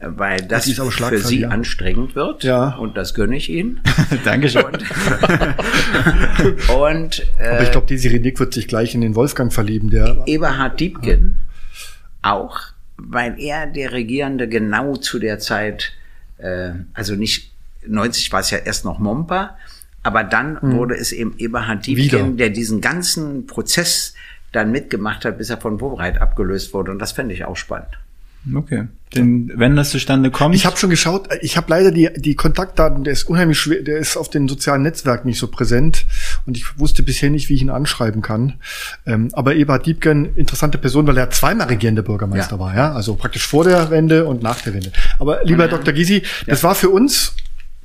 weil 0.00 0.40
das, 0.42 0.66
Das 0.66 0.80
aber 0.80 0.90
für 0.90 1.18
Sie 1.18 1.40
ja. 1.40 1.48
anstrengend 1.48 2.14
wird. 2.14 2.44
Ja. 2.44 2.76
Und 2.76 2.96
das 2.96 3.14
gönne 3.14 3.36
ich 3.36 3.50
Ihnen. 3.50 3.80
Dankeschön. 4.24 4.64
Und, 4.64 4.84
und 6.70 7.26
aber 7.38 7.60
äh, 7.60 7.64
ich 7.64 7.70
glaube, 7.70 7.86
Desiree 7.86 8.18
Nick 8.18 8.38
wird 8.38 8.54
sich 8.54 8.68
gleich 8.68 8.94
in 8.94 9.00
den 9.00 9.14
Wolfgang 9.14 9.52
verlieben, 9.52 9.90
der 9.90 10.22
Eberhard 10.26 10.78
Diebken 10.78 11.38
auch, 12.22 12.60
weil 12.96 13.40
er 13.40 13.66
der 13.66 13.92
Regierende 13.92 14.48
genau 14.48 14.96
zu 14.96 15.18
der 15.18 15.38
Zeit, 15.38 15.92
äh, 16.38 16.72
also 16.92 17.14
nicht 17.14 17.52
90 17.86 18.32
war 18.32 18.40
es 18.40 18.50
ja 18.50 18.58
erst 18.58 18.84
noch 18.84 18.98
Momper, 18.98 19.56
aber 20.02 20.24
dann 20.24 20.58
wurde 20.62 20.94
es 20.94 21.12
eben 21.12 21.34
Eberhard 21.38 21.86
Diebken, 21.86 22.04
Wieder. 22.04 22.36
der 22.36 22.50
diesen 22.50 22.80
ganzen 22.80 23.46
Prozess 23.46 24.14
dann 24.56 24.72
mitgemacht 24.72 25.24
hat, 25.24 25.38
bis 25.38 25.50
er 25.50 25.58
von 25.58 25.80
Wobreit 25.80 26.20
abgelöst 26.20 26.72
wurde. 26.74 26.90
Und 26.90 26.98
das 26.98 27.12
fände 27.12 27.34
ich 27.34 27.44
auch 27.44 27.56
spannend. 27.56 27.98
Okay. 28.54 28.86
Denn 29.14 29.50
wenn 29.54 29.74
das 29.74 29.90
zustande 29.90 30.30
kommt. 30.30 30.54
Ich 30.54 30.66
habe 30.66 30.76
schon 30.76 30.90
geschaut, 30.90 31.28
ich 31.40 31.56
habe 31.56 31.66
leider 31.70 31.90
die, 31.90 32.10
die 32.16 32.34
Kontaktdaten, 32.34 33.02
der 33.02 33.12
ist 33.12 33.24
unheimlich 33.24 33.58
schwer, 33.58 33.82
der 33.82 33.98
ist 33.98 34.16
auf 34.16 34.30
den 34.30 34.46
sozialen 34.48 34.82
Netzwerken 34.82 35.28
nicht 35.28 35.38
so 35.38 35.48
präsent 35.48 36.06
und 36.44 36.56
ich 36.56 36.78
wusste 36.78 37.02
bisher 37.02 37.30
nicht, 37.30 37.48
wie 37.48 37.54
ich 37.54 37.62
ihn 37.62 37.70
anschreiben 37.70 38.22
kann. 38.22 38.54
Ähm, 39.04 39.28
aber 39.32 39.54
Eberhard 39.56 39.86
Diebken, 39.86 40.36
interessante 40.36 40.78
Person, 40.78 41.06
weil 41.06 41.16
er 41.18 41.30
zweimal 41.30 41.66
regierender 41.68 42.02
Bürgermeister 42.02 42.56
Ja. 42.56 42.60
war, 42.60 42.76
ja, 42.76 42.92
also 42.92 43.14
praktisch 43.16 43.46
vor 43.46 43.64
der 43.64 43.90
Wende 43.90 44.26
und 44.26 44.42
nach 44.42 44.60
der 44.60 44.74
Wende. 44.74 44.92
Aber 45.18 45.42
lieber 45.44 45.64
Herr 45.64 45.70
Dr. 45.70 45.92
Gysi, 45.92 46.22
das 46.46 46.62
war 46.62 46.74
für 46.74 46.90
uns, 46.90 47.34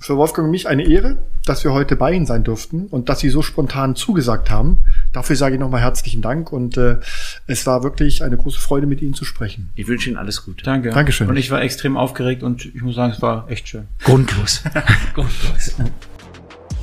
für 0.02 0.18
Wolfgang 0.18 0.46
und 0.46 0.52
mich 0.52 0.68
eine 0.68 0.84
Ehre, 0.84 1.18
dass 1.46 1.64
wir 1.64 1.74
heute 1.74 1.96
bei 1.96 2.12
Ihnen 2.12 2.26
sein 2.26 2.44
durften 2.44 2.88
und 2.88 3.08
dass 3.08 3.20
Sie 3.20 3.30
so 3.30 3.44
spontan 3.44 3.96
zugesagt 3.96 4.50
haben. 4.50 4.80
Dafür 5.14 5.36
sage 5.36 5.56
ich 5.56 5.62
nochmal 5.62 5.82
herzlichen 5.82 6.24
Dank 6.24 6.52
und 6.52 6.76
äh, 6.76 6.98
es 7.46 7.68
war 7.68 7.84
wirklich 7.84 8.24
eine 8.24 8.36
große 8.36 8.60
Freude, 8.60 8.88
mit 8.88 9.02
Ihnen 9.04 9.14
zu 9.14 9.26
sprechen. 9.26 9.70
Ich 9.76 9.88
wünsche 9.88 10.10
Ihnen 10.10 10.18
alles 10.18 10.44
Gute. 10.44 10.64
Danke. 10.64 10.90
Dankeschön. 10.90 11.30
Und 11.30 11.38
ich 11.38 11.52
war 11.52 11.62
extrem 11.62 11.98
aufgeregt 11.98 12.42
und 12.42 12.66
ich 12.66 12.82
muss 12.82 12.96
sagen, 12.96 13.14
es 13.14 13.22
war 13.22 13.50
echt 13.50 13.68
schön. 13.68 13.88
Grundlos. 14.04 14.64
Grundlos. 15.14 15.76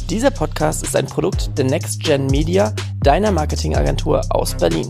Dieser 0.09 0.31
Podcast 0.31 0.85
ist 0.85 0.95
ein 0.95 1.07
Produkt 1.07 1.59
der 1.59 1.65
Next 1.65 2.05
Gen 2.05 2.27
Media, 2.29 2.73
deiner 3.03 3.33
Marketingagentur 3.33 4.23
aus 4.31 4.55
Berlin. 4.55 4.89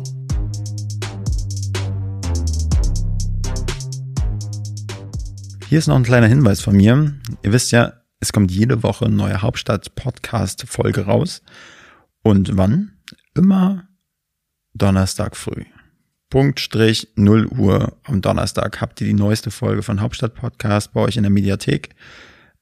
Hier 5.69 5.79
ist 5.79 5.87
noch 5.87 5.97
ein 5.97 6.03
kleiner 6.03 6.27
Hinweis 6.27 6.61
von 6.61 6.77
mir. 6.77 7.15
Ihr 7.43 7.53
wisst 7.53 7.73
ja, 7.73 7.93
es 8.21 8.33
kommt 8.33 8.51
jede 8.51 8.83
Woche 8.83 9.07
eine 9.07 9.15
neue 9.15 9.43
Hauptstadt-Podcast-Folge 9.43 11.03
raus. 11.03 11.43
Und 12.23 12.57
wann? 12.57 12.93
Immer 13.35 13.89
Donnerstag 14.75 15.37
früh. 15.37 15.65
Punkt 16.31 16.61
Strich 16.61 17.09
0 17.17 17.47
Uhr 17.47 17.97
am 18.05 18.21
Donnerstag 18.21 18.81
habt 18.81 19.01
ihr 19.01 19.07
die 19.07 19.15
neueste 19.15 19.51
Folge 19.51 19.83
von 19.83 20.01
Hauptstadt 20.01 20.35
Podcast 20.35 20.93
bei 20.93 21.01
euch 21.01 21.17
in 21.17 21.23
der 21.23 21.31
Mediathek. 21.31 21.95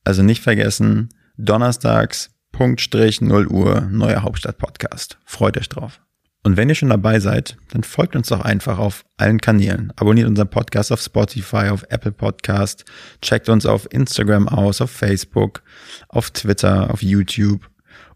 Also 0.05 0.23
nicht 0.23 0.43
vergessen, 0.43 1.09
donnerstags 1.37 2.31
Punkt 2.53 2.81
Strich 2.81 3.21
0 3.21 3.49
Uhr 3.49 3.81
neuer 3.83 4.23
Hauptstadt 4.23 4.59
Podcast. 4.59 5.19
Freut 5.25 5.59
euch 5.59 5.69
drauf. 5.69 6.01
Und 6.47 6.57
wenn 6.57 6.69
ihr 6.69 6.77
schon 6.77 6.91
dabei 6.91 7.19
seid, 7.19 7.57
dann 7.71 7.83
folgt 7.83 8.15
uns 8.15 8.29
doch 8.29 8.41
einfach 8.41 8.79
auf 8.79 9.05
allen 9.17 9.41
Kanälen. 9.41 9.93
Abonniert 9.97 10.29
unseren 10.29 10.49
Podcast 10.49 10.93
auf 10.93 11.01
Spotify, 11.01 11.71
auf 11.71 11.83
Apple 11.89 12.13
Podcast, 12.13 12.85
checkt 13.21 13.49
uns 13.49 13.67
auf 13.67 13.89
Instagram 13.91 14.47
aus, 14.47 14.81
auf 14.81 14.93
Facebook, 14.93 15.65
auf 16.09 16.31
Twitter, 16.31 16.93
auf 16.93 17.03
YouTube 17.03 17.69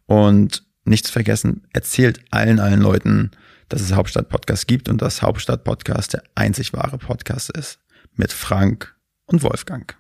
und 0.07 0.63
nicht 0.85 1.09
zu 1.09 1.13
vergessen, 1.13 1.67
erzählt 1.73 2.21
allen, 2.31 2.61
allen 2.61 2.81
Leuten, 2.81 3.33
dass 3.69 3.81
es 3.81 3.95
Hauptstadt 3.95 4.29
Podcast 4.29 4.69
gibt 4.69 4.89
und 4.89 5.03
dass 5.03 5.23
Hauptstadt 5.23 5.65
Podcast 5.65 6.13
der 6.13 6.23
einzig 6.37 6.73
wahre 6.73 6.99
Podcast 6.99 7.51
ist. 7.51 7.81
Mit 8.15 8.33
Frank 8.33 8.95
und 9.27 9.43
Wolfgang. 9.43 10.00